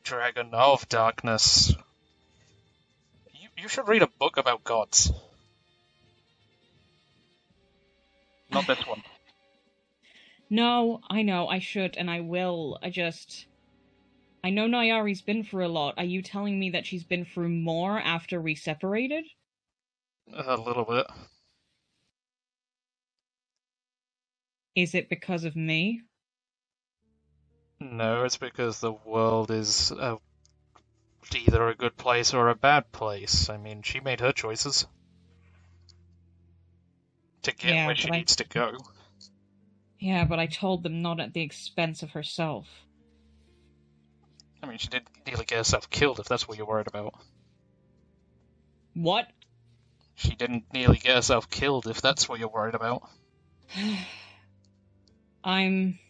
[0.02, 1.74] dragon of darkness.
[3.32, 5.12] You, you should read a book about gods.
[8.50, 9.02] Not this one.
[10.52, 12.78] No, I know, I should, and I will.
[12.82, 13.48] I just.
[14.44, 15.94] I know Nayari's been through a lot.
[15.98, 19.24] Are you telling me that she's been through more after we separated?
[20.34, 21.06] A little bit.
[24.76, 26.02] Is it because of me?
[27.80, 30.18] No, it's because the world is a,
[31.36, 33.50] either a good place or a bad place.
[33.50, 34.86] I mean, she made her choices
[37.42, 38.76] to get Yeah, where she I- needs to go.
[40.02, 42.66] Yeah, but I told them not at the expense of herself.
[44.60, 47.14] I mean, she did nearly get herself killed, if that's what you're worried about.
[48.94, 49.28] What?
[50.16, 53.08] She didn't nearly get herself killed, if that's what you're worried about.
[55.44, 56.00] I'm.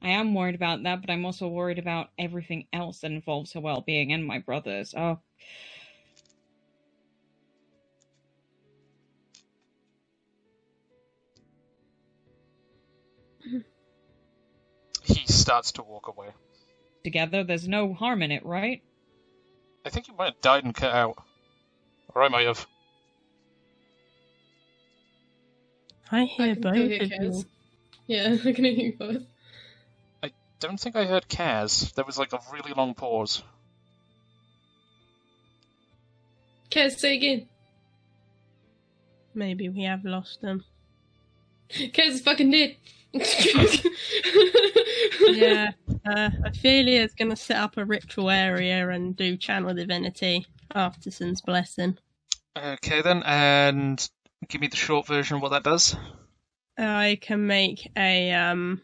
[0.00, 3.60] I am worried about that, but I'm also worried about everything else that involves her
[3.60, 4.94] well being and my brother's.
[4.94, 5.18] Oh.
[15.48, 16.28] Starts to walk away.
[17.04, 18.82] Together, there's no harm in it, right?
[19.86, 21.16] I think you might have died and cut out.
[22.14, 22.66] Or I might have.
[26.12, 27.44] I hear can both hear of you.
[28.06, 29.22] Yeah, I can hear you both.
[30.22, 31.94] I don't think I heard Kaz.
[31.94, 33.42] There was like a really long pause.
[36.70, 37.48] Kaz, say again.
[39.32, 40.66] Maybe we have lost them.
[41.70, 42.76] Kaz is fucking dead.
[45.30, 45.70] yeah,
[46.06, 51.40] uh, Ophelia's going to set up a ritual area and do channel divinity after Sin's
[51.40, 51.98] blessing.
[52.56, 54.08] Okay then, and
[54.48, 55.94] give me the short version of what that does.
[56.76, 58.82] I can make a um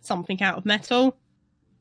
[0.00, 1.16] something out of metal,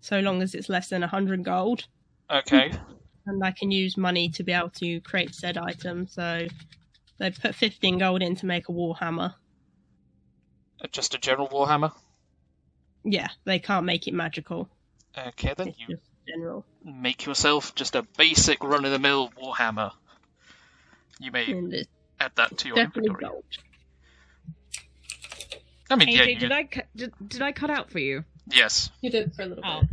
[0.02, 1.86] so long as it's less than hundred gold,
[2.30, 2.72] Okay.
[3.26, 6.08] and I can use money to be able to create said item.
[6.08, 6.48] So
[7.18, 9.34] they put fifteen gold in to make a warhammer.
[10.84, 11.92] Uh, Just a general warhammer.
[13.10, 14.68] Yeah, they can't make it magical.
[15.18, 15.98] Okay then, It's you
[16.28, 16.66] general.
[16.84, 19.92] make yourself just a basic run-of-the-mill warhammer.
[21.20, 21.86] You may
[22.20, 23.32] add that to your definitely inventory.
[23.32, 23.44] gold.
[25.90, 28.24] I mean, yeah, AJ, you- did I cu- did, did I cut out for you?
[28.50, 28.90] yes.
[29.02, 29.82] you did for a little Oh.
[29.82, 29.90] bit.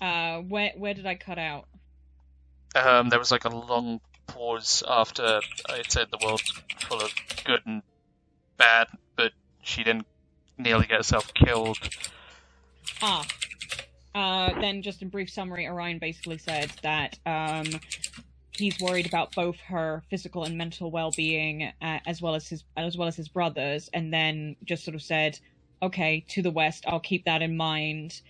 [0.00, 1.66] Uh, where where did I cut out?
[2.76, 6.50] Um, there was like a long pause after I said the world's
[6.80, 7.12] full of
[7.44, 7.82] good and
[8.56, 9.32] bad, but
[9.62, 10.06] she didn't
[10.58, 11.78] nearly get herself killed.
[13.02, 13.26] Ah.
[14.14, 17.66] Uh, then just in brief summary, Orion basically said that um,
[18.58, 22.96] he's worried about both her physical and mental well-being, uh, as well as his as
[22.96, 25.38] well as his brothers, and then just sort of said,
[25.82, 28.20] "Okay, to the west, I'll keep that in mind.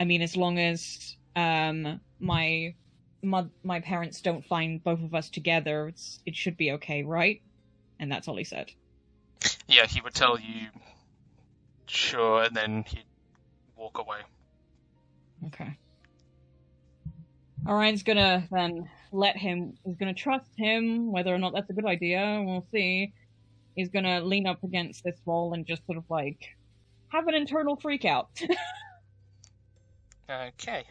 [0.00, 2.74] I mean, as long as um, my
[3.22, 7.40] my my parents don't find both of us together, it's, it should be okay, right?"
[8.00, 8.72] And that's all he said.
[9.68, 10.68] Yeah, he would tell you,
[11.86, 13.04] sure, and then he'd
[13.76, 14.18] walk away.
[15.46, 15.76] Okay.
[17.68, 19.76] Orion's gonna then let him.
[19.84, 21.10] He's gonna trust him.
[21.12, 23.12] Whether or not that's a good idea, we'll see.
[23.74, 26.56] He's gonna lean up against this wall and just sort of like
[27.08, 28.28] have an internal freak out.
[30.28, 30.82] Okay.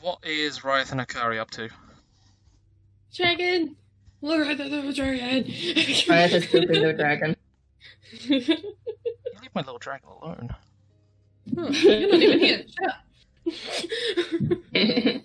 [0.00, 1.68] What is Ryth and Akari up to?
[3.14, 3.76] Dragon!
[4.22, 5.44] Look at that the dragon!
[6.08, 7.36] Riot is pooping the dragon.
[8.22, 10.54] You leave my little dragon alone.
[11.56, 12.64] Oh, you're not even here.
[13.50, 13.86] Shut
[15.16, 15.22] up.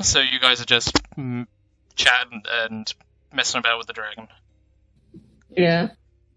[0.00, 1.46] So you guys are just mm,
[1.94, 2.92] chatting and
[3.32, 4.28] messing about with the dragon.
[5.50, 5.88] yeah.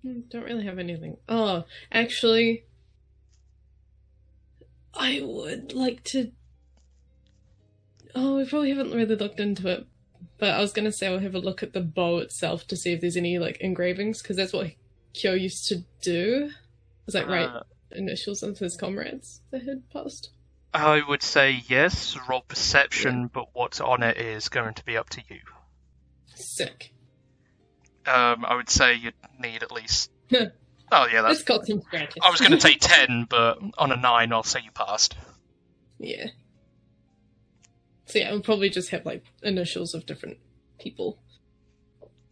[0.03, 1.17] Hmm, Don't really have anything.
[1.29, 2.65] Oh, actually,
[4.93, 6.31] I would like to.
[8.13, 9.87] Oh, we probably haven't really looked into it,
[10.37, 12.93] but I was gonna say I'll have a look at the bow itself to see
[12.93, 14.71] if there's any like engravings, because that's what
[15.13, 16.51] Kyo used to do.
[17.05, 20.29] Was like write Uh, initials of his comrades that had passed.
[20.73, 25.09] I would say yes, roll perception, but what's on it is going to be up
[25.11, 25.39] to you.
[26.33, 26.91] Sick.
[28.05, 30.11] Um, I would say you'd need at least.
[30.91, 31.41] Oh yeah, that's.
[31.41, 31.81] got some.
[31.91, 35.15] I was going to say ten, but on a nine, I'll say you passed.
[35.97, 36.27] Yeah.
[38.05, 40.37] So yeah, we'll probably just have like initials of different
[40.79, 41.17] people.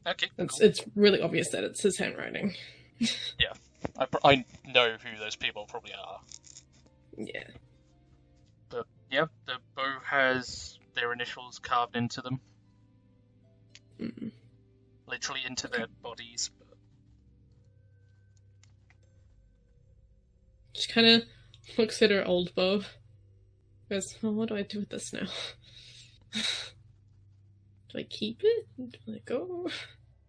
[0.05, 0.27] Okay.
[0.37, 2.55] It's it's really obvious that it's his handwriting.
[3.37, 3.51] Yeah,
[3.97, 6.21] I, pr- I know who those people probably are.
[7.17, 7.43] Yeah.
[8.69, 12.39] But yeah, the bow has their initials carved into them.
[13.99, 14.31] Mm.
[15.07, 16.49] literally into their bodies.
[16.57, 16.77] But...
[20.73, 21.23] She kind of
[21.77, 22.81] looks at her old bow.
[23.89, 25.27] Goes, oh, what do I do with this now?
[27.89, 28.67] do I keep it?
[28.77, 29.69] Do I go?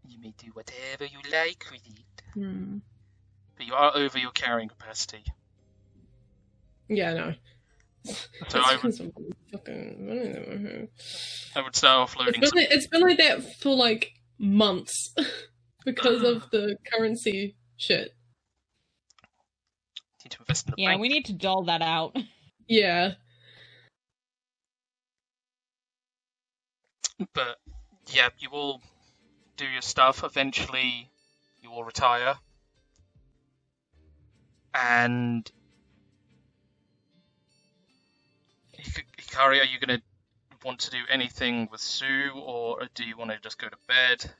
[0.06, 2.78] You may do whatever you like with it, Hmm.
[3.56, 5.24] but you are over your carrying capacity.
[6.88, 7.34] Yeah, no.
[8.48, 8.94] So I would,
[9.52, 10.88] Fucking...
[11.56, 12.36] I would start offloading.
[12.42, 15.14] It's Some, been, it's been like that for like months
[15.86, 18.14] because of the currency shit.
[20.22, 21.00] need to invest in the Yeah, bank.
[21.00, 22.14] we need to doll that out.
[22.68, 23.12] Yeah.
[27.32, 27.58] But
[28.08, 28.80] yeah, you will
[29.56, 30.24] do your stuff.
[30.24, 31.10] Eventually,
[31.62, 32.34] you will retire,
[34.74, 35.50] and
[38.76, 40.00] Hikari, are you gonna
[40.64, 44.30] want to do anything with Sue, or do you want to just go to bed?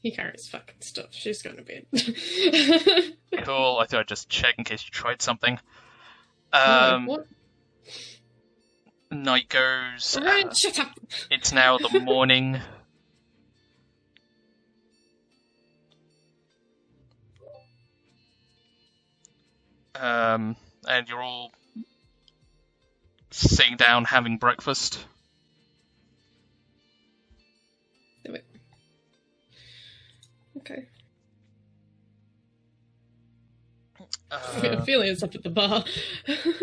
[0.00, 1.08] He carries fucking stuff.
[1.10, 1.86] She's gonna bed.
[3.44, 3.78] Cool.
[3.80, 5.58] I thought I'd just check in case you tried something.
[6.52, 7.26] Oh, Um, what?
[9.10, 10.16] Night goes.
[10.16, 10.98] Alright, uh, shut up.
[11.30, 12.60] It's now the morning.
[20.00, 20.56] Um,
[20.88, 21.52] and you're all
[23.30, 25.04] sitting down having breakfast.
[28.24, 28.46] Do it.
[30.56, 30.88] Okay.
[34.30, 35.84] Uh, Ophelia's up at the bar.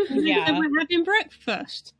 [0.10, 0.52] Yeah.
[0.60, 1.94] we're having breakfast.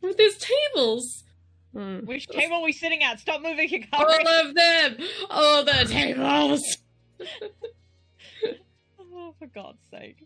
[0.00, 1.24] With these tables.
[1.72, 1.98] Hmm.
[2.06, 3.20] Which table are we sitting at?
[3.20, 3.92] Stop moving, Hikari!
[3.92, 4.96] All of them!
[5.30, 6.76] All the tables!
[9.20, 10.16] Oh, for God's sake.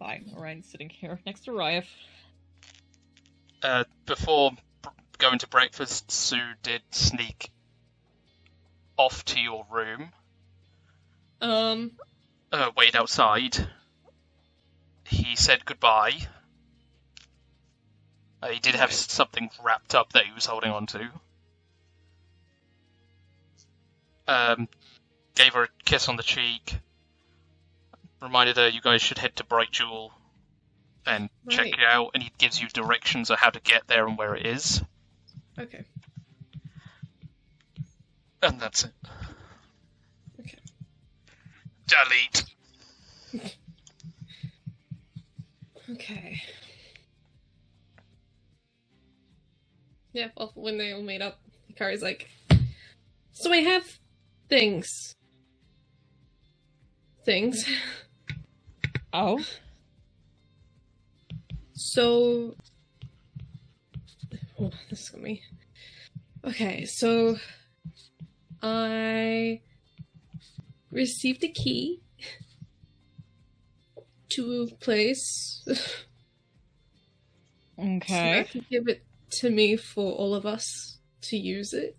[0.00, 1.84] Fine, Orion's sitting here next to Ryef.
[3.62, 4.88] uh, before b-
[5.18, 7.50] going to breakfast, Sue did sneak
[8.96, 10.10] off to your room,
[11.40, 11.92] Um,
[12.50, 13.56] uh, wait outside.
[15.06, 16.14] He said goodbye.
[18.42, 21.08] Uh, he did have something wrapped up that he was holding on to.
[24.26, 24.68] Um,
[25.34, 26.76] gave her a kiss on the cheek.
[28.20, 30.12] Reminded her you guys should head to Bright Jewel
[31.06, 34.16] and check it out, and he gives you directions on how to get there and
[34.16, 34.82] where it is.
[35.58, 35.84] okay.
[38.42, 38.92] And that's it.
[40.40, 40.58] Okay.
[41.86, 42.44] Delete.
[45.90, 46.40] Okay.
[50.12, 51.40] Yeah, well, when they all meet up,
[51.70, 52.28] Hikari's like,
[53.32, 53.98] So I have
[54.48, 55.14] things.
[57.24, 57.64] Things.
[59.14, 59.38] Oh?
[61.74, 62.54] So.
[64.58, 65.42] Oh, this is be.
[66.46, 67.36] Okay, so.
[68.62, 69.60] I
[70.90, 72.00] received a key
[74.30, 75.62] to a place.
[77.78, 78.46] Okay.
[78.52, 79.02] So give it
[79.32, 81.96] to me for all of us to use it.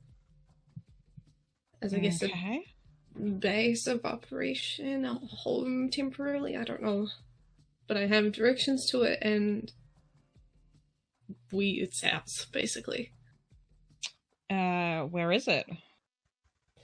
[1.81, 2.61] As I guess Okay.
[3.17, 7.07] a base of operation, a home temporarily, I don't know.
[7.87, 9.71] But I have directions to it and
[11.51, 13.11] we it's ours, basically.
[14.49, 15.65] Uh, where is it?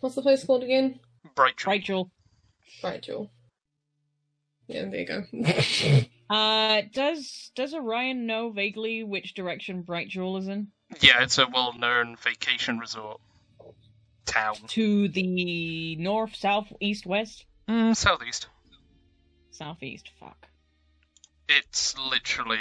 [0.01, 0.99] What's the place called again?
[1.35, 1.71] Bright Jewel.
[1.71, 2.11] Bright Jewel.
[2.81, 3.31] Bright Jewel.
[4.67, 5.23] Yeah, there you go.
[6.29, 10.67] Uh, does does Orion know vaguely which direction Bright Jewel is in?
[11.01, 13.19] Yeah, it's a well-known vacation resort
[14.25, 14.55] town.
[14.67, 18.47] To the north, south, east, west, Mm, southeast.
[19.51, 20.09] southeast.
[20.19, 20.47] Fuck.
[21.47, 22.59] It's literally.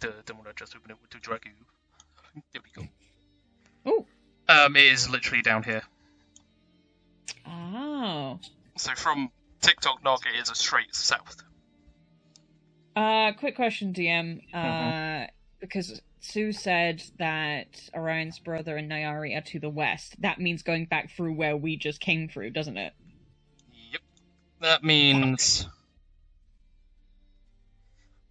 [0.00, 1.52] The the one I just opened it with to drag you.
[2.52, 2.88] There we go.
[3.86, 4.06] Oh.
[4.48, 5.82] Um, it is literally down here.
[7.46, 8.38] Oh.
[8.76, 9.30] So from
[9.60, 11.36] TikTok Nog, it is a straight south.
[12.96, 14.40] Uh, quick question, DM.
[14.52, 15.24] Uh, Mm-hmm.
[15.60, 20.16] because Sue said that Orion's brother and Nayari are to the west.
[20.20, 22.92] That means going back through where we just came through, doesn't it?
[23.92, 24.00] Yep.
[24.60, 25.66] That means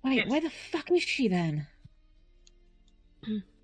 [0.04, 1.68] Wait, where the fuck is she then?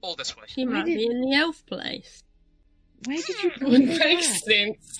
[0.01, 0.43] all this way.
[0.47, 2.23] She might be in the elf place.
[3.05, 3.69] Where did you go?
[3.69, 4.23] Would with make that?
[4.23, 4.99] sense.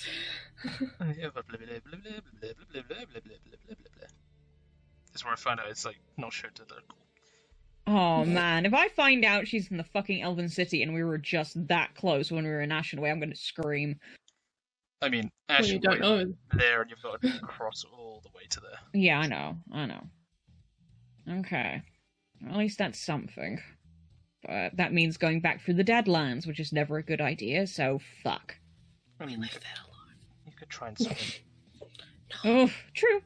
[5.11, 6.75] This is where I find out it's like not shown to the.
[6.87, 6.99] Cool.
[7.87, 11.17] Oh man, if I find out she's in the fucking Elven City and we were
[11.19, 13.99] just that close when we were in Ashenway, I'm gonna scream.
[15.01, 16.33] I mean, Well, Ash you don't know.
[16.53, 18.79] there, and you've got to cross all the way to there.
[18.93, 20.01] Yeah, I know, I know.
[21.39, 21.81] Okay.
[22.49, 23.61] At least that's something.
[24.45, 27.99] But that means going back through the Deadlands, which is never a good idea, so
[28.23, 28.55] fuck.
[29.19, 29.94] I mean, you could, you
[30.65, 31.15] could try and swim.
[32.43, 33.21] Oh, true.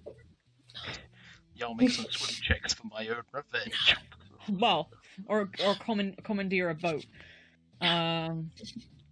[1.55, 3.95] Y'all make some swim checks for my own revenge.
[4.49, 4.89] Well,
[5.25, 7.05] or or command, commandeer a boat.
[7.81, 8.51] Um,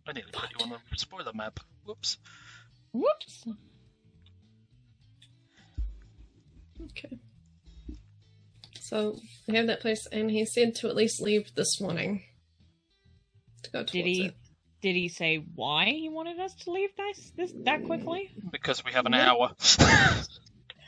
[0.08, 1.60] I nearly put you on the spoiler map.
[1.86, 2.18] Whoops.
[2.92, 3.48] whoops.
[6.92, 7.18] Okay.
[8.80, 12.24] So we have that place, and he said to at least leave this morning
[13.64, 14.26] to go towards Did he?
[14.28, 14.36] it.
[14.82, 18.30] Did he say why he wanted us to leave this this that quickly?
[18.52, 19.52] Because we have an hour.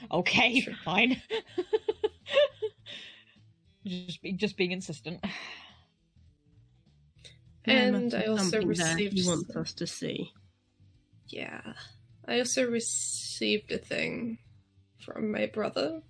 [0.12, 1.22] Okay, fine.
[3.86, 5.24] just be, just being insistent.
[7.66, 9.14] And I also received.
[9.14, 10.32] He wants us to see.
[11.28, 11.62] Yeah.
[12.28, 14.40] I also received a thing
[15.00, 16.02] from my brother.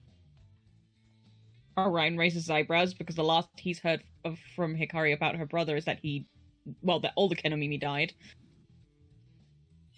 [1.78, 5.76] Orion raises his eyebrows because the last he's heard of from Hikari about her brother
[5.76, 6.28] is that he,
[6.82, 8.14] well, that all the Kenomimi died.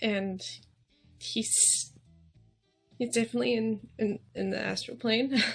[0.01, 0.41] and
[1.19, 1.93] he's
[2.97, 5.41] he's definitely in in, in the astral plane.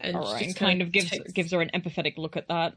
[0.00, 2.74] and Orion she kind of gives takes, gives her an empathetic look at that.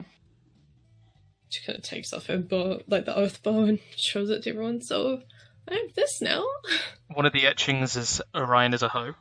[1.49, 4.51] she kind of takes off her bow, like the oath bow, and shows it to
[4.51, 4.81] everyone.
[4.81, 5.21] So
[5.67, 6.45] I have this now.
[7.13, 9.13] One of the etchings is Orion as a hoe.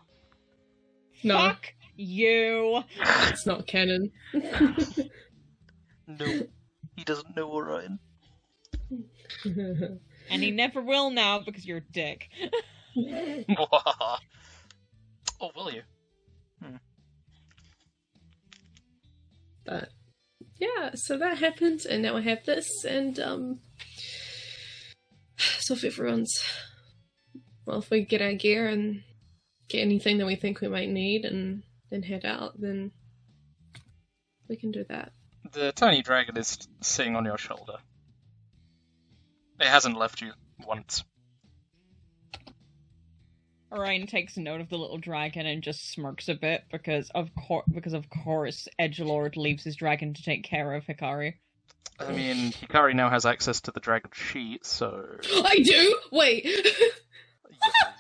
[1.25, 2.83] No, Fuck you.
[3.01, 4.13] it's not canon.
[6.11, 6.47] No,
[6.99, 8.01] he doesn't know Orion.
[10.31, 12.29] And he never will now because you're a dick.
[12.99, 14.19] oh,
[15.57, 15.81] will you?
[19.65, 19.89] But
[20.59, 23.61] yeah, so that happened, and now I have this, and um,
[25.39, 26.43] so if everyone's
[27.65, 29.03] well, if we get our gear and
[29.71, 32.91] get anything that we think we might need, and then head out, then
[34.47, 35.13] we can do that.
[35.53, 37.79] The tiny dragon is sitting on your shoulder.
[39.61, 40.33] It hasn't left you
[40.67, 41.05] once.
[43.71, 47.67] Orion takes note of the little dragon and just smirks a bit because of course
[47.73, 51.35] because of course Edgelord leaves his dragon to take care of Hikari.
[52.01, 55.05] I mean, Hikari now has access to the dragon sheet, so.
[55.45, 55.99] I do.
[56.13, 56.47] Wait.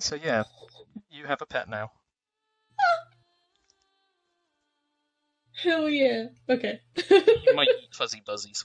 [0.00, 0.42] So yeah,
[1.12, 1.90] you have a pet now.
[5.62, 6.26] Hell yeah.
[6.48, 6.80] Okay.
[7.10, 8.64] You might eat fuzzy buzzies.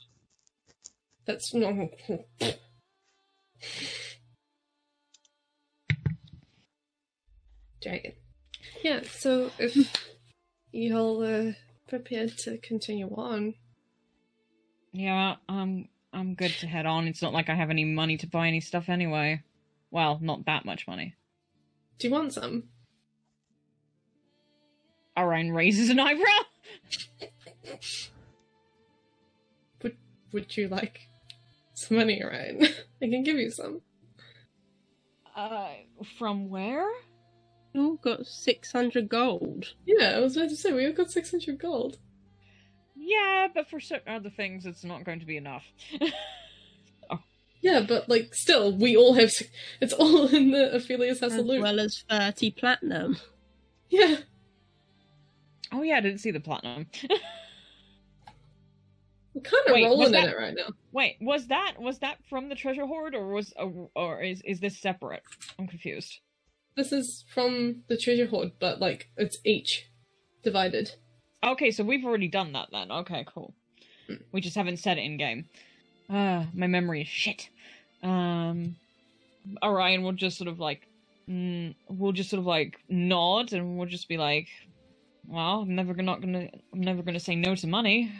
[1.25, 1.89] That's no.
[7.81, 8.13] Dragon.
[8.83, 9.75] Yeah, so if
[10.71, 11.51] y'all uh,
[11.87, 13.53] prepared to continue on,
[14.93, 17.07] Yeah, I'm I'm good to head on.
[17.07, 19.43] It's not like I have any money to buy any stuff anyway.
[19.91, 21.15] Well, not that much money.
[21.97, 22.63] Do you want some?
[25.17, 26.41] Orion raises an eyebrow.
[29.81, 29.97] Would
[30.31, 31.09] Would you like
[31.73, 32.63] some money, Ryan?
[33.01, 33.81] I can give you some.
[35.35, 35.69] Uh,
[36.17, 36.89] from where?
[37.75, 39.73] Oh, got 600 gold.
[39.85, 41.97] Yeah, I was about to say we all got six hundred gold.
[42.95, 45.63] Yeah, but for certain other things, it's not going to be enough.
[47.61, 49.31] Yeah, but like still, we all have.
[49.81, 51.61] It's all in the Ophelia's House As of Loot.
[51.61, 53.17] well as 30 platinum.
[53.89, 54.17] Yeah.
[55.71, 56.87] oh yeah, I didn't see the platinum.
[59.33, 60.67] We're kind of Wait, was rolling in that- it right now.
[60.91, 63.53] Wait, was that was that from the treasure hoard, or was
[63.95, 65.21] or is is this separate?
[65.59, 66.19] I'm confused.
[66.75, 69.85] This is from the treasure hoard, but like it's each
[70.43, 70.91] divided.
[71.43, 72.91] Okay, so we've already done that then.
[72.91, 73.53] Okay, cool.
[74.07, 74.15] Hmm.
[74.31, 75.45] We just haven't said it in game.
[76.09, 77.49] Ah, my memory is shit.
[78.03, 78.75] Um,
[79.63, 80.87] Orion will just sort of like,
[81.29, 84.47] mm, we'll just sort of like nod, and we'll just be like,
[85.27, 88.11] "Well, I'm never gonna, not gonna, I'm never gonna say no to money."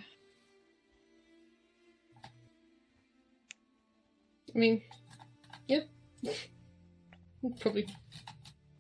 [4.56, 4.82] I mean,
[5.68, 5.82] yeah.
[7.60, 7.88] Probably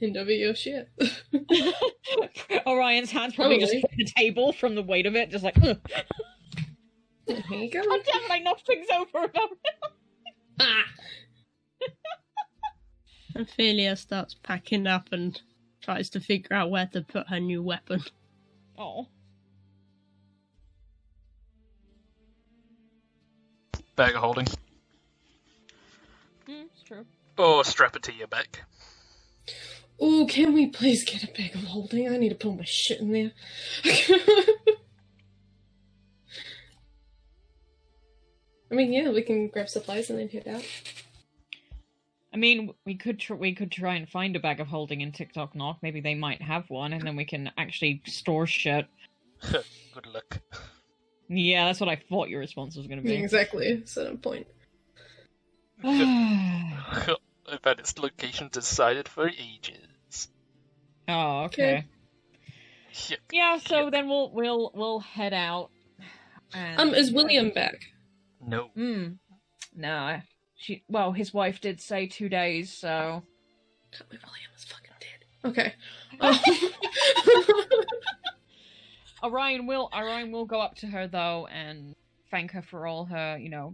[0.01, 0.89] hand over your shit.
[2.67, 5.55] Orion's hands probably, just hit the table from the weight of it, just like,
[7.29, 7.81] "Ugh." Here you go.
[7.83, 9.49] God damn it, I knocked things over about
[10.59, 10.85] Ah!
[13.35, 15.41] Ophelia starts packing up and
[15.81, 18.03] tries to figure out where to put her new weapon.
[18.77, 19.07] Oh.
[23.95, 24.47] Bag of holding.
[26.49, 27.05] Mm, it's true.
[27.37, 28.63] Or strap it to your back.
[29.99, 32.09] Oh, can we please get a bag of holding?
[32.09, 33.31] I need to put all my shit in there.
[38.71, 40.63] I mean, yeah, we can grab supplies and then head out.
[42.33, 45.01] I I mean, we could tr- we could try and find a bag of holding
[45.01, 45.79] in TikTok Knock.
[45.81, 48.85] Maybe they might have one, and then we can actually store shit.
[49.51, 50.39] Good luck.
[51.29, 53.15] Yeah, that's what I thought your response was going to be.
[53.23, 53.81] Exactly.
[53.85, 54.45] So no point.
[55.83, 60.27] I've had its location decided for ages.
[61.07, 61.85] oh, okay.
[63.09, 63.15] Yeah.
[63.31, 65.71] Yeah, so then we'll we'll we'll head out.
[66.53, 66.79] And...
[66.79, 67.81] Um, is William back?
[68.47, 68.69] No.
[68.75, 69.07] Hmm.
[69.75, 70.21] No.
[70.55, 70.83] She.
[70.87, 73.21] Well, his wife did say two days, so.
[73.91, 75.25] Can't believe William was fucking dead.
[75.43, 75.75] Okay.
[79.23, 81.95] Orion will Orion will go up to her though and
[82.31, 83.73] thank her for all her, you know,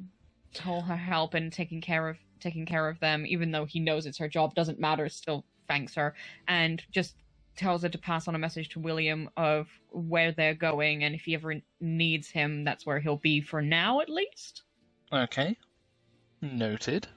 [0.66, 4.06] all her help and taking care of taking care of them, even though he knows
[4.06, 6.14] it's her job, doesn't matter, still thanks her
[6.48, 7.16] and just
[7.56, 11.22] tells her to pass on a message to William of where they're going and if
[11.22, 14.64] he ever needs him, that's where he'll be for now at least.
[15.12, 15.56] Okay.
[16.42, 17.08] Noted.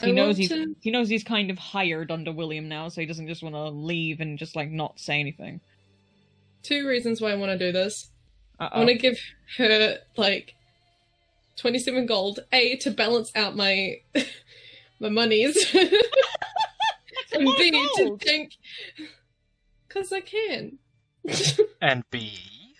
[0.00, 3.00] He I knows he's to- he knows he's kind of hired under William now, so
[3.00, 5.60] he doesn't just want to leave and just like not say anything.
[6.62, 8.10] Two reasons why I want to do this.
[8.58, 8.78] I Uh-oh.
[8.78, 9.18] want to give
[9.58, 10.54] her like
[11.56, 12.40] twenty-seven gold.
[12.52, 13.98] A to balance out my
[15.00, 15.56] my monies,
[17.34, 18.52] and lot B of to think
[19.88, 20.78] because I can.
[21.80, 22.76] And B.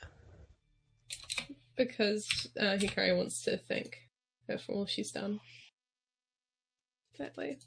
[1.76, 3.98] because uh, Hikari wants to thank
[4.48, 5.40] her for all she's done.
[7.18, 7.58] That way.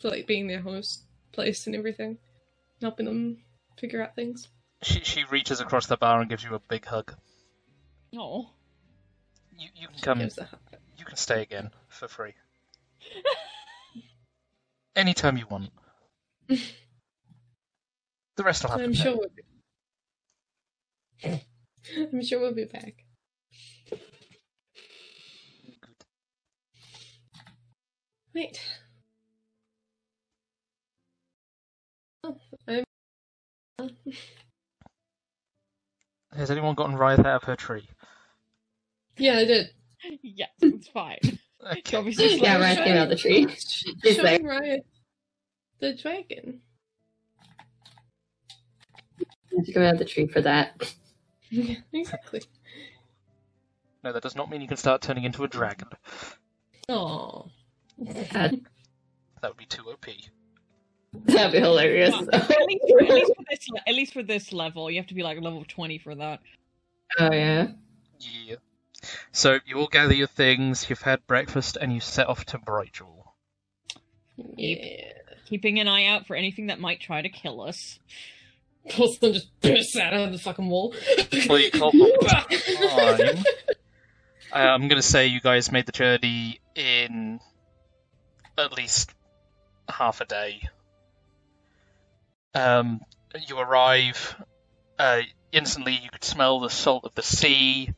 [0.00, 2.18] For like being their host place and everything.
[2.80, 3.38] Helping them
[3.78, 4.48] figure out things.
[4.82, 7.14] She she reaches across the bar and gives you a big hug.
[8.16, 8.50] Oh.
[9.56, 10.18] You you can come.
[10.18, 10.60] Gives a hug.
[10.98, 12.34] You can stay again for free.
[14.94, 15.70] Anytime you want.
[18.34, 18.86] The rest will happen.
[18.86, 19.28] I'm sure we'll
[21.22, 21.42] be...
[22.12, 23.04] I'm sure we'll be back.
[28.34, 28.58] Wait.
[32.24, 32.84] Oh, I'm...
[36.34, 37.86] Has anyone gotten Riot out of her tree?
[39.18, 39.70] Yeah, I did.
[40.22, 41.18] yes, it's fine.
[41.70, 41.96] Okay.
[41.96, 43.46] Obviously, Yeah, like- right came out the tree.
[43.58, 44.14] She's there.
[44.14, 44.86] Showing Riot
[45.80, 46.60] the dragon.
[49.50, 50.94] You have to come out of the tree for that.
[51.50, 52.42] Yeah, exactly.
[54.02, 55.88] No, that does not mean you can start turning into a dragon.
[56.88, 57.46] Oh.
[57.98, 58.52] That
[59.42, 60.06] would be too OP.
[61.26, 62.14] that'd be hilarious.
[62.32, 65.22] at, least, at, least for this, at least for this level, you have to be
[65.22, 66.40] like level 20 for that.
[67.18, 67.68] oh yeah.
[68.18, 68.56] Yeah.
[69.32, 73.24] So you all gather your things, you've had breakfast, and you set off to Brightjewel.
[74.36, 75.12] Yeah.
[75.46, 77.98] Keeping an eye out for anything that might try to kill us.
[78.90, 80.94] Porcelain just bursts out of the fucking wall.
[81.48, 83.44] Well, you can't time.
[84.52, 87.40] Uh, I'm going to say you guys made the journey in
[88.58, 89.12] at least
[89.88, 90.62] half a day.
[92.54, 93.00] Um,
[93.48, 94.36] you arrive.
[94.98, 95.22] Uh,
[95.52, 97.94] instantly, you could smell the salt of the sea.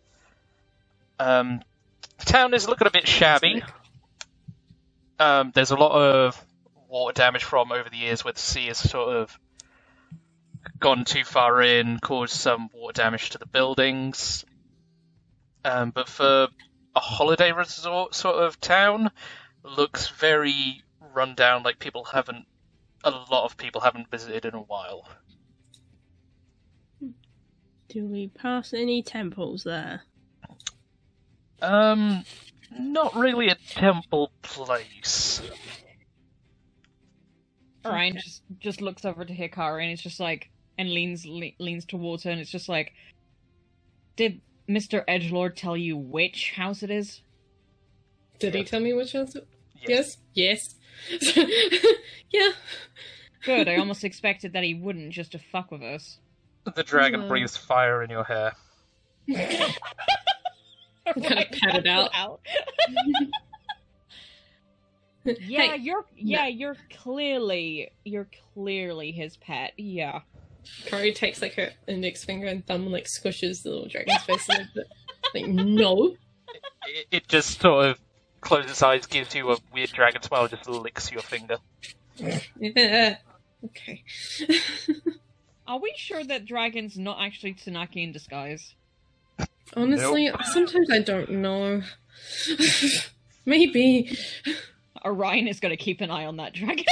[1.19, 1.63] Um,
[2.19, 3.63] the town is looking a bit shabby.
[5.19, 6.45] Um, there's a lot of
[6.89, 9.39] water damage from over the years where the sea has sort of
[10.81, 14.45] gone too far in, caused some water damage to the buildings.
[15.65, 16.49] Um, but for
[16.95, 19.11] a holiday resort sort of town,
[19.63, 20.83] looks very
[21.15, 21.63] run down.
[21.63, 22.47] Like people haven't,
[23.03, 25.09] a lot of people haven't visited in a while.
[27.89, 30.03] Do we pass any temples there?
[31.65, 32.25] Um,
[32.79, 35.41] not really a temple place.
[37.85, 41.85] Orion just just looks over to Hikari and it's just like and leans le- leans
[41.85, 42.93] towards her and it's just like
[44.17, 45.05] did Mr.
[45.07, 47.21] Edgelord tell you which house it is?
[48.39, 49.35] Did he tell me which house?
[49.35, 49.47] it-
[49.87, 50.17] Yes.
[50.33, 50.77] Yes.
[52.31, 52.49] yeah.
[53.45, 53.69] Good.
[53.69, 56.19] I almost expected that he wouldn't just to fuck with us.
[56.75, 57.29] The dragon No.
[57.29, 58.55] breathes fire in your hair.
[61.07, 62.41] kind of pat it out.
[65.25, 69.73] Yeah, Hey, you're yeah, you're clearly you're clearly his pet.
[69.79, 70.21] Yeah.
[70.85, 74.47] Kari takes like her index finger and thumb and like squishes the little dragon's face
[74.51, 74.85] a little.
[75.33, 76.15] Like, no.
[76.87, 77.99] It, it just sort of
[78.43, 81.57] closes its eyes, gives you a weird dragon smile, just licks your finger.
[82.17, 83.17] Yeah.
[83.65, 84.05] Okay.
[85.67, 88.75] Are we sure that dragon's not actually Tsunaki in disguise?
[89.77, 91.83] Honestly, sometimes I don't know.
[93.47, 94.17] Maybe.
[95.05, 96.87] Orion is going to keep an eye on that dragon.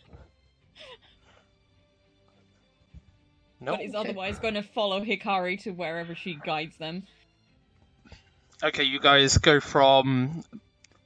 [3.60, 3.72] No.
[3.72, 7.02] but is otherwise going to follow Hikari to wherever she guides them.
[8.62, 10.44] Okay, you guys go from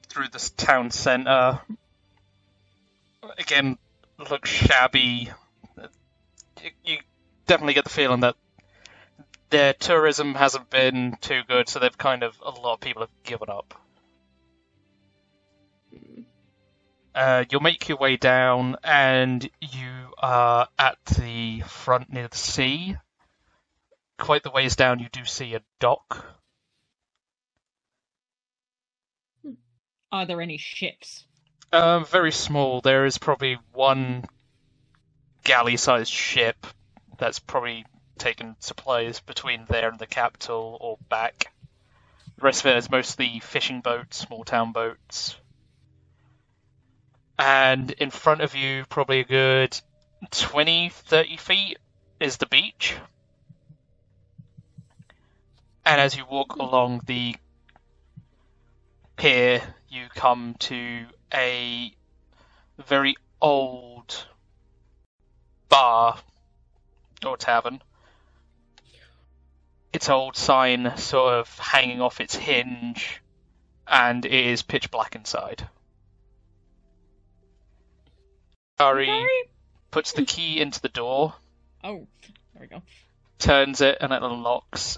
[0.07, 1.61] through this town centre.
[3.37, 3.77] Again,
[4.29, 5.31] looks shabby.
[6.63, 6.97] You, you
[7.47, 8.35] definitely get the feeling that
[9.53, 13.23] their tourism hasn't been too good, so they've kind of a lot of people have
[13.23, 13.79] given up.
[17.13, 22.95] Uh, you'll make your way down, and you are at the front near the sea.
[24.17, 26.25] Quite the ways down, you do see a dock.
[30.11, 31.25] Are there any ships?
[31.71, 32.81] Um, very small.
[32.81, 34.25] There is probably one
[35.43, 36.65] galley-sized ship
[37.19, 37.85] that's probably
[38.17, 41.51] taken supplies between there and the capital or back.
[42.37, 45.35] The rest of it is mostly fishing boats, small town boats.
[47.37, 49.79] And in front of you, probably a good
[50.31, 51.77] 20, 30 feet,
[52.19, 52.95] is the beach.
[55.85, 57.35] And as you walk along the
[59.17, 61.93] pier, you come to a
[62.77, 64.25] very old
[65.69, 66.17] bar
[67.25, 67.81] or tavern.
[69.93, 73.21] Its old sign sort of hanging off its hinge,
[73.87, 75.67] and it is pitch black inside.
[78.79, 79.27] Ari
[79.91, 81.35] puts the key into the door,
[81.83, 82.07] Oh,
[82.53, 82.81] there we go.
[83.37, 84.97] turns it, and it unlocks.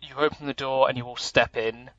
[0.00, 1.90] You open the door and you all step in,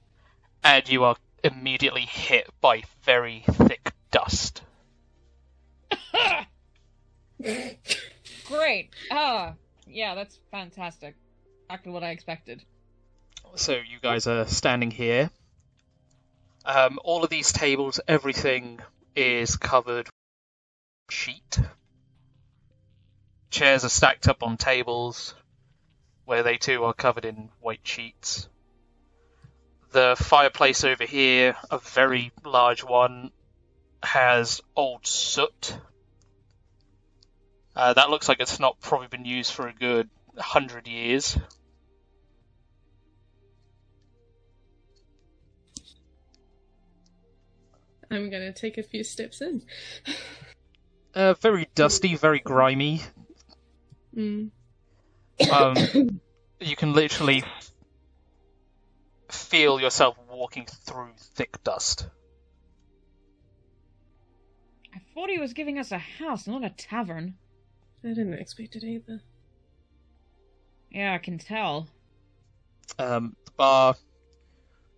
[0.63, 4.61] and you are immediately hit by very thick dust.
[8.45, 8.89] Great.
[9.09, 9.53] Ah,
[9.87, 11.15] yeah, that's fantastic.
[11.71, 12.61] Exactly what I expected.
[13.55, 15.29] So you guys are standing here.
[16.65, 18.81] Um, all of these tables, everything
[19.15, 20.09] is covered
[21.09, 21.59] sheet.
[23.51, 25.33] Chairs are stacked up on tables,
[26.25, 28.49] where they too are covered in white sheets.
[29.93, 33.31] The fireplace over here, a very large one,
[34.03, 35.77] has old soot.
[37.77, 41.37] Uh, that looks like it's not probably been used for a good hundred years.
[48.11, 49.63] I'm gonna take a few steps in.
[51.15, 53.01] Uh, very dusty, very grimy.
[54.15, 54.51] Mm.
[55.51, 56.21] Um,
[56.59, 57.43] you can literally
[59.29, 62.07] feel yourself walking through thick dust.
[64.93, 67.35] I thought he was giving us a house, not a tavern.
[68.03, 69.21] I didn't expect it either.
[70.89, 71.87] Yeah, I can tell.
[72.99, 73.95] Um, the bar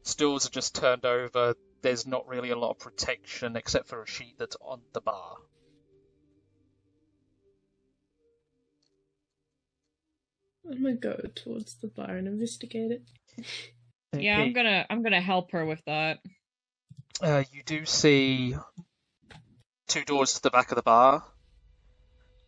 [0.01, 1.55] stools are just turned over.
[1.83, 5.35] There's not really a lot of protection except for a sheet that's on the bar.
[10.65, 13.03] I'm gonna go towards the bar and investigate it.
[14.15, 16.19] Yeah, I'm gonna I'm gonna help her with that.
[17.19, 18.55] Uh, you do see
[19.87, 21.23] two doors to the back of the bar,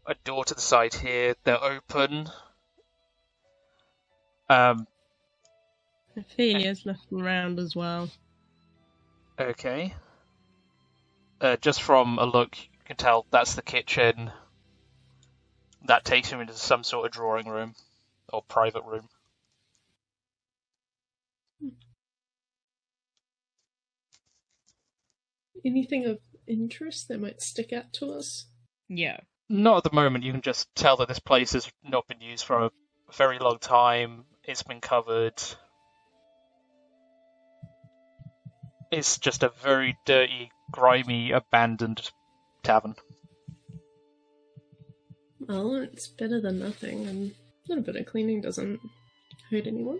[0.06, 1.34] a door to the side here.
[1.44, 2.30] They're open.
[4.48, 4.86] Um,
[6.16, 8.12] Ophelia's looking around as well.
[9.40, 9.94] Okay.
[11.42, 14.32] Uh, just from a look, you can tell that's the kitchen.
[15.86, 17.76] That takes you into some sort of drawing room
[18.32, 19.08] or private room.
[25.64, 28.46] Anything of interest that might stick out to us?
[28.88, 29.18] Yeah.
[29.50, 30.24] Not at the moment.
[30.24, 32.72] You can just tell that this place has not been used for a
[33.14, 34.26] very long time.
[34.44, 35.42] It's been covered.
[38.92, 42.12] It's just a very dirty, grimy, abandoned
[42.64, 42.96] tavern.
[45.40, 47.36] Well, it's better than nothing, and a
[47.70, 48.80] little bit of cleaning doesn't
[49.52, 50.00] hurt anyone.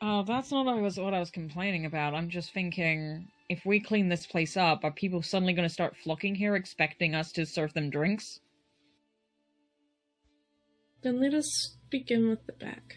[0.00, 2.14] Oh, that's not what I was what I was complaining about.
[2.14, 5.96] I'm just thinking if we clean this place up, are people suddenly going to start
[6.02, 8.40] flocking here expecting us to serve them drinks?
[11.02, 12.96] Then let us begin with the back.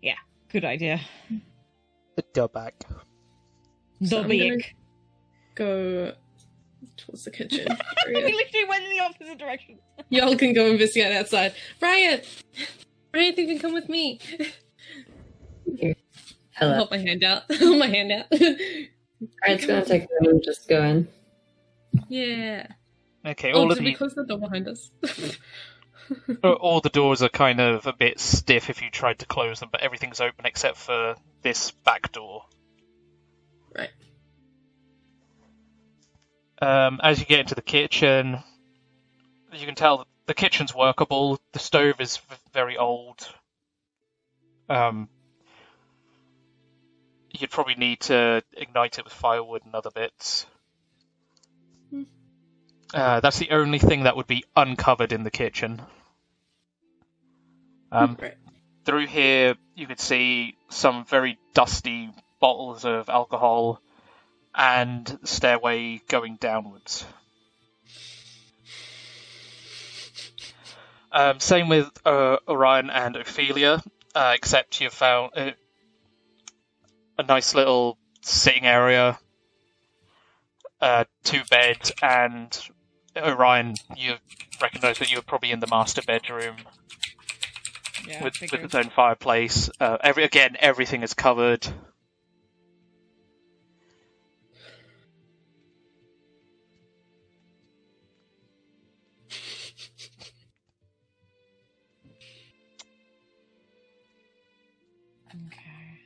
[0.00, 0.18] Yeah,
[0.50, 1.00] good idea.
[2.16, 2.74] The back.
[4.04, 4.56] So I'm gonna.
[5.54, 6.12] Go
[6.96, 7.66] towards the kitchen.
[8.06, 9.78] we literally went in the opposite direction.
[10.10, 11.54] Y'all can go investigate outside.
[11.80, 12.20] Brian!
[13.12, 14.20] Brian, you can come with me.
[15.82, 15.94] I'll
[16.52, 16.76] Hello.
[16.76, 17.42] hold my hand out.
[17.58, 18.26] hold my hand out.
[18.32, 18.90] Alright,
[19.46, 21.08] it's gonna take a minute just go in.
[22.08, 22.66] yeah.
[23.24, 24.90] Okay, Oh, all of did we close the door behind us?
[26.42, 29.68] all the doors are kind of a bit stiff if you tried to close them,
[29.70, 32.44] but everything's open except for this back door.
[33.74, 33.90] right.
[36.60, 38.38] Um, as you get into the kitchen,
[39.52, 41.38] you can tell that the kitchen's workable.
[41.52, 43.28] The stove is v- very old.
[44.68, 45.08] Um,
[47.30, 50.46] you'd probably need to ignite it with firewood and other bits.
[52.94, 55.82] Uh, that's the only thing that would be uncovered in the kitchen.
[57.92, 58.34] Um, Right.
[58.84, 62.10] through here, you could see some very dusty
[62.40, 63.80] bottles of alcohol
[64.54, 67.04] and stairway going downwards.
[71.12, 73.82] Um, same with uh, Orion and Ophelia,
[74.14, 75.52] uh, except you've found uh,
[77.18, 79.18] a nice little sitting area,
[80.80, 82.58] uh, two beds, and
[83.16, 84.16] Orion, you
[84.60, 86.56] recognise that you're probably in the master bedroom
[88.08, 89.70] Yeah, with, with its own fireplace.
[89.80, 91.66] Uh, every again, everything is covered.
[105.30, 106.00] Okay.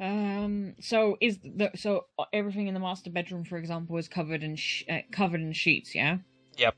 [0.00, 0.74] Um.
[0.80, 4.84] So is the so everything in the master bedroom, for example, is covered in sh-
[4.88, 5.94] uh, covered in sheets?
[5.94, 6.18] Yeah.
[6.56, 6.74] Yep.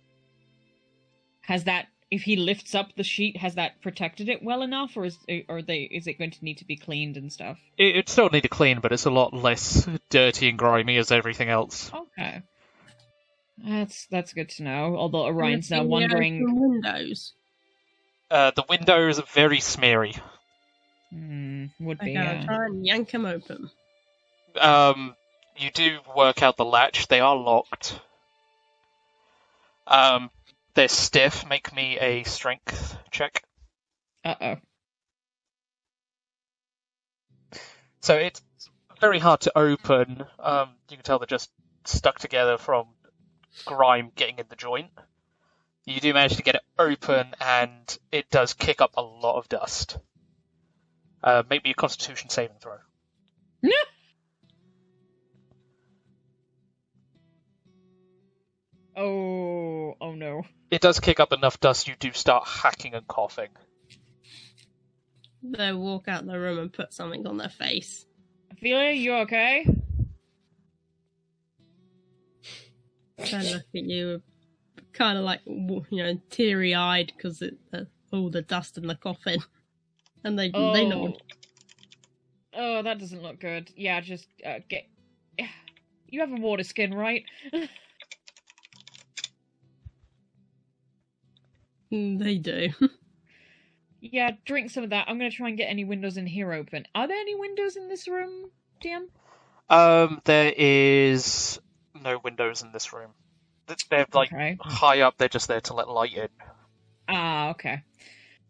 [1.42, 5.06] Has that if he lifts up the sheet, has that protected it well enough, or
[5.06, 5.18] is
[5.48, 7.58] or they is it going to need to be cleaned and stuff?
[7.78, 11.10] It, it still need to clean, but it's a lot less dirty and grimy as
[11.10, 11.90] everything else.
[11.94, 12.42] Okay.
[13.56, 14.94] That's that's good to know.
[14.96, 16.46] Although Orion's now wondering.
[16.46, 17.32] from windows.
[18.30, 20.14] Uh, the windows are very smeary.
[21.10, 22.14] Hmm, would I be.
[22.14, 22.44] gotta yeah.
[22.44, 23.70] try and yank them open.
[24.60, 25.14] Um,
[25.56, 27.08] you do work out the latch.
[27.08, 27.98] They are locked.
[29.86, 30.30] Um,
[30.74, 31.46] they're stiff.
[31.48, 33.42] Make me a strength check.
[34.24, 34.56] Uh oh.
[38.00, 38.42] So it's
[39.00, 40.24] very hard to open.
[40.38, 41.50] Um, you can tell they're just
[41.84, 42.86] stuck together from
[43.64, 44.90] grime getting in the joint.
[45.84, 49.48] You do manage to get it open, and it does kick up a lot of
[49.48, 49.98] dust.
[51.22, 52.78] Uh, make me a Constitution saving throw.
[58.96, 60.42] Oh, oh no.
[60.70, 61.88] It does kick up enough dust.
[61.88, 63.48] You do start hacking and coughing.
[65.42, 68.06] They walk out the room and put something on their face.
[68.50, 69.66] Ophelia, you okay?
[73.18, 74.22] Kind of look at you,
[74.92, 77.82] kind of like you know, teary eyed because it uh,
[78.12, 79.40] all the dust in the coffin,
[80.24, 80.72] and they Oh.
[80.72, 81.22] they nod.
[82.54, 83.70] Oh, that doesn't look good.
[83.76, 84.86] Yeah, just uh, get.
[86.08, 87.24] You have a water skin, right?
[91.92, 92.70] They do.
[94.00, 95.06] yeah, drink some of that.
[95.08, 96.86] I'm gonna try and get any windows in here open.
[96.94, 98.50] Are there any windows in this room,
[98.82, 99.08] DM?
[99.68, 101.60] Um, there is
[101.94, 103.10] no windows in this room.
[103.90, 104.56] They're like Okay.
[104.58, 105.18] high up.
[105.18, 106.28] They're just there to let light in.
[107.08, 107.82] Ah, okay.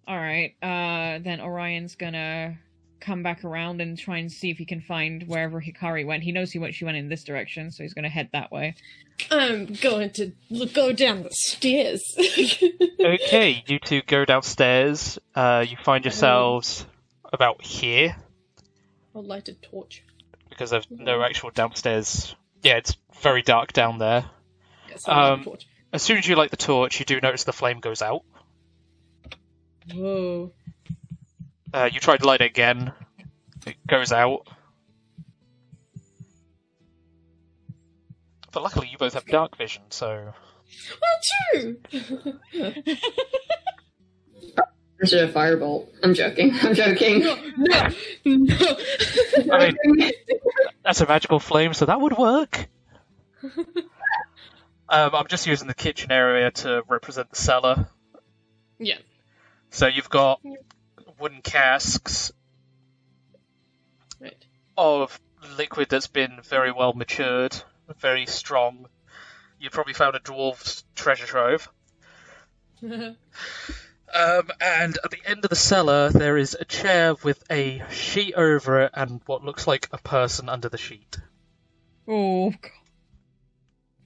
[0.07, 0.55] All right.
[0.63, 2.59] Uh, then Orion's gonna
[3.03, 6.23] come back around and try and see if he can find wherever Hikari went.
[6.23, 6.75] He knows he went.
[6.75, 8.75] She went in this direction, so he's gonna head that way.
[9.31, 12.03] I'm going to l- go down the stairs.
[13.01, 15.19] okay, you two go downstairs.
[15.35, 16.87] Uh, you find yourselves
[17.33, 18.17] about here
[19.15, 20.03] I'll light a torch.
[20.49, 22.35] because there's no actual downstairs.
[22.63, 24.25] Yeah, it's very dark down there.
[24.89, 25.67] Yes, I'll light a Um, torch.
[25.93, 28.23] as soon as you light the torch, you do notice the flame goes out.
[29.93, 30.53] Whoa.
[31.73, 32.93] Uh, you try to light it again.
[33.67, 34.47] It goes out.
[38.53, 40.35] But luckily, you both have dark vision, so
[41.01, 41.21] Well,
[41.53, 41.77] true.
[45.01, 45.89] Is it a firebolt?
[46.03, 46.53] I'm joking.
[46.63, 47.21] I'm joking.
[47.21, 47.35] no,
[48.27, 48.77] no.
[49.53, 50.13] I mean,
[50.85, 52.69] that's a magical flame, so that would work.
[53.43, 57.89] um, I'm just using the kitchen area to represent the cellar.
[58.79, 58.99] yeah.
[59.71, 60.41] So you've got
[61.23, 62.33] wooden casks
[64.21, 64.45] Right.
[64.77, 65.19] of
[65.57, 67.57] liquid that's been very well matured,
[67.99, 68.87] very strong.
[69.59, 71.69] You probably found a dwarf's treasure trove.
[74.15, 78.35] Um, and at the end of the cellar, there is a chair with a sheet
[78.35, 81.17] over it and what looks like a person under the sheet.
[82.07, 82.71] Oh, God.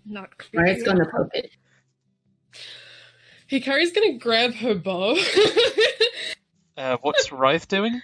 [0.04, 1.50] Not Riot's gonna poke it.
[3.50, 5.16] Hikari's gonna grab her bow.
[6.76, 8.02] Uh, what's Wraith doing?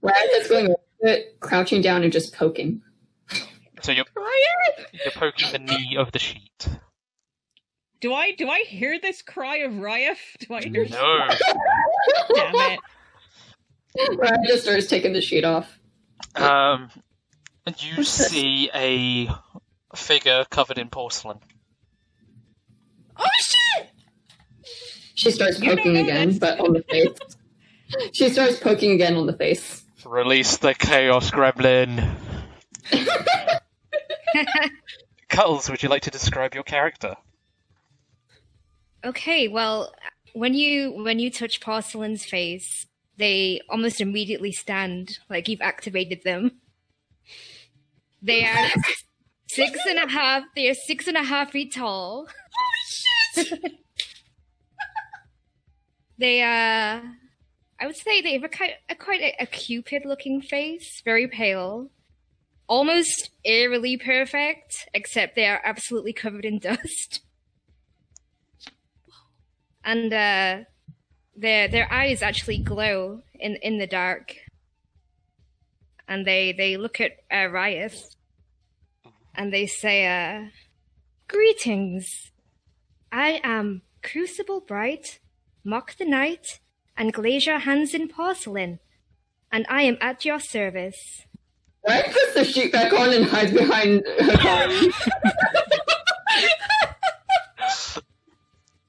[0.00, 2.82] Riot is going over it, crouching down and just poking.
[3.82, 4.04] So you're
[4.92, 6.68] you're poking the knee of the sheet.
[8.00, 10.16] do I do I hear this cry of Ryef?
[10.38, 10.86] Do I hear?
[10.88, 11.26] No.
[12.34, 12.80] Damn it!
[14.18, 15.78] Riot just starts taking the sheet off.
[16.36, 16.90] Um,
[17.66, 19.28] and you see a
[19.96, 21.38] figure covered in porcelain.
[23.18, 23.88] Oh shit!
[25.14, 27.10] She starts poking again, but on the face.
[28.12, 29.84] She starts poking again on the face.
[30.04, 32.16] Release the Chaos Gremlin.
[35.28, 37.16] Cuddles, would you like to describe your character?
[39.04, 39.92] Okay, well,
[40.32, 46.60] when you when you touch Porcelain's face, they almost immediately stand like you've activated them.
[48.22, 48.68] They are
[49.48, 50.44] six and a half.
[50.54, 52.28] They are six and a half feet tall.
[53.36, 53.72] Holy shit!
[56.16, 57.00] They uh,
[57.84, 61.90] I would say they have a, ki- a quite a, a cupid-looking face, very pale,
[62.66, 67.20] almost eerily perfect, except they are absolutely covered in dust.
[69.84, 70.64] And uh,
[71.36, 74.34] their their eyes actually glow in in the dark,
[76.08, 77.88] and they they look at uh,
[79.34, 80.46] and they say, uh,
[81.28, 82.32] "Greetings,
[83.12, 85.18] I am Crucible Bright,
[85.64, 86.60] Mock the Night,
[86.96, 88.78] and Glacier Hands in Porcelain,
[89.52, 91.22] and I am at your service."
[91.86, 94.90] Riot puts the sheet back on and hides behind Hikari.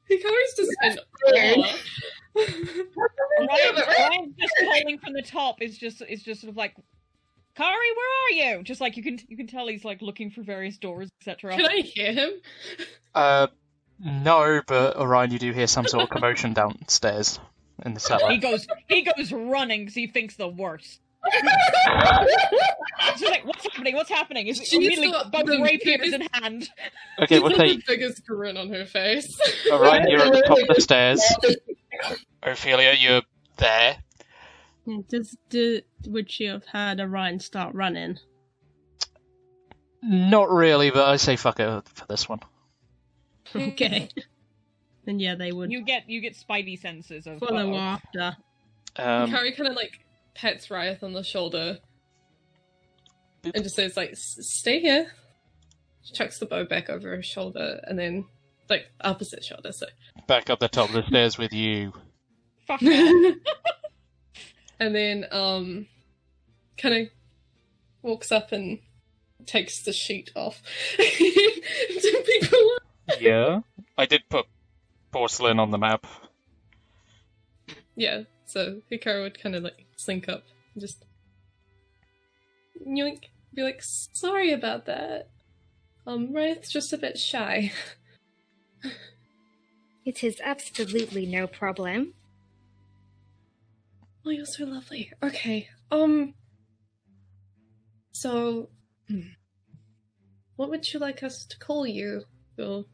[0.09, 1.57] Hikari's just an Weird.
[1.57, 1.79] awe.
[3.39, 6.75] Ryan, Ryan just calling from the top is just is just sort of like,
[7.55, 8.63] Kari, where are you?
[8.63, 11.55] Just like you can you can tell he's like looking for various doors, etc.
[11.55, 12.29] Can I hear him?
[13.13, 13.47] Uh,
[13.99, 17.39] no, but Orion, you do hear some sort of commotion downstairs
[17.83, 18.31] in the cellar.
[18.31, 21.01] He goes he goes running because he thinks the worst.
[23.17, 23.95] She's like, what's happening?
[23.95, 24.47] What's happening?
[24.47, 26.69] Is She's immediately got got the rapiers in hand.
[27.19, 29.27] Okay, we'll She's got the biggest grin on her face.
[29.71, 31.21] Orion, you're at the top of the stairs.
[32.43, 33.23] Ophelia, you're
[33.57, 33.97] there.
[34.85, 38.19] Yeah, Does do, would she have had Orion start running?
[40.03, 42.39] Not really, but I say fuck it for this one.
[43.55, 44.09] Okay.
[45.05, 47.77] Then yeah, they would You get you get spidey senses of follow uh-oh.
[47.77, 48.37] after.
[48.97, 49.99] Um, Hikari kind of like
[50.33, 51.79] pets Riot on the shoulder
[53.43, 55.11] and just says like, "Stay here."
[56.01, 58.25] She chucks the bow back over her shoulder and then
[58.69, 59.71] like opposite shoulder.
[59.71, 59.87] So
[60.27, 61.93] back up the top of the stairs with you.
[62.67, 63.35] Fuck and
[64.79, 65.87] then um,
[66.77, 67.07] kind of
[68.01, 68.79] walks up and
[69.45, 70.61] takes the sheet off.
[70.97, 72.71] Do people?
[73.19, 73.59] Yeah,
[73.97, 74.45] I did put
[75.15, 76.05] porcelain on the map.
[77.95, 78.23] Yeah.
[78.45, 80.43] So Hikari would kind of like slink up
[80.73, 81.05] and just
[82.85, 83.23] yoink,
[83.53, 85.29] be like, "Sorry about that."
[86.05, 87.71] Um, Riot's just a bit shy.
[90.05, 92.13] It is absolutely no problem.
[94.23, 95.11] Oh, you're so lovely.
[95.23, 95.67] Okay.
[95.89, 96.35] Um.
[98.11, 98.69] So,
[99.07, 99.29] hmm.
[100.57, 102.25] what would you like us to call you?
[102.55, 102.85] Your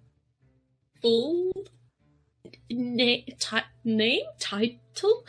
[1.02, 1.52] full
[2.70, 5.26] na- ti- name, title?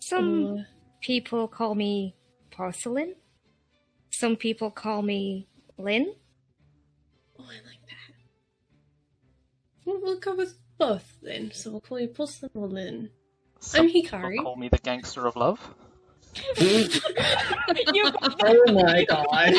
[0.00, 0.62] Some Uh,
[1.00, 2.14] people call me
[2.50, 3.14] Porcelain.
[4.10, 5.48] Some people call me
[5.78, 6.14] Lynn.
[7.38, 8.14] oh, I like that.
[9.84, 11.50] Well, we'll go with both then.
[11.52, 13.10] So we'll call you Porcelain or Lynn.
[13.60, 14.38] Some I'm people Hikari.
[14.42, 15.74] Call me the gangster of love.
[16.60, 16.88] oh
[18.72, 19.54] my god.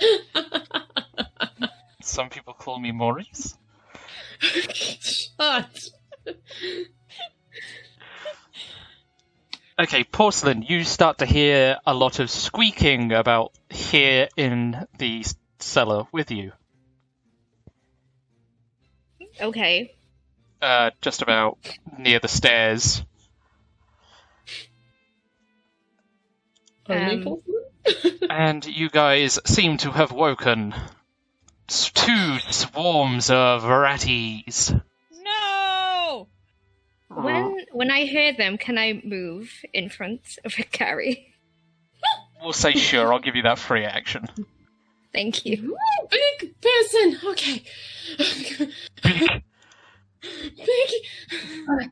[2.08, 3.56] Some people call me Maurice.
[4.40, 5.90] Shut.
[9.80, 10.62] Okay, porcelain.
[10.62, 15.24] You start to hear a lot of squeaking about here in the
[15.60, 16.50] cellar with you.
[19.40, 19.94] Okay.
[20.60, 21.58] Uh, just about
[21.96, 23.04] near the stairs.
[26.88, 28.18] Only Um, Porcelain?
[28.30, 30.80] and you guys seem to have woken s-
[31.68, 34.80] two swarms of ratties.
[35.22, 36.28] No!
[37.08, 41.24] When when I hear them, can I move in front of Hikari?
[42.40, 43.12] We'll say sure.
[43.12, 44.28] I'll give you that free action.
[45.12, 45.74] Thank you.
[45.74, 47.18] Ooh, big person.
[47.30, 47.64] Okay.
[49.02, 49.42] Big.
[50.56, 51.90] big.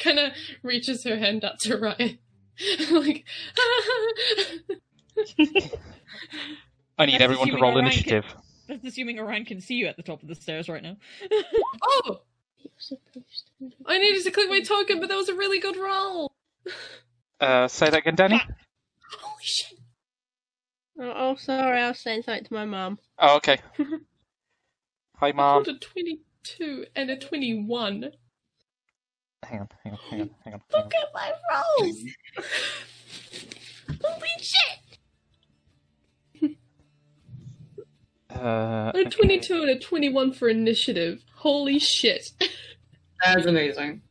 [0.00, 0.32] kind of
[0.64, 2.18] reaches her hand up to Ryan.
[2.90, 3.24] like,
[6.98, 8.24] I need everyone to roll Orion initiative.
[8.68, 10.96] That's assuming Orion can see you at the top of the stairs right now.
[11.82, 12.20] oh,
[13.86, 16.32] I needed to click my token, but that was a really good roll.
[17.40, 18.38] Uh, say that again, Danny.
[18.38, 19.78] Holy shit.
[21.00, 22.98] Oh, oh, sorry, I was saying something to my mum.
[23.18, 23.58] Oh, okay.
[25.16, 25.64] Hi, I mom.
[25.64, 28.12] rolled a 22 and a 21.
[29.42, 30.60] Hang on, hang on, hang on, hang on.
[30.72, 31.96] Look at my rolls.
[34.02, 34.78] Holy shit.
[38.34, 41.22] Uh, A 22 and a 21 for initiative.
[41.36, 42.30] Holy shit.
[43.24, 44.02] That's amazing.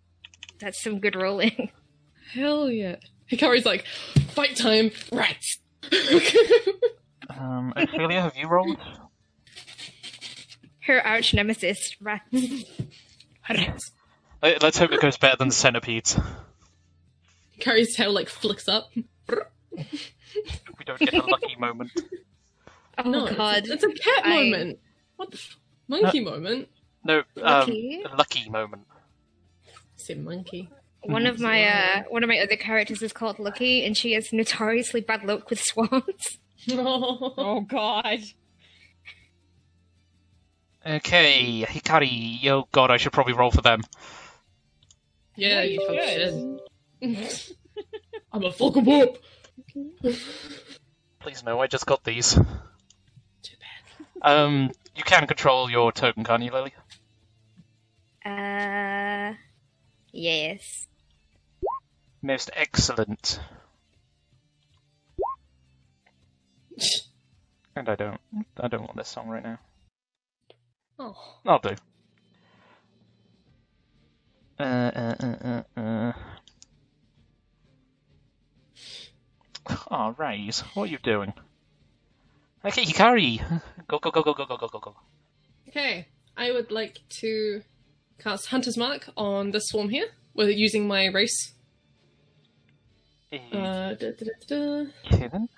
[0.60, 1.72] That's some good rolling.
[2.34, 2.95] Hell yeah.
[3.32, 3.86] Hikari's like,
[4.30, 5.60] fight time, rats.
[7.30, 8.78] Um, Ophelia, have you rolled?
[10.82, 12.26] Her arch nemesis, rats.
[13.50, 13.91] rats.
[14.41, 16.20] Let- Let's hope it goes better than the centipedes.
[17.58, 18.91] Hikari's tail like flicks up.
[18.95, 19.06] We
[20.86, 21.91] don't get a lucky moment.
[22.98, 23.64] Oh no, it's a- god.
[23.68, 24.80] It's a, cat I- moment.
[25.18, 25.57] What the f-
[25.88, 26.70] monkey moment?
[27.03, 28.03] No, um, Lucky?
[28.06, 28.84] a lucky moment.
[29.95, 30.70] Say monkey.
[31.03, 34.32] One of my uh, one of my other characters is called Lucky, and she has
[34.32, 36.02] notoriously bad luck with swans.
[36.72, 38.20] Oh god.
[40.86, 42.45] Okay, Hikari.
[42.48, 43.82] Oh god, I should probably roll for them.
[45.36, 46.60] Yeah, you probably
[47.02, 47.45] should.
[48.32, 49.18] I'm a fucking whoop.
[51.20, 52.38] Please no, I just got these.
[54.24, 54.44] Too bad.
[54.44, 56.74] Um, you can control your token, can't you, Lily?
[58.26, 59.34] Uh,
[60.12, 60.88] yes.
[62.22, 63.40] Most excellent.
[67.76, 68.20] And I don't.
[68.60, 69.60] I don't want this song right now.
[71.00, 71.16] Oh.
[71.45, 71.76] I'll do.
[74.60, 76.14] Uh, uh, uh, uh, uh.
[79.90, 81.34] Oh, Raise, what are you doing?
[82.65, 83.41] Okay, Hikari!
[83.88, 84.95] Go, go, go, go, go, go, go, go, go.
[85.68, 86.07] Okay,
[86.38, 87.61] I would like to
[88.19, 91.53] cast Hunter's Mark on this swarm here, with using my race.
[93.34, 94.85] Uh, da, da, da, da.
[95.11, 95.49] Okay, then.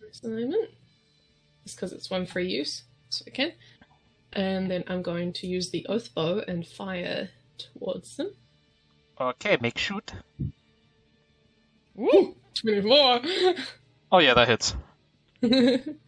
[0.00, 0.24] Just.
[1.74, 3.52] Because it's one free use, so I can.
[4.32, 8.32] And then I'm going to use the Oath Bow and fire towards them.
[9.20, 10.12] Okay, make shoot.
[11.94, 12.36] Woo!
[12.60, 13.20] 24!
[14.12, 14.76] Oh yeah, that hits.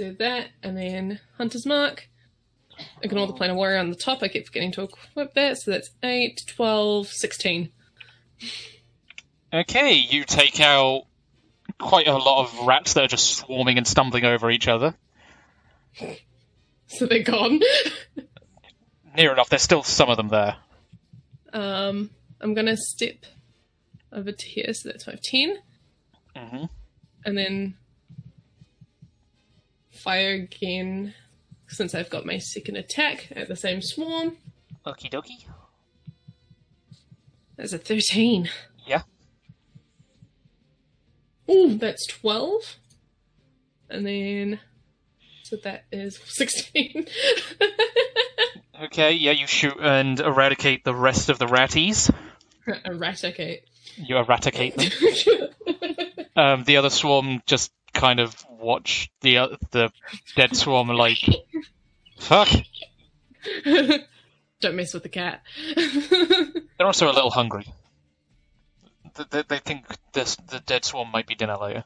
[0.00, 2.08] Do that, and then Hunter's Mark.
[3.02, 5.90] Ignore the Planar Warrior on the top, I keep forgetting to equip that, so that's
[6.02, 7.70] 8, 12, 16.
[9.52, 11.02] Okay, you take out
[11.78, 14.94] quite a lot of rats that are just swarming and stumbling over each other.
[16.86, 17.60] So they're gone.
[19.18, 20.56] Near enough, there's still some of them there.
[21.52, 22.08] Um,
[22.40, 23.26] I'm gonna step
[24.10, 25.58] over to here, so that's 15,
[26.34, 26.64] hmm
[27.26, 27.74] and then
[30.02, 31.14] fire again,
[31.68, 34.36] since I've got my second attack at the same swarm.
[34.86, 35.44] Okie dokie.
[37.56, 38.48] That's a 13.
[38.86, 39.02] Yeah.
[41.50, 42.76] Ooh, that's 12.
[43.90, 44.60] And then.
[45.42, 47.06] So that is 16.
[48.84, 52.10] Okay, yeah, you shoot and eradicate the rest of the ratties.
[52.84, 53.64] Eradicate.
[53.96, 55.48] You eradicate them.
[56.36, 59.90] um, the other swarm just kind of watch the uh, the
[60.36, 61.18] dead swarm like,
[62.18, 62.48] fuck.
[64.60, 65.42] Don't mess with the cat.
[65.74, 67.66] They're also a little hungry.
[69.16, 71.84] Th- They, they think this the dead swarm might be dinner later.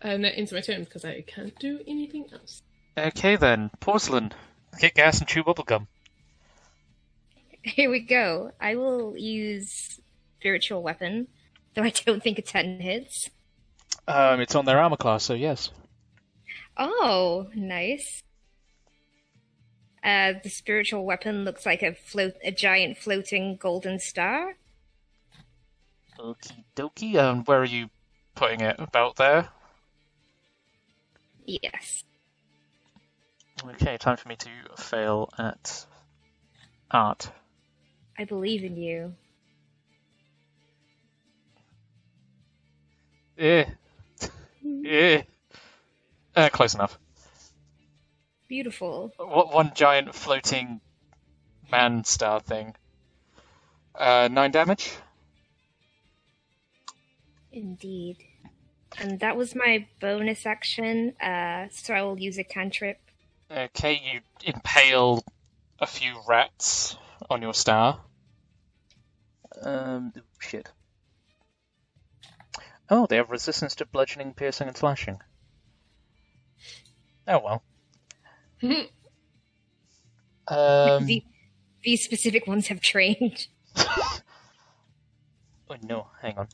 [0.00, 2.62] and that ends my turn because I can't do anything else.
[2.98, 4.32] Okay then, porcelain,
[4.78, 5.86] kick ass and chew bubblegum.
[7.62, 8.50] Here we go.
[8.60, 10.00] I will use
[10.40, 11.28] spiritual weapon,
[11.74, 13.30] though I don't think a ten hits.
[14.08, 15.70] Um, it's on their armor class, so yes.
[16.76, 18.22] Oh, nice.
[20.02, 24.56] Uh, the spiritual weapon looks like a float, a giant floating golden star.
[26.18, 27.16] Okie dokie.
[27.16, 27.88] Um, where are you
[28.34, 28.76] putting it?
[28.78, 29.48] About there.
[31.46, 32.04] Yes.
[33.64, 35.86] Okay, time for me to fail at
[36.90, 37.30] art.
[38.18, 39.14] I believe in you.
[43.38, 43.64] Eh.
[44.64, 45.22] Eh.
[46.34, 46.98] Uh, close enough.
[48.48, 49.12] Beautiful.
[49.16, 50.80] What one giant floating
[51.70, 52.74] man star thing?
[53.94, 54.92] Uh, nine damage.
[57.50, 58.18] Indeed.
[58.98, 62.98] And that was my bonus action, uh, so I will use a cantrip.
[63.50, 65.24] Okay, you impale
[65.78, 66.96] a few rats
[67.28, 68.00] on your star.
[69.62, 70.68] Um, shit.
[72.94, 75.18] Oh, they have resistance to bludgeoning, piercing, and slashing.
[77.26, 77.62] Oh well.
[80.48, 81.22] Um, The,
[81.82, 83.46] these specific ones have trained.
[83.76, 84.18] oh
[85.84, 86.48] no, hang on.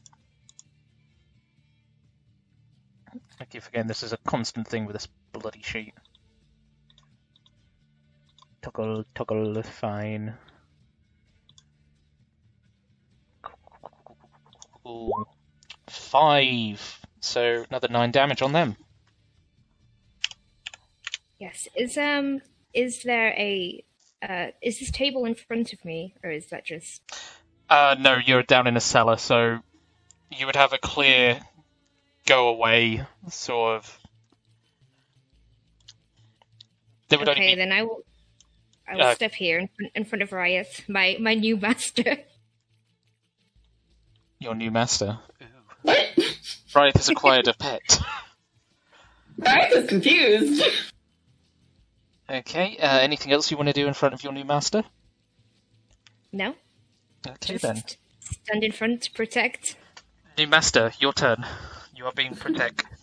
[3.40, 5.94] I keep forgetting this is a constant thing with this bloody sheet.
[8.62, 10.34] Toggle, toggle, fine.
[14.86, 15.24] Ooh,
[15.88, 17.00] Five.
[17.20, 18.76] So another nine damage on them.
[21.38, 21.68] Yes.
[21.76, 22.40] Is um
[22.74, 23.84] is there a
[24.20, 27.02] Uh, is this table in front of me, or is that just?
[27.70, 29.60] Uh, no, you're down in a cellar, so
[30.30, 31.40] you would have a clear
[32.26, 33.98] go away sort of.
[37.08, 38.02] There would Okay, only be then I will.
[38.88, 42.16] I will Uh, step here in, front- in front of Riot, my my new master.
[44.40, 45.18] your new master.
[46.72, 46.80] What?
[46.82, 48.00] Riot has acquired a pet.
[49.38, 50.62] Riot is confused.
[52.30, 54.84] Okay, uh, anything else you want to do in front of your new master?
[56.30, 56.54] no,
[57.26, 57.82] Okay just then.
[58.20, 59.76] stand in front to protect.
[60.36, 61.44] New master, your turn.
[61.96, 62.84] You are being protect.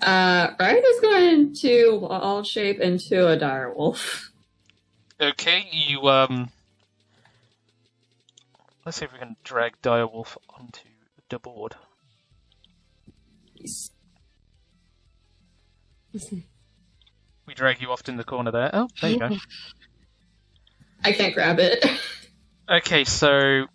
[0.00, 4.32] Uh, Riot is going to all shape into a dire wolf.
[5.20, 6.50] Okay, you um.
[8.84, 10.80] Let's see if we can drag Direwolf onto
[11.28, 11.76] the board.
[17.44, 18.70] We drag you off in the corner there.
[18.72, 19.36] Oh, there you go.
[21.04, 21.84] I can't grab it.
[22.70, 23.66] Okay, so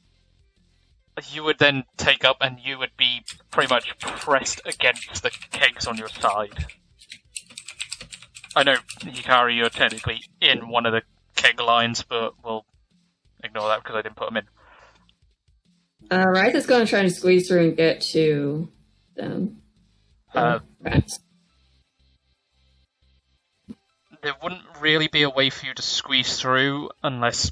[1.31, 5.85] you would then take up, and you would be pretty much pressed against the kegs
[5.85, 6.65] on your side.
[8.55, 11.01] I know, Hikari, you're technically in one of the
[11.35, 12.65] keg lines, but we'll
[13.43, 16.17] ignore that because I didn't put them in.
[16.17, 18.69] Uh, Riot is going to try and squeeze through and get to
[19.15, 19.61] them.
[20.33, 20.59] Uh,
[24.23, 27.51] there wouldn't really be a way for you to squeeze through unless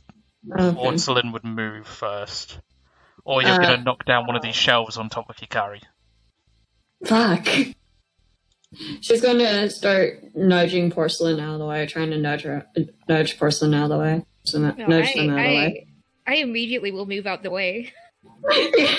[0.58, 0.76] Okay.
[0.76, 2.60] Porcelain would move first.
[3.24, 5.82] Or you're Uh, going to knock down one of these shelves on top of Hikari.
[7.04, 7.48] Fuck.
[9.02, 12.68] She's going to start nudging porcelain out of the way, trying to nudge her,
[13.10, 15.88] nudge porcelain out of the way, so No, nudge I, them out of the way,
[16.28, 17.92] I immediately will move out the way.
[18.52, 18.98] and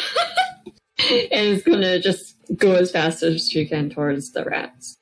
[0.99, 4.99] is going to just go as fast as she can towards the rats.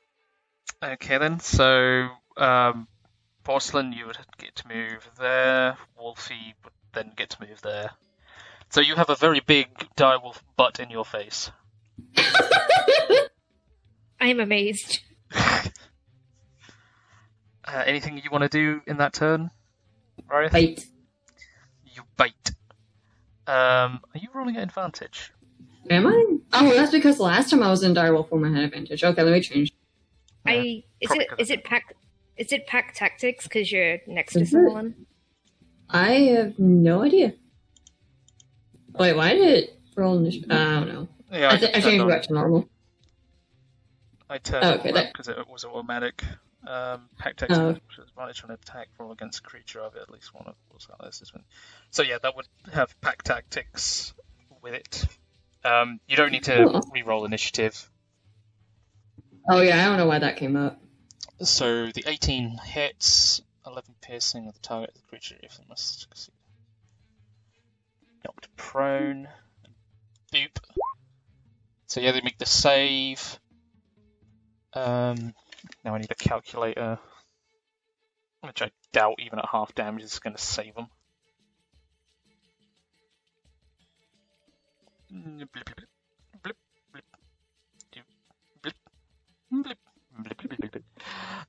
[0.83, 2.87] Okay then, so um,
[3.43, 5.77] Porcelain, you would get to move there.
[5.97, 7.91] Wolfie would then get to move there.
[8.69, 11.51] So you have a very big direwolf butt in your face.
[12.17, 13.27] I
[14.21, 14.99] am amazed.
[17.67, 19.49] Uh, anything you want to do in that turn,
[20.29, 20.51] Rarith?
[20.51, 20.85] Bite.
[21.83, 22.51] You bite.
[23.47, 25.31] Um, are you rolling at advantage?
[25.89, 26.25] Am I?
[26.53, 29.03] Oh, that's because last time I was in direwolf form, I had advantage.
[29.03, 29.71] Okay, let me change.
[30.45, 31.95] I is probably it could've is it pack
[32.37, 34.51] is it pack tactics because you're next to Is it?
[34.51, 35.05] someone?
[35.89, 37.33] I have no idea.
[38.93, 40.19] Wait, why did it roll?
[40.19, 41.07] Initi- I don't know.
[41.31, 42.69] Yeah, I, th- I changed on- back to normal.
[44.29, 46.23] I turned Oh, it okay, all that- because it was automatic.
[46.67, 47.77] Um, pack text Oh.
[48.01, 50.99] advantage on attack roll against a creature of it, at least one of what's that
[50.99, 51.43] list is one.
[51.91, 54.15] So yeah, that would have pack tactics
[54.63, 55.05] with it.
[55.65, 56.89] Um, you don't need to Cool.
[56.93, 57.89] re-roll initiative.
[59.49, 60.79] Oh yeah, I don't know why that came up.
[61.41, 66.01] So the 18 hits, 11 piercing of the target of the creature if it must
[66.01, 66.33] succeed.
[68.23, 69.27] Knocked prone.
[70.31, 70.57] Boop.
[71.87, 73.39] So yeah, they make the save.
[74.73, 75.33] Um,
[75.83, 76.99] now I need a calculator,
[78.41, 80.87] which I doubt even at half damage is going to save them.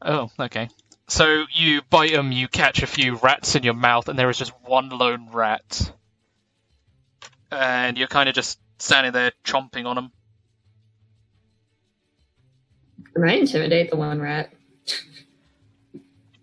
[0.02, 0.68] Oh, okay.
[1.08, 4.38] So you bite them, you catch a few rats in your mouth, and there is
[4.38, 5.92] just one lone rat.
[7.50, 10.12] And you're kind of just standing there chomping on them.
[13.14, 14.52] Can I intimidate the one rat?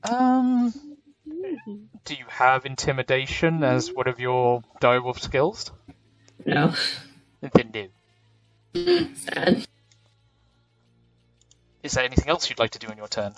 [0.10, 0.74] Um,
[2.06, 5.72] do you have intimidation as one of your direwolf skills?
[6.46, 6.74] No.
[7.52, 7.90] Then do.
[9.16, 9.66] Sad.
[11.84, 13.34] Is there anything else you'd like to do in your turn?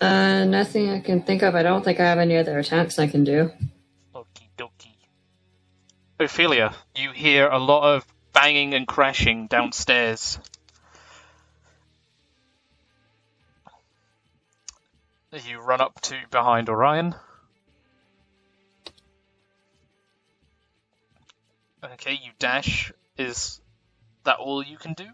[0.00, 1.54] Uh, nothing I can think of.
[1.54, 3.50] I don't think I have any other attacks I can do.
[4.14, 4.94] Okie dokie.
[6.18, 10.38] Ophelia, you hear a lot of banging and crashing downstairs.
[15.32, 17.14] You run up to behind Orion.
[21.82, 22.92] Okay, you dash.
[23.16, 23.60] Is
[24.24, 25.06] that all you can do?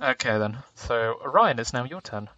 [0.00, 0.58] Okay then.
[0.74, 2.28] So Orion, it's now your turn.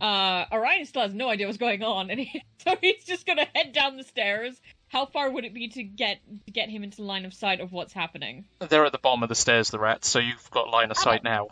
[0.00, 3.46] Uh, Orion still has no idea what's going on, and he, so he's just gonna
[3.54, 4.60] head down the stairs.
[4.94, 6.18] How far would it be to get
[6.52, 8.44] get him into line of sight of what's happening?
[8.60, 11.24] They're at the bottom of the stairs, the rats, so you've got line of sight
[11.24, 11.48] now.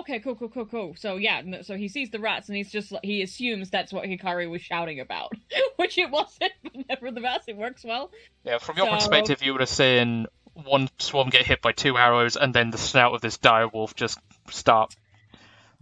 [0.00, 0.94] Okay, cool, cool, cool, cool.
[0.94, 4.04] So yeah, no- so he sees the rats and he's just he assumes that's what
[4.04, 5.32] Hikari was shouting about,
[5.76, 6.52] which it wasn't.
[6.62, 8.10] But nevertheless, it works well.
[8.44, 11.96] Yeah, from your So- perspective, you would have seen one swarm get hit by two
[11.96, 14.18] arrows, and then the snout of this dire wolf just
[14.50, 14.94] start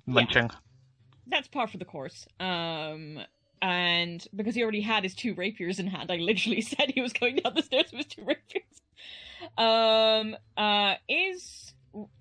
[0.07, 0.51] munching.
[1.27, 2.27] That's par for the course.
[2.39, 3.19] Um,
[3.63, 7.13] and because he already had his two rapiers in hand, I literally said he was
[7.13, 8.65] going down the stairs with his two rapiers.
[9.57, 11.73] Um, uh, is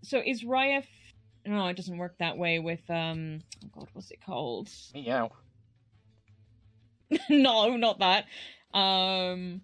[0.04, 0.80] so is Raya?
[0.80, 0.88] f-
[1.46, 3.42] No, it doesn't work that way with um.
[3.64, 4.70] Oh God, what's it called?
[4.94, 5.32] Meow.
[7.30, 8.26] no, not that.
[8.74, 9.62] Um.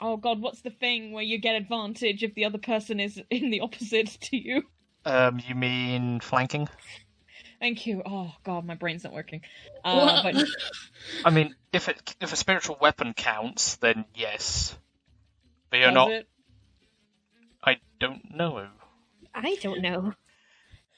[0.00, 3.50] Oh God, what's the thing where you get advantage if the other person is in
[3.50, 4.62] the opposite to you?
[5.04, 6.68] Um, you mean flanking?
[7.60, 8.02] Thank you.
[8.04, 9.42] Oh God, my brain's not working.
[9.84, 10.44] Uh, but
[11.24, 14.76] I mean, if it if a spiritual weapon counts, then yes.
[15.68, 16.10] But you're does not.
[16.10, 16.28] it?
[17.62, 18.66] I don't know.
[19.34, 20.14] I don't know.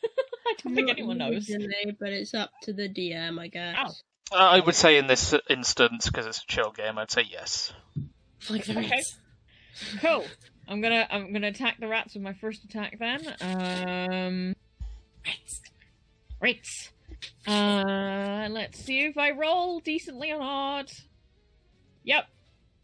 [0.46, 1.50] I don't think anyone knows.
[1.50, 4.02] Originally, but it's up to the DM, I guess.
[4.32, 7.72] Uh, I would say in this instance, because it's a chill game, I'd say yes.
[8.48, 9.02] Like the Okay.
[10.00, 10.24] Cool.
[10.68, 13.26] I'm gonna I'm gonna attack the rats with my first attack then.
[13.40, 14.54] Um
[15.26, 15.60] Rats.
[17.46, 20.92] Uh let's see if I roll decently or not.
[22.04, 22.24] Yep.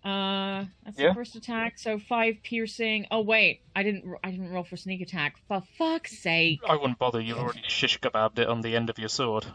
[0.05, 1.09] Uh that's Yeah.
[1.09, 3.07] the first attack, so five piercing.
[3.11, 5.37] Oh wait, I didn't I didn't roll for sneak attack.
[5.49, 6.61] For fuck's sake.
[6.69, 7.21] I wouldn't bother.
[7.21, 9.47] You've already shish kebabbed it on the end of your sword.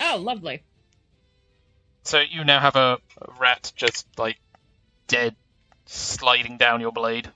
[0.00, 0.62] Oh, lovely.
[2.02, 2.98] So you now have a
[3.38, 4.38] rat just like
[5.08, 5.36] dead,
[5.86, 7.30] sliding down your blade.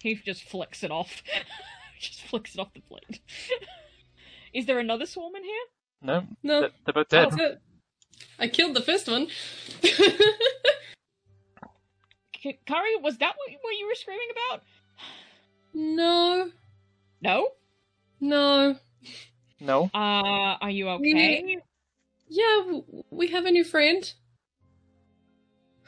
[0.00, 1.22] He just flicks it off.
[2.00, 3.20] just flicks it off the blade.
[4.54, 5.64] Is there another swarm in here?
[6.00, 6.60] No, No.
[6.60, 7.30] they're, they're both dead.
[7.32, 7.60] That's it.
[8.38, 9.26] I killed the first one.
[12.32, 14.62] K- Kari, was that what, what you were screaming about?
[15.72, 16.50] no,
[17.20, 17.48] No?
[18.20, 18.76] no.
[19.60, 19.84] No.
[19.94, 21.42] Uh, are you We okay?
[21.42, 21.58] need-
[22.28, 24.12] Yeah, we have a new friend.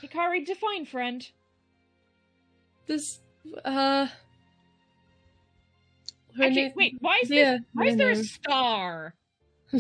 [0.03, 1.29] Hikari, define friend.
[2.87, 3.21] This,
[3.65, 4.09] uh.
[6.37, 9.15] Her Actually, name- wait, why is yeah, this, why is her there a star?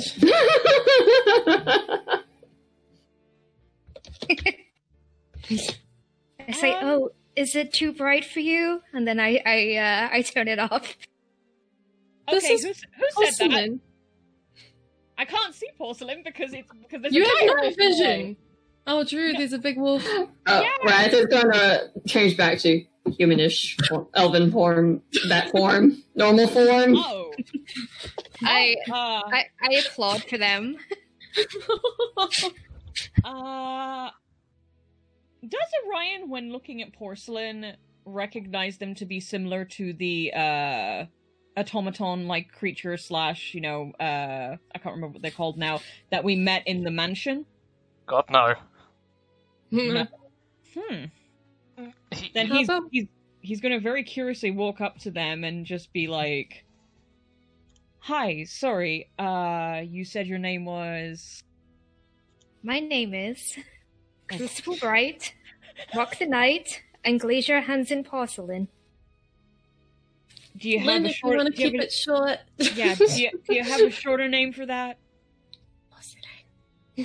[6.48, 10.08] I say, Um, "Oh, is it too bright for you?" And then I I uh,
[10.12, 10.96] I turn it off.
[12.30, 12.82] This Okay, is who's,
[13.16, 13.78] who said that?
[15.18, 18.36] I can't see porcelain because it's because there's You a have dire night wolf vision.
[18.88, 20.04] Oh, Drew, there's a big wolf.
[20.06, 20.68] Oh, Yeah.
[20.84, 21.12] right.
[21.12, 26.96] It's gonna change back to humanish, form, elven form, that form, normal form.
[27.08, 27.32] Oh.
[28.42, 30.76] I, uh, I I applaud for them.
[33.24, 34.10] uh,
[35.46, 41.06] does Orion, when looking at porcelain, recognize them to be similar to the uh
[41.56, 46.36] automaton-like creature slash, you know, uh, I can't remember what they're called now, that we
[46.36, 47.46] met in the mansion?
[48.06, 48.54] God no.
[49.70, 50.06] No.
[50.78, 51.06] Hmm.
[52.16, 53.06] He, Then he's he's
[53.40, 56.64] he's gonna very curiously walk up to them and just be like,
[58.00, 61.42] "Hi, sorry, uh, you said your name was."
[62.62, 63.56] My name is
[64.28, 65.34] Crucible Bright,
[65.94, 68.68] Rock the Night, and Glacier Hands in Porcelain.
[70.56, 72.38] Do you have Lynn, a if you want to keep a- it short.
[72.56, 72.94] Yeah.
[72.94, 74.98] Do you, do you have a shorter name for that?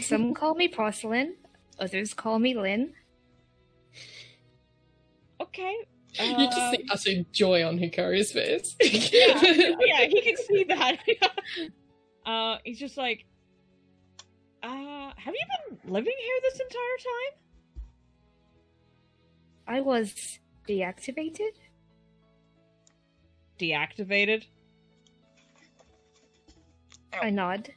[0.02, 1.36] Some call me Porcelain,
[1.78, 2.94] others call me Lynn.
[5.54, 5.76] Okay.
[6.20, 8.76] you just uh, see utter joy on Hikari's face.
[8.82, 9.42] yeah,
[9.80, 10.98] yeah, he can see that.
[12.26, 13.26] uh, he's just like,
[14.64, 17.38] uh, have you been living here this entire time?
[19.68, 21.52] I was deactivated.
[23.60, 24.46] Deactivated.
[27.22, 27.72] I nod.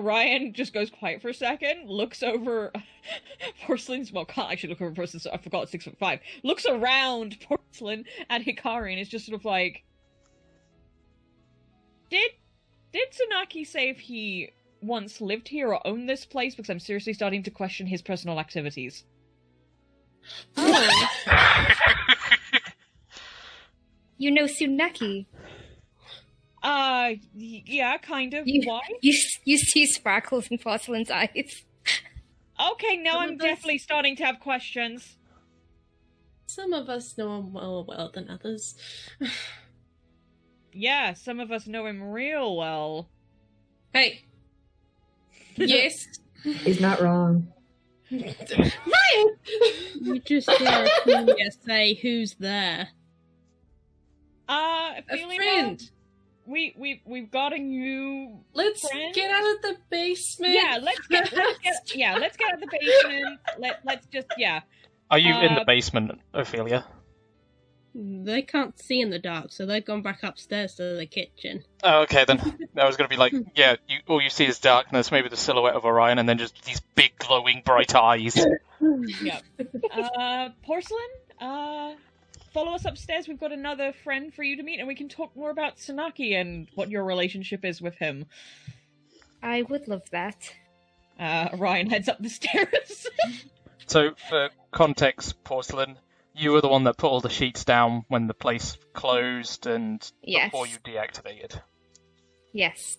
[0.00, 2.72] Orion just goes quiet for a second, looks over
[3.66, 6.20] Porcelain's well, can't actually look over Porcelain, so I forgot six foot five.
[6.42, 9.84] Looks around Porcelain at Hikari and is just sort of like
[12.10, 12.32] Did
[12.92, 14.50] did Tsunaki say if he
[14.82, 16.54] once lived here or owned this place?
[16.54, 19.04] Because I'm seriously starting to question his personal activities.
[20.56, 21.08] Oh,
[24.18, 25.26] you know Tsunaki.
[26.62, 28.46] Uh yeah, kind of.
[28.46, 28.80] You, Why?
[29.00, 29.14] you
[29.44, 31.64] you see sparkles in Porcelain's eyes.
[32.72, 35.16] Okay, now Some I'm of us- definitely starting to have questions.
[36.46, 38.74] Some of us know him more well than others.
[40.72, 43.08] Yeah, some of us know him real well.
[43.92, 44.24] Hey.
[45.56, 46.06] Yes.
[46.44, 47.48] He's not wrong.
[48.12, 49.36] Ryan!
[50.00, 52.88] You just hear Amelia say, "Who's there?"
[54.48, 55.90] Uh, A Ophelia, friend.
[56.50, 58.40] We we we've got a new.
[58.54, 59.14] Let's friend?
[59.14, 60.52] get out of the basement.
[60.52, 63.38] Yeah, let's get, let's get yeah, let's get out of the basement.
[63.58, 64.60] Let let's just yeah.
[65.10, 66.84] Are you in the Uh, basement, Ophelia?
[67.94, 71.64] They can't see in the dark, so they've gone back upstairs to the kitchen.
[71.82, 72.38] Oh, okay, then
[72.76, 75.36] I was going to be like, yeah, you, all you see is darkness, maybe the
[75.36, 78.36] silhouette of Orion, and then just these big glowing bright eyes.
[79.22, 79.40] yeah.
[79.92, 81.00] Uh, porcelain.
[81.40, 81.94] Uh,
[82.52, 83.28] follow us upstairs.
[83.28, 86.34] We've got another friend for you to meet, and we can talk more about Tsunaki
[86.40, 88.26] and what your relationship is with him.
[89.42, 90.52] I would love that.
[91.18, 93.06] Uh, Orion heads up the stairs.
[93.86, 95.98] So, for context, Porcelain,
[96.32, 100.08] you were the one that put all the sheets down when the place closed and
[100.22, 100.52] Yes.
[100.52, 101.60] before you deactivated.
[102.52, 102.98] Yes.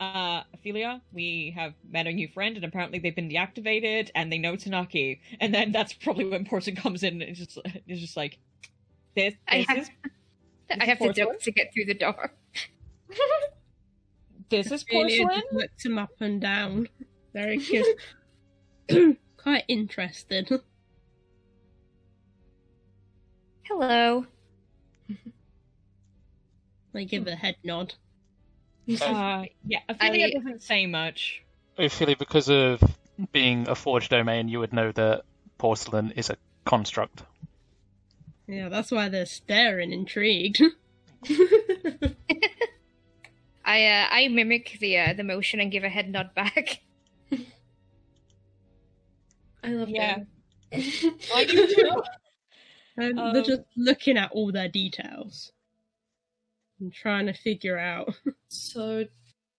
[0.00, 4.38] Uh, Ophelia, we have met a new friend, and apparently they've been deactivated, and they
[4.38, 5.20] know Tsunaki.
[5.40, 8.38] And then that's probably when Porcelain comes in, and it's just, it's just like,
[9.14, 9.90] this, I have, is
[10.70, 11.28] I have to porcelain?
[11.28, 12.32] duck to get through the door.
[14.48, 15.68] this is Really porcelain.
[15.68, 16.88] just him up and down.
[17.34, 17.58] Very
[18.88, 19.18] cute.
[19.36, 20.50] Quite interested.
[23.64, 24.26] Hello.
[26.92, 27.94] They give a head nod.
[29.00, 31.42] Uh, yeah, Ophelia I- doesn't say much.
[31.78, 32.82] Ophelia, because of
[33.32, 35.22] being a forged domain, you would know that
[35.58, 37.22] Porcelain is a construct.
[38.46, 40.60] Yeah, that's why they're staring, intrigued.
[43.64, 46.80] I uh, I mimic the uh, the motion and give a head nod back.
[49.62, 50.20] I love Yeah.
[50.72, 51.14] that.
[51.34, 52.02] I do too.
[52.96, 55.52] And Um, they're just looking at all their details
[56.80, 58.14] and trying to figure out.
[58.52, 59.04] So,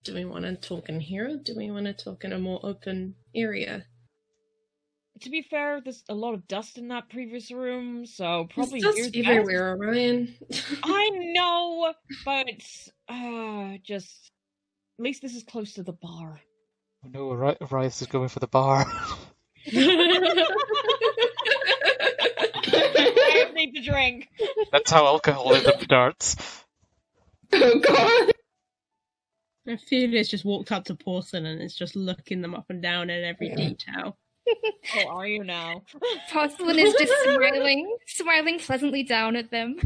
[0.03, 2.39] do we want to talk in here or do we want to talk in a
[2.39, 3.85] more open area?
[5.21, 8.95] To be fair, there's a lot of dust in that previous room, so probably There's
[8.95, 10.35] here's dust everywhere, Orion.
[10.83, 11.93] I know,
[12.25, 12.47] but
[13.07, 14.31] uh, just
[14.99, 16.39] at least this is close to the bar.
[17.05, 18.85] Oh no, Ori- Orias is going for the bar.
[19.67, 19.71] I
[23.53, 24.27] need to drink.
[24.71, 26.35] That's how alcoholism starts.
[27.53, 28.31] Oh god.
[29.67, 33.23] Ophelia's just walked up to Porcelain and is just looking them up and down at
[33.23, 34.17] every detail.
[34.85, 35.83] How are you now?
[36.31, 39.77] Porcelain is just smiling, smiling pleasantly down at them.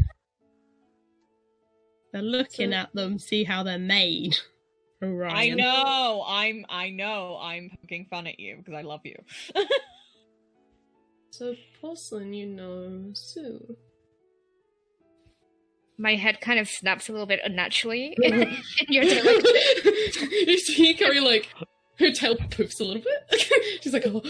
[2.12, 4.36] They're looking at them, see how they're made.
[5.02, 5.36] Orion.
[5.36, 6.24] I know.
[6.26, 6.64] I'm.
[6.70, 7.38] I know.
[7.40, 9.16] I'm poking fun at you because I love you.
[11.30, 13.76] so, porcelain, you know Sue.
[15.98, 18.56] My head kind of snaps a little bit unnaturally in, in
[18.88, 19.42] your direction.
[20.46, 21.48] you see Carrie like
[21.98, 23.40] her tail poofs a little bit.
[23.82, 24.22] She's like, oh.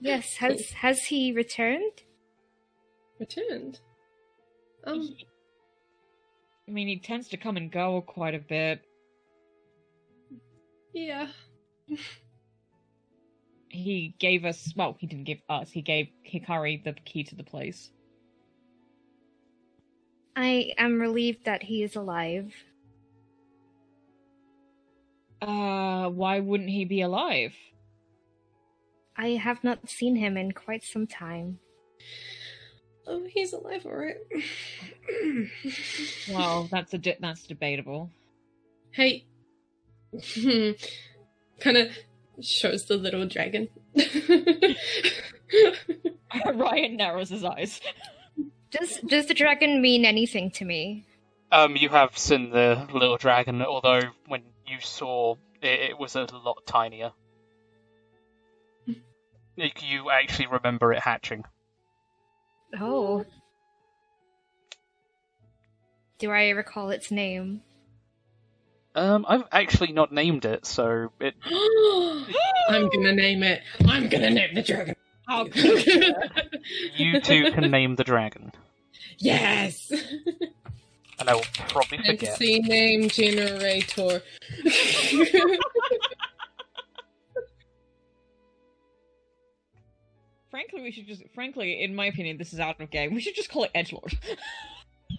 [0.00, 2.02] Yes, has has he returned?
[3.20, 3.78] returned.
[4.84, 5.14] Um,
[6.68, 8.80] I mean, he tends to come and go quite a bit.
[10.92, 11.28] yeah.
[13.68, 14.72] He gave us.
[14.76, 15.70] Well, he didn't give us.
[15.70, 17.90] He gave Hikari the key to the place.
[20.34, 22.52] I am relieved that he is alive.
[25.40, 27.54] Uh, why wouldn't he be alive?
[29.16, 31.58] I have not seen him in quite some time.
[33.06, 34.16] Oh, he's alive, alright.
[36.30, 38.10] Well, that's a de- that's debatable.
[38.92, 39.24] hey.
[41.60, 41.88] kind of
[42.40, 43.68] shows the little dragon.
[46.46, 47.80] Orion narrows his eyes.
[48.72, 51.04] Does does the dragon mean anything to me?
[51.50, 56.26] Um, you have seen the little dragon, although when you saw it, it was a
[56.32, 57.12] lot tinier.
[59.54, 61.44] You actually remember it hatching.
[62.80, 63.26] Oh.
[66.18, 67.60] Do I recall its name?
[68.94, 71.34] Um, I've actually not named it, so it.
[72.70, 73.60] I'm gonna name it.
[73.86, 74.96] I'm gonna name the dragon.
[76.96, 78.52] You two can name the dragon,
[79.18, 79.90] Yes!
[81.18, 82.20] and I will probably forget.
[82.20, 84.22] Fantasy name generator.
[90.50, 91.22] Frankly, we should just.
[91.34, 93.14] Frankly, in my opinion, this is out of game.
[93.14, 94.14] We should just call it Edgelord.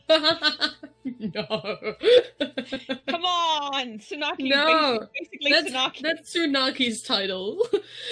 [0.09, 1.43] no.
[3.09, 4.49] Come on, Tsunaki.
[4.49, 5.07] No.
[5.19, 6.01] basically, That's, Tsunaki.
[6.01, 7.65] that's Tsunaki's title.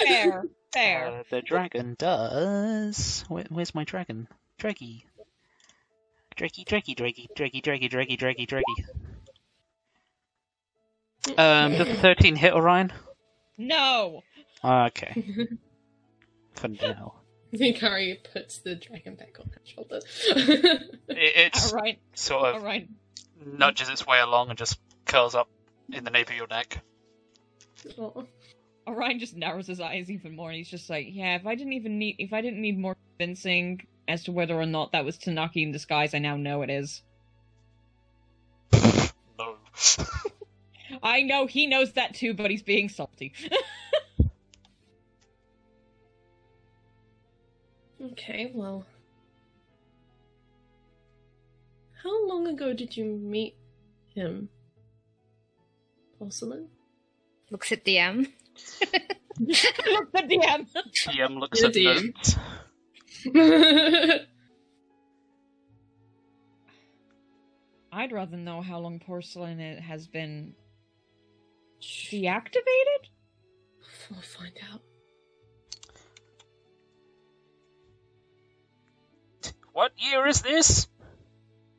[0.08, 1.08] fair, fair.
[1.08, 3.24] Uh, the dragon does.
[3.28, 4.28] Where, where's my dragon?
[4.58, 5.06] Draggy.
[6.42, 8.86] Draggy, draggy, draggy, draggy, draggy, draggy, draggy, draggy.
[11.38, 12.92] Um, does the 13 hit Orion?
[13.60, 14.24] no.
[14.64, 15.24] Okay.
[16.56, 17.14] For now.
[17.54, 20.00] Hikari puts the dragon back on her shoulder.
[20.26, 22.00] It, it's Alright.
[22.16, 22.90] sort of Alright.
[23.46, 25.48] nudges its way along and just curls up
[25.94, 26.80] in the nape of your neck.
[28.00, 28.26] Oh.
[28.88, 31.74] Orion just narrows his eyes even more and he's just like, Yeah, if I didn't
[31.74, 35.18] even need if I didn't need more convincing as to whether or not that was
[35.18, 37.02] Tsunaki in disguise, I now know it is.
[38.74, 39.56] No.
[41.04, 43.34] I know he knows that too, but he's being salty.
[48.04, 48.86] Okay, well.
[52.02, 53.56] How long ago did you meet
[54.16, 54.50] him?
[56.18, 56.68] Porcelain?
[57.52, 58.28] Looks at DM.
[59.40, 60.68] Look the DM.
[61.08, 62.06] DM looks at DM.
[62.06, 62.36] notes.
[67.94, 70.54] I'd rather know how long porcelain it has been
[71.82, 73.10] deactivated.
[74.10, 74.82] We'll find out.
[79.74, 80.88] What year is this?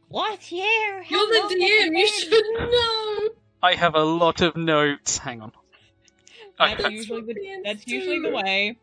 [0.09, 1.05] What year?
[1.09, 3.29] You're the DM, you should know!
[3.63, 5.19] I have a lot of notes.
[5.19, 5.53] Hang on.
[6.59, 8.77] I That's usually the that's usually the way.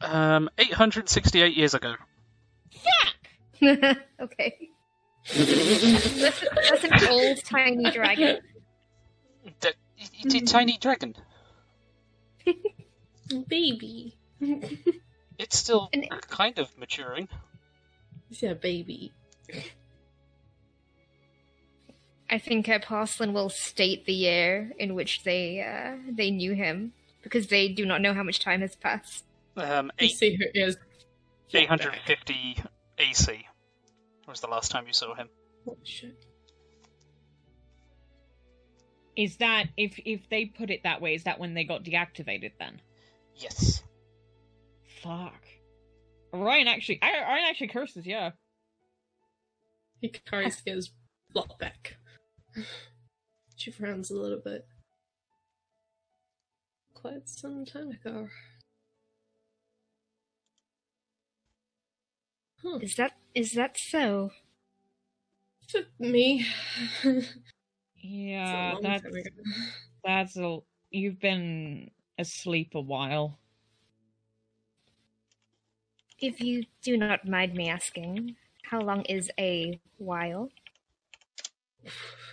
[0.00, 1.94] Um, 868 years ago.
[3.60, 3.94] Yeah.
[4.20, 4.70] okay.
[5.28, 8.40] that's, that's, an old tiny dragon.
[9.60, 11.14] That, it's a tiny dragon.
[13.48, 14.16] baby.
[15.38, 15.90] it's still
[16.28, 17.28] kind of maturing.
[18.30, 19.12] It's a baby.
[22.30, 26.92] I think uh, Porcelain will state the year in which they uh, they knew him
[27.22, 29.24] because they do not know how much time has passed.
[29.56, 30.76] Um, You eight, see her ears.
[31.52, 32.62] 850
[32.98, 33.46] AC
[34.28, 35.28] was the last time you saw him.
[35.68, 36.24] Oh, shit.
[39.16, 41.14] Is that if if they put it that way?
[41.14, 42.52] Is that when they got deactivated?
[42.60, 42.80] Then
[43.36, 43.82] Yes.
[45.02, 45.42] fuck.
[46.32, 48.06] Orion actually, I- Orion actually curses.
[48.06, 48.30] Yeah.
[50.02, 50.92] Hikari's ears
[51.32, 51.96] block back.
[53.56, 54.66] She frowns a little bit.
[56.94, 58.28] Quite some time ago.
[62.62, 62.78] Huh.
[62.82, 64.30] Is that is that so?
[65.70, 66.46] For me.
[68.02, 69.04] Yeah, that's
[70.04, 70.58] that's a.
[70.90, 73.38] You've been asleep a while.
[76.18, 80.50] If you do not mind me asking, how long is a while?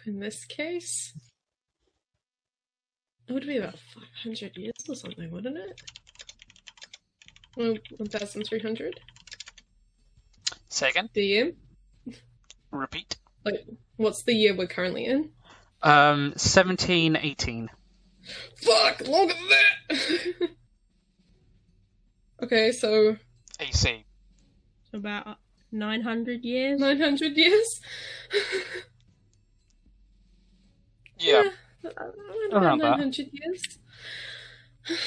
[0.05, 1.13] In this case,
[3.27, 5.81] it would be about 500 years or something, wouldn't it?
[7.55, 8.99] Well, 1,300?
[10.69, 11.51] Second, The year?
[12.71, 13.17] repeat.
[13.43, 15.31] Like, what's the year we're currently in?
[15.81, 17.69] Um, 1718.
[18.61, 20.49] Fuck, longer than that!
[22.43, 23.15] okay, so
[23.59, 24.05] AC.
[24.93, 25.37] About
[25.71, 26.79] 900 years.
[26.79, 27.81] 900 years?
[31.19, 31.43] Yeah.
[31.85, 31.89] uh,
[32.51, 32.97] Around that.
[32.97, 33.61] 900 years.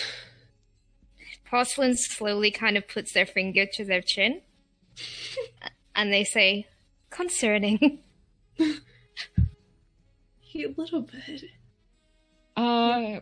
[1.45, 4.43] Porcelain slowly kind of puts their finger to their chin,
[5.97, 6.67] and they say,
[7.11, 8.01] "Concerning."
[10.55, 11.45] A little bit.
[12.57, 13.21] Uh,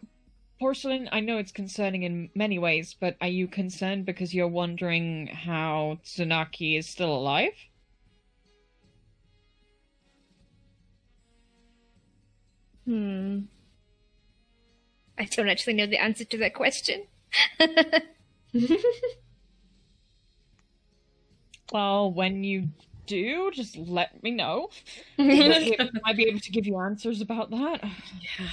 [0.59, 1.09] porcelain.
[1.13, 5.99] I know it's concerning in many ways, but are you concerned because you're wondering how
[6.05, 7.53] Tsunaki is still alive?
[12.89, 13.41] Hmm.
[15.19, 17.07] I don't actually know the answer to that question.
[21.73, 22.69] Well, when you
[23.07, 24.71] do, just let me know.
[25.19, 27.83] I might be able to give you answers about that.
[28.39, 28.49] Yeah.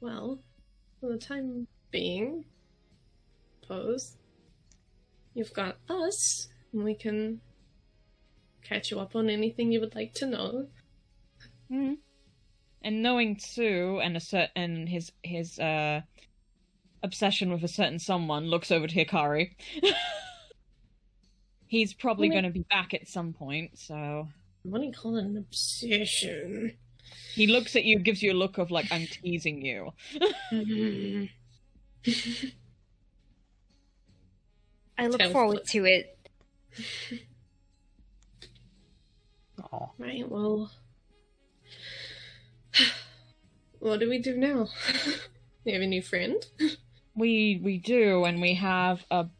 [0.00, 0.40] Well,
[1.00, 2.44] for the time being,
[3.68, 4.16] pose,
[5.32, 7.40] you've got us, and we can
[8.64, 10.66] catch you up on anything you would like to know.
[11.72, 11.96] Mhm.
[12.82, 16.02] And knowing Tsu and a certain his his uh
[17.02, 19.54] obsession with a certain someone looks over to Hikari.
[21.66, 24.28] He's probably going to be back at some point, so
[24.62, 25.24] What do you call it?
[25.24, 26.76] An obsession.
[27.34, 29.92] he looks at you, gives you a look of like I'm teasing you.
[30.52, 31.30] Mhm.
[34.98, 35.70] I look Tell forward us.
[35.70, 36.18] to it.
[39.72, 39.90] Oh.
[39.98, 40.70] right, well.
[43.78, 44.68] What do we do now?
[45.64, 46.44] we have a new friend.
[47.14, 49.30] We we do, and we have a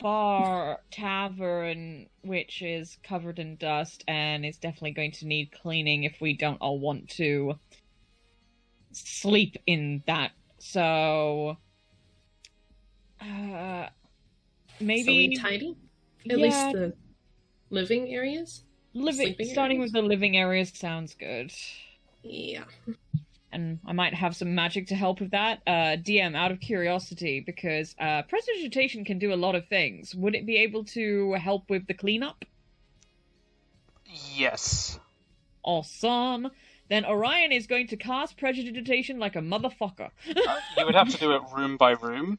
[0.00, 6.20] bar tavern which is covered in dust and is definitely going to need cleaning if
[6.20, 7.60] we don't all want to
[8.92, 10.32] sleep in that.
[10.60, 11.56] So
[13.20, 13.88] uh
[14.80, 15.76] maybe So tidy?
[16.28, 16.40] At Yeah.
[16.40, 16.94] least the
[17.70, 18.64] living areas?
[18.94, 19.80] living starting areas?
[19.80, 21.52] with the living areas sounds good.
[22.22, 22.64] Yeah.
[23.52, 25.60] and I might have some magic to help with that.
[25.66, 30.14] Uh, DM, out of curiosity, because uh, prestidigitation can do a lot of things.
[30.14, 32.44] Would it be able to help with the cleanup?
[34.34, 34.98] Yes.
[35.62, 36.48] Awesome.
[36.88, 40.10] Then Orion is going to cast prestidigitation like a motherfucker.
[40.26, 42.38] You would have to do it room by room.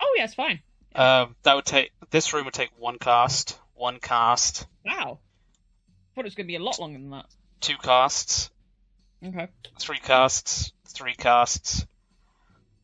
[0.00, 0.60] oh yes, fine.
[0.94, 5.18] Um, that would take this room would take one cast, one cast, Wow.
[6.14, 7.26] Thought it was going to be a lot longer than that.
[7.60, 8.50] two casts,
[9.24, 9.48] Okay.
[9.80, 11.86] three casts, three casts.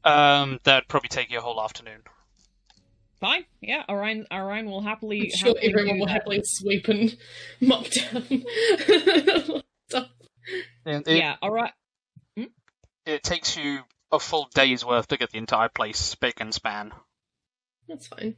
[0.05, 2.03] Um, that'd probably take you a whole afternoon.
[3.21, 3.45] Fine.
[3.61, 4.27] Yeah, Orion.
[4.33, 5.25] Orion will happily.
[5.25, 6.13] I'm sure happily everyone will that.
[6.13, 7.15] happily sweep and
[7.61, 9.63] mop down.
[10.87, 11.37] And it, Yeah.
[11.43, 11.73] All right.
[13.05, 16.93] it takes you a full day's worth to get the entire place spick and span.
[17.89, 18.37] That's fine.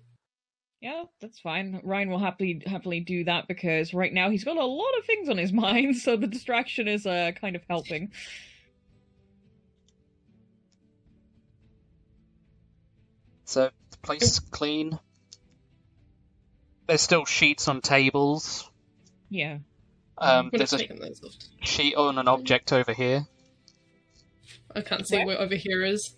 [0.82, 1.80] Yeah, that's fine.
[1.86, 5.28] Orion will happily happily do that because right now he's got a lot of things
[5.28, 8.10] on his mind, so the distraction is uh kind of helping.
[13.44, 14.98] So the place is clean.
[16.88, 18.68] There's still sheets on tables.
[19.30, 19.58] Yeah.
[20.18, 21.34] Um, there's a taken those off.
[21.62, 23.26] sheet on an object over here.
[24.74, 25.26] I can't see Where?
[25.26, 26.16] where over here is.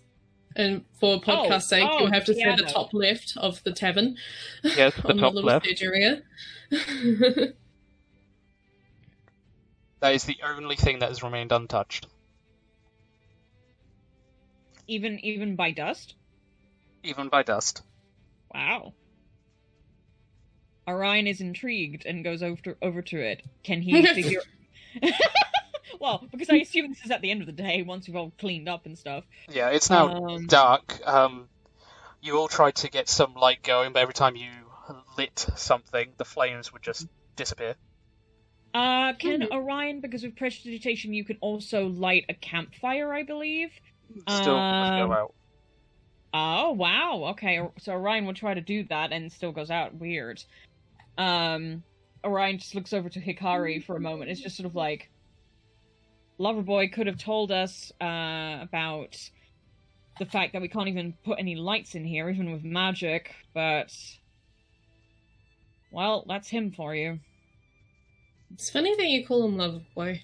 [0.55, 3.61] And for oh, podcast Oh, sake, oh, you'll have to see the top left of
[3.63, 4.15] the tavern.
[4.63, 5.65] Yes, the on top the little left.
[5.65, 6.21] stage area.
[10.05, 12.05] That is the only thing that has remained untouched.
[14.87, 16.13] Even even by dust.
[17.03, 17.81] Even by dust.
[18.53, 18.93] Wow.
[20.87, 23.41] Orion is intrigued and goes over to, over to it.
[23.63, 24.41] Can he figure?
[25.99, 28.31] Well, because I assume this is at the end of the day once we've all
[28.37, 29.23] cleaned up and stuff.
[29.49, 30.99] Yeah, it's now Um, dark.
[31.05, 31.49] Um,
[32.21, 34.49] you all tried to get some light going, but every time you
[35.17, 37.75] lit something, the flames would just disappear.
[38.73, 39.51] Uh, can Mhm.
[39.51, 43.71] Orion, because with prestidigitation, you can also light a campfire, I believe.
[44.27, 45.33] Still would Um, go out.
[46.33, 47.23] Oh wow.
[47.31, 49.95] Okay, so Orion will try to do that and still goes out.
[49.95, 50.43] Weird.
[51.17, 51.83] Um,
[52.25, 54.29] Orion just looks over to Hikari for a moment.
[54.29, 55.09] It's just sort of like,
[56.39, 59.17] Loverboy could have told us uh, about
[60.19, 63.33] the fact that we can't even put any lights in here, even with magic.
[63.53, 63.91] But
[65.91, 67.19] well, that's him for you.
[68.53, 70.21] it's funny that you call him Loverboy.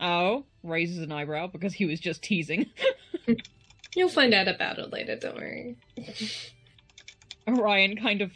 [0.00, 2.66] Oh, raises an eyebrow because he was just teasing.
[3.96, 5.76] You'll find out about it later, don't worry.
[7.48, 8.32] Orion kind of.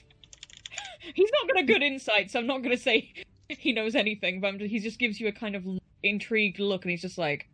[1.14, 3.12] He's not got a good insight, so I'm not going to say
[3.58, 5.64] he knows anything, but I'm he just gives you a kind of
[6.02, 7.48] intrigued look, and he's just like,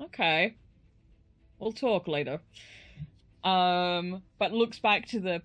[0.00, 0.56] okay,
[1.58, 2.40] we'll talk later.
[3.42, 5.42] Um, but looks back to the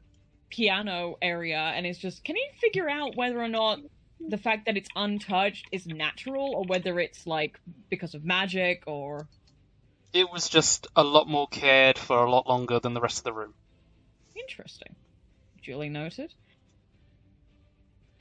[0.49, 3.79] piano area and is just, can you figure out whether or not
[4.25, 7.59] the fact that it's untouched is natural, or whether it's like
[7.89, 9.27] because of magic, or
[10.13, 13.23] It was just a lot more cared for a lot longer than the rest of
[13.23, 13.53] the room.
[14.35, 14.95] Interesting.
[15.63, 16.33] Duly noted.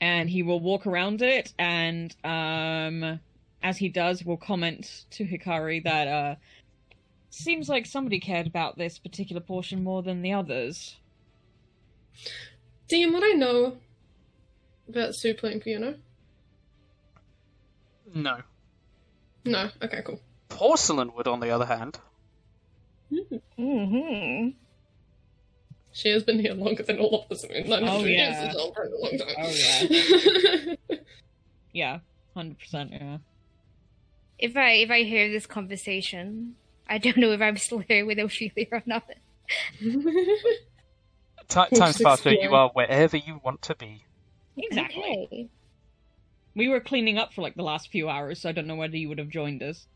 [0.01, 3.19] And he will walk around it, and um,
[3.61, 6.35] as he does, will comment to Hikari that uh,
[7.29, 10.97] seems like somebody cared about this particular portion more than the others.
[12.87, 13.77] Dean, what I know
[14.87, 15.95] about Sue playing piano?
[18.13, 18.37] No.
[19.45, 19.69] No.
[19.83, 20.21] Okay, cool.
[20.47, 21.99] Porcelain would, on the other hand.
[23.11, 24.49] Mm-hmm.
[25.91, 27.43] She has been here longer than all of us.
[27.45, 28.43] I mean, 900 Oh, yeah.
[28.43, 29.17] years is a very long
[30.77, 30.77] time.
[30.91, 30.95] Oh,
[31.73, 31.99] Yeah,
[32.35, 32.91] hundred percent.
[32.91, 33.17] Yeah.
[34.39, 36.55] If I if I hear this conversation,
[36.87, 39.03] I don't know if I'm still here with Ophelia or not.
[39.81, 39.95] Ti
[41.49, 44.05] Just times faster, you are wherever you want to be.
[44.57, 45.27] Exactly.
[45.31, 45.49] Okay.
[46.55, 48.97] We were cleaning up for like the last few hours, so I don't know whether
[48.97, 49.87] you would have joined us.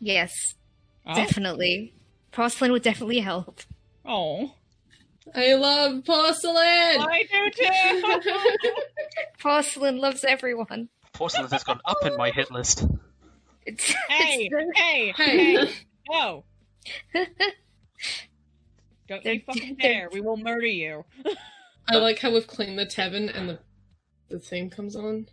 [0.00, 0.54] Yes,
[1.06, 1.14] Oh.
[1.14, 1.94] definitely.
[2.32, 3.60] Porcelain would definitely help.
[4.04, 4.52] Oh.
[5.34, 6.56] I love porcelain!
[7.00, 7.50] I do
[8.22, 8.30] too.
[9.40, 10.88] Porcelain loves everyone.
[11.12, 12.84] Porcelain has gone up in my hit list.
[13.66, 15.54] It's, hey, it's- hey, Hey.
[15.56, 15.70] hey,
[16.10, 16.44] no.
[19.08, 20.08] Don't They're- you fucking dare.
[20.12, 21.04] We will murder you.
[21.88, 23.58] I like how we've cleaned the tavern and the
[24.28, 25.26] the theme comes on.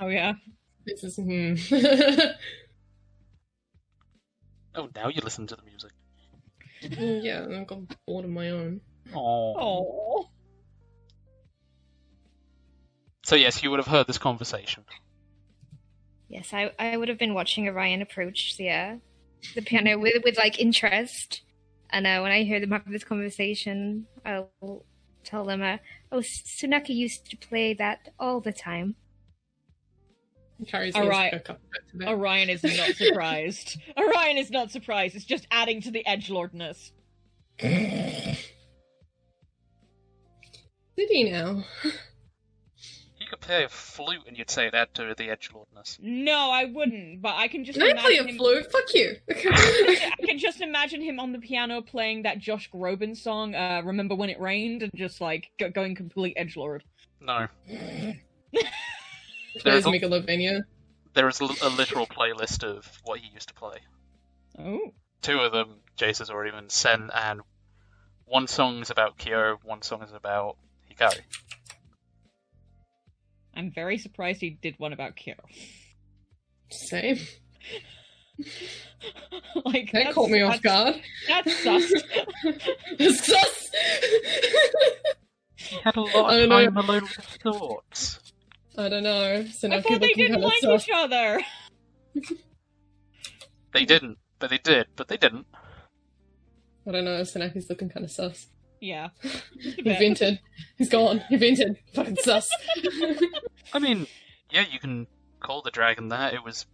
[0.00, 0.34] Oh, yeah.
[0.86, 1.54] This is hmm.
[4.76, 5.92] Oh, now you listen to the music.
[6.84, 8.80] Mm, yeah, I've got bored of my own.
[9.14, 10.28] Oh.
[13.24, 14.84] So yes, you would have heard this conversation.
[16.28, 18.96] Yes, I, I would have been watching Orion approach the uh,
[19.54, 21.42] the piano with with like interest.
[21.90, 24.84] And uh, when I hear them have this conversation, I'll
[25.24, 25.78] tell them, uh,
[26.10, 28.96] "Oh, Tsunaki used to play that all the time."
[30.68, 31.32] Carries All his right.
[31.32, 31.58] a bit
[32.00, 32.08] to.
[32.08, 33.80] Orion is not surprised.
[33.98, 35.16] Orion is not surprised.
[35.16, 36.92] It's just adding to the edge lordness.
[37.58, 38.36] Did
[41.10, 41.64] he now?
[41.82, 45.98] You could play a flute and you'd say that to the edge lordness.
[46.00, 47.20] No, I wouldn't.
[47.20, 48.70] But I can just I play a him- flute.
[48.70, 49.16] Fuck you.
[49.30, 54.14] I can just imagine him on the piano playing that Josh Groban song, uh, "Remember
[54.14, 56.84] When It Rained," and just like go- going complete edge lord.
[57.20, 57.48] No.
[59.60, 60.62] Plays a- Megalovania.
[61.14, 63.78] There is a, a literal playlist of what he used to play.
[64.58, 64.92] Oh.
[65.22, 67.40] Two of them, Jace has already been sent, and
[68.24, 70.56] one song is about Kyo, one song is about
[70.90, 71.20] Hikari.
[73.54, 75.34] I'm very surprised he did one about Kyo.
[76.70, 77.18] Same.
[79.64, 81.00] like That caught me off guard.
[81.28, 81.88] That's sus.
[82.98, 83.70] Sus!
[85.56, 86.64] He had a lot I of know.
[86.64, 88.18] time alone with his thoughts.
[88.76, 89.44] I don't know.
[89.46, 91.40] So now I thought they didn't like each other.
[93.72, 95.46] They didn't, but they did, but they didn't.
[96.86, 97.20] I don't know.
[97.22, 98.46] Tsunaki's looking kind of sus.
[98.80, 99.08] Yeah.
[99.60, 100.38] Just a he vented.
[100.78, 101.24] He's gone.
[101.28, 101.78] He vented.
[101.92, 102.48] Fucking sus.
[103.72, 104.06] I mean,
[104.50, 105.08] yeah, you can
[105.40, 106.34] call the dragon that.
[106.34, 106.66] It was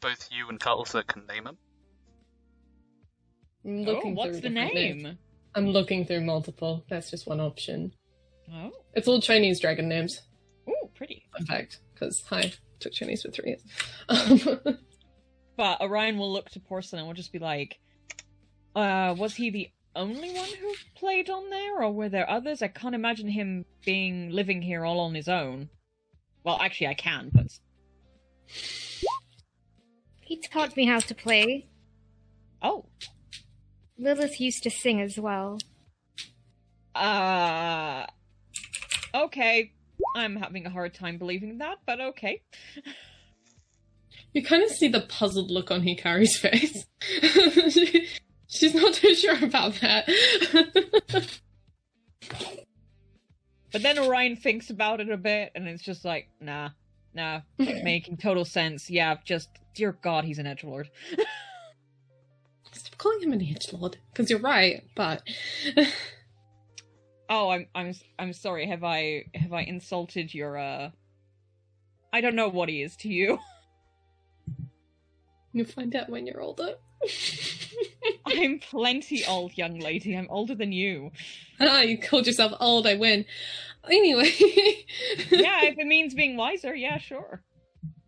[0.00, 1.58] both you and Cuddles that can name him.
[3.66, 4.72] I'm Oh, looking what's the name?
[5.02, 5.18] names.
[5.54, 6.84] I'm looking through multiple.
[6.88, 7.92] That's just one option.
[8.50, 10.22] Oh, It's all Chinese dragon names.
[11.00, 11.24] Ooh, pretty.
[11.36, 11.80] Fun fact.
[11.94, 13.56] Because hi, took Chinese for three
[14.08, 14.58] years.
[15.56, 17.78] But Orion will look to Porcelain and will just be like,
[18.74, 22.62] uh, was he the only one who played on there, or were there others?
[22.62, 25.68] I can't imagine him being living here all on his own.
[26.44, 27.48] Well, actually, I can, but
[30.22, 31.68] He taught me how to play.
[32.62, 32.86] oh,
[33.98, 35.58] Lilith used to sing as well.
[36.94, 38.06] uh,
[39.14, 39.72] okay.
[40.16, 42.42] I'm having a hard time believing that, but okay.
[44.32, 46.84] you kind of see the puzzled look on Hikari's face.
[47.72, 48.08] She-
[48.52, 50.08] She's not too sure about that.
[53.72, 56.70] But then Orion thinks about it a bit, and it's just like, nah,
[57.14, 58.90] nah, making total sense.
[58.90, 60.86] Yeah, just dear God, he's an edgelord.
[62.72, 64.82] Stop calling him an edgelord, because you're right.
[64.96, 65.22] But
[67.32, 68.66] Oh, I'm I'm I'm sorry.
[68.66, 70.90] Have I have I insulted your uh
[72.12, 73.38] I don't know what he is to you.
[75.52, 76.74] you'll find out when you're older.
[78.26, 80.16] I'm plenty old, young lady.
[80.16, 81.12] I'm older than you.
[81.60, 82.86] ah, you called yourself old.
[82.86, 83.24] I win.
[83.88, 84.30] Anyway,
[85.30, 87.42] Yeah, if it means being wiser, yeah, sure.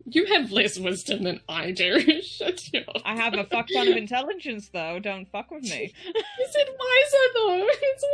[0.05, 2.21] you have less wisdom than I do.
[2.23, 2.83] Shut your.
[3.05, 4.99] I have a fuck ton of intelligence though.
[4.99, 5.95] Don't fuck with me.
[6.05, 7.67] You said wiser though.
[7.71, 8.05] It's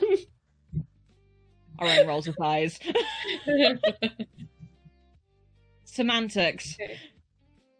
[0.00, 0.26] wisdom.
[1.80, 2.78] Orion rolls his eyes.
[5.84, 6.76] Semantics.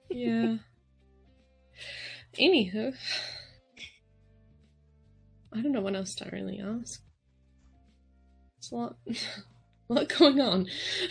[0.08, 0.56] yeah.
[2.38, 2.94] Anywho,
[5.52, 7.02] I don't know what else to really ask.
[8.58, 10.66] It's a lot, a lot going on.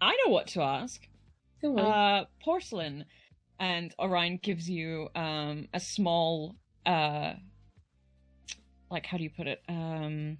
[0.00, 1.00] I know what to ask.
[1.60, 1.80] Go on.
[1.80, 3.04] Uh, porcelain,
[3.60, 7.34] and Orion gives you um a small uh,
[8.90, 9.62] like how do you put it?
[9.68, 10.38] Um,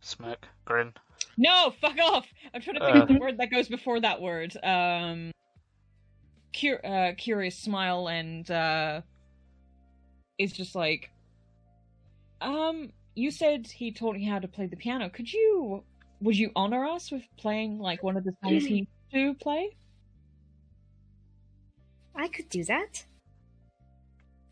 [0.00, 0.92] Smirk, grin.
[1.36, 2.26] no, fuck off!
[2.54, 3.06] I'm trying to think of Uh.
[3.12, 4.56] the word that goes before that word.
[4.62, 5.32] Um,
[6.58, 9.00] cur- uh, curious smile and uh,
[10.38, 11.10] is just like,
[12.40, 15.08] um, you said he taught you how to play the piano.
[15.10, 15.82] Could you?
[16.20, 19.76] Would you honor us with playing like one of the songs he used to play?
[22.16, 23.04] I could do that.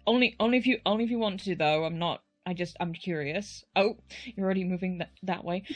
[0.07, 1.85] Only, only if you, only if you want to, though.
[1.85, 2.23] I'm not.
[2.47, 3.65] I just, I'm curious.
[3.75, 5.65] Oh, you're already moving that that way.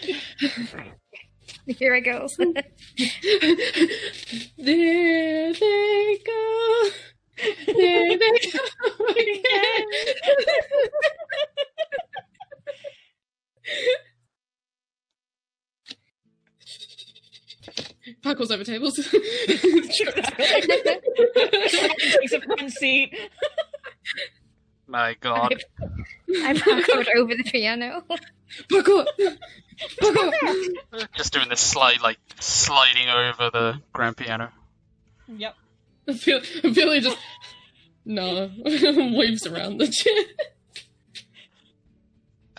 [1.66, 2.28] Here I go.
[2.38, 2.52] there
[5.52, 6.88] they go.
[7.66, 9.86] There they go again.
[18.22, 18.94] Parkour's over tables.
[19.10, 19.12] Takes
[22.32, 23.14] a front seat.
[24.90, 25.54] My god.
[26.28, 28.02] I parkoured over the piano.
[28.68, 29.06] Parkour!
[30.00, 31.08] Parkour!
[31.16, 34.50] Just doing this slide, like, sliding over the grand piano.
[35.28, 35.54] Yep.
[36.08, 37.18] I feel, I feel like just
[38.04, 40.24] No, waves around the chair.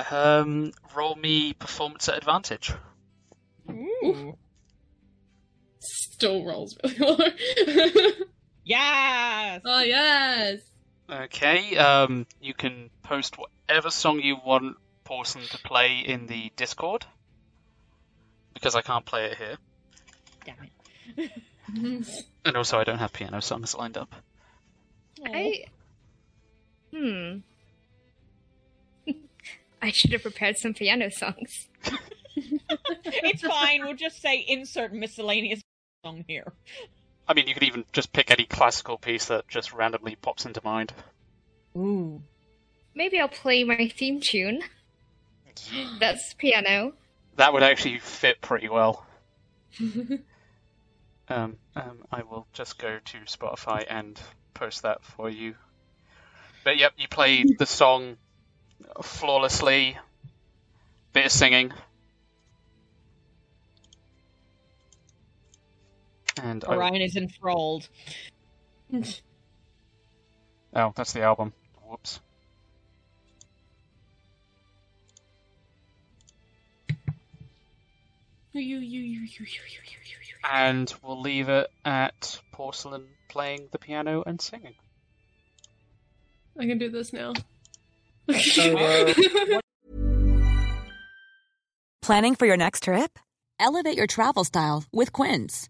[0.09, 2.71] Um, roll me performance at advantage.
[3.69, 4.37] Ooh.
[5.81, 7.17] Still rolls really low.
[8.63, 9.61] Yes.
[9.65, 10.59] oh yes.
[11.11, 11.75] Okay.
[11.77, 17.05] Um, you can post whatever song you want Porcelain to play in the Discord
[18.53, 19.57] because I can't play it here,
[20.45, 20.55] Damn
[21.17, 21.31] it.
[22.45, 24.13] and also I don't have piano songs lined up.
[25.25, 25.65] I.
[26.95, 27.37] Hmm.
[29.81, 31.67] I should have prepared some piano songs.
[32.35, 33.83] it's fine.
[33.83, 35.61] We'll just say insert miscellaneous
[36.05, 36.53] song here.
[37.27, 40.61] I mean, you could even just pick any classical piece that just randomly pops into
[40.63, 40.93] mind.
[41.75, 42.21] Ooh.
[42.93, 44.61] Maybe I'll play my theme tune.
[45.99, 46.93] That's piano.
[47.37, 49.05] That would actually fit pretty well.
[51.29, 54.19] um, um, I will just go to Spotify and
[54.53, 55.55] post that for you.
[56.63, 58.17] But yep, you played the song
[59.01, 59.97] flawlessly.
[61.13, 61.73] Bit of singing.
[66.41, 67.89] And I, is enthralled.
[70.75, 71.53] oh, that's the album.
[71.87, 72.19] Whoops.
[80.49, 84.75] And we'll leave it at Porcelain playing the piano and singing.
[86.59, 87.33] I can do this now.
[88.27, 89.61] Uh,
[92.01, 93.17] Planning for your next trip?
[93.59, 95.69] Elevate your travel style with Quince.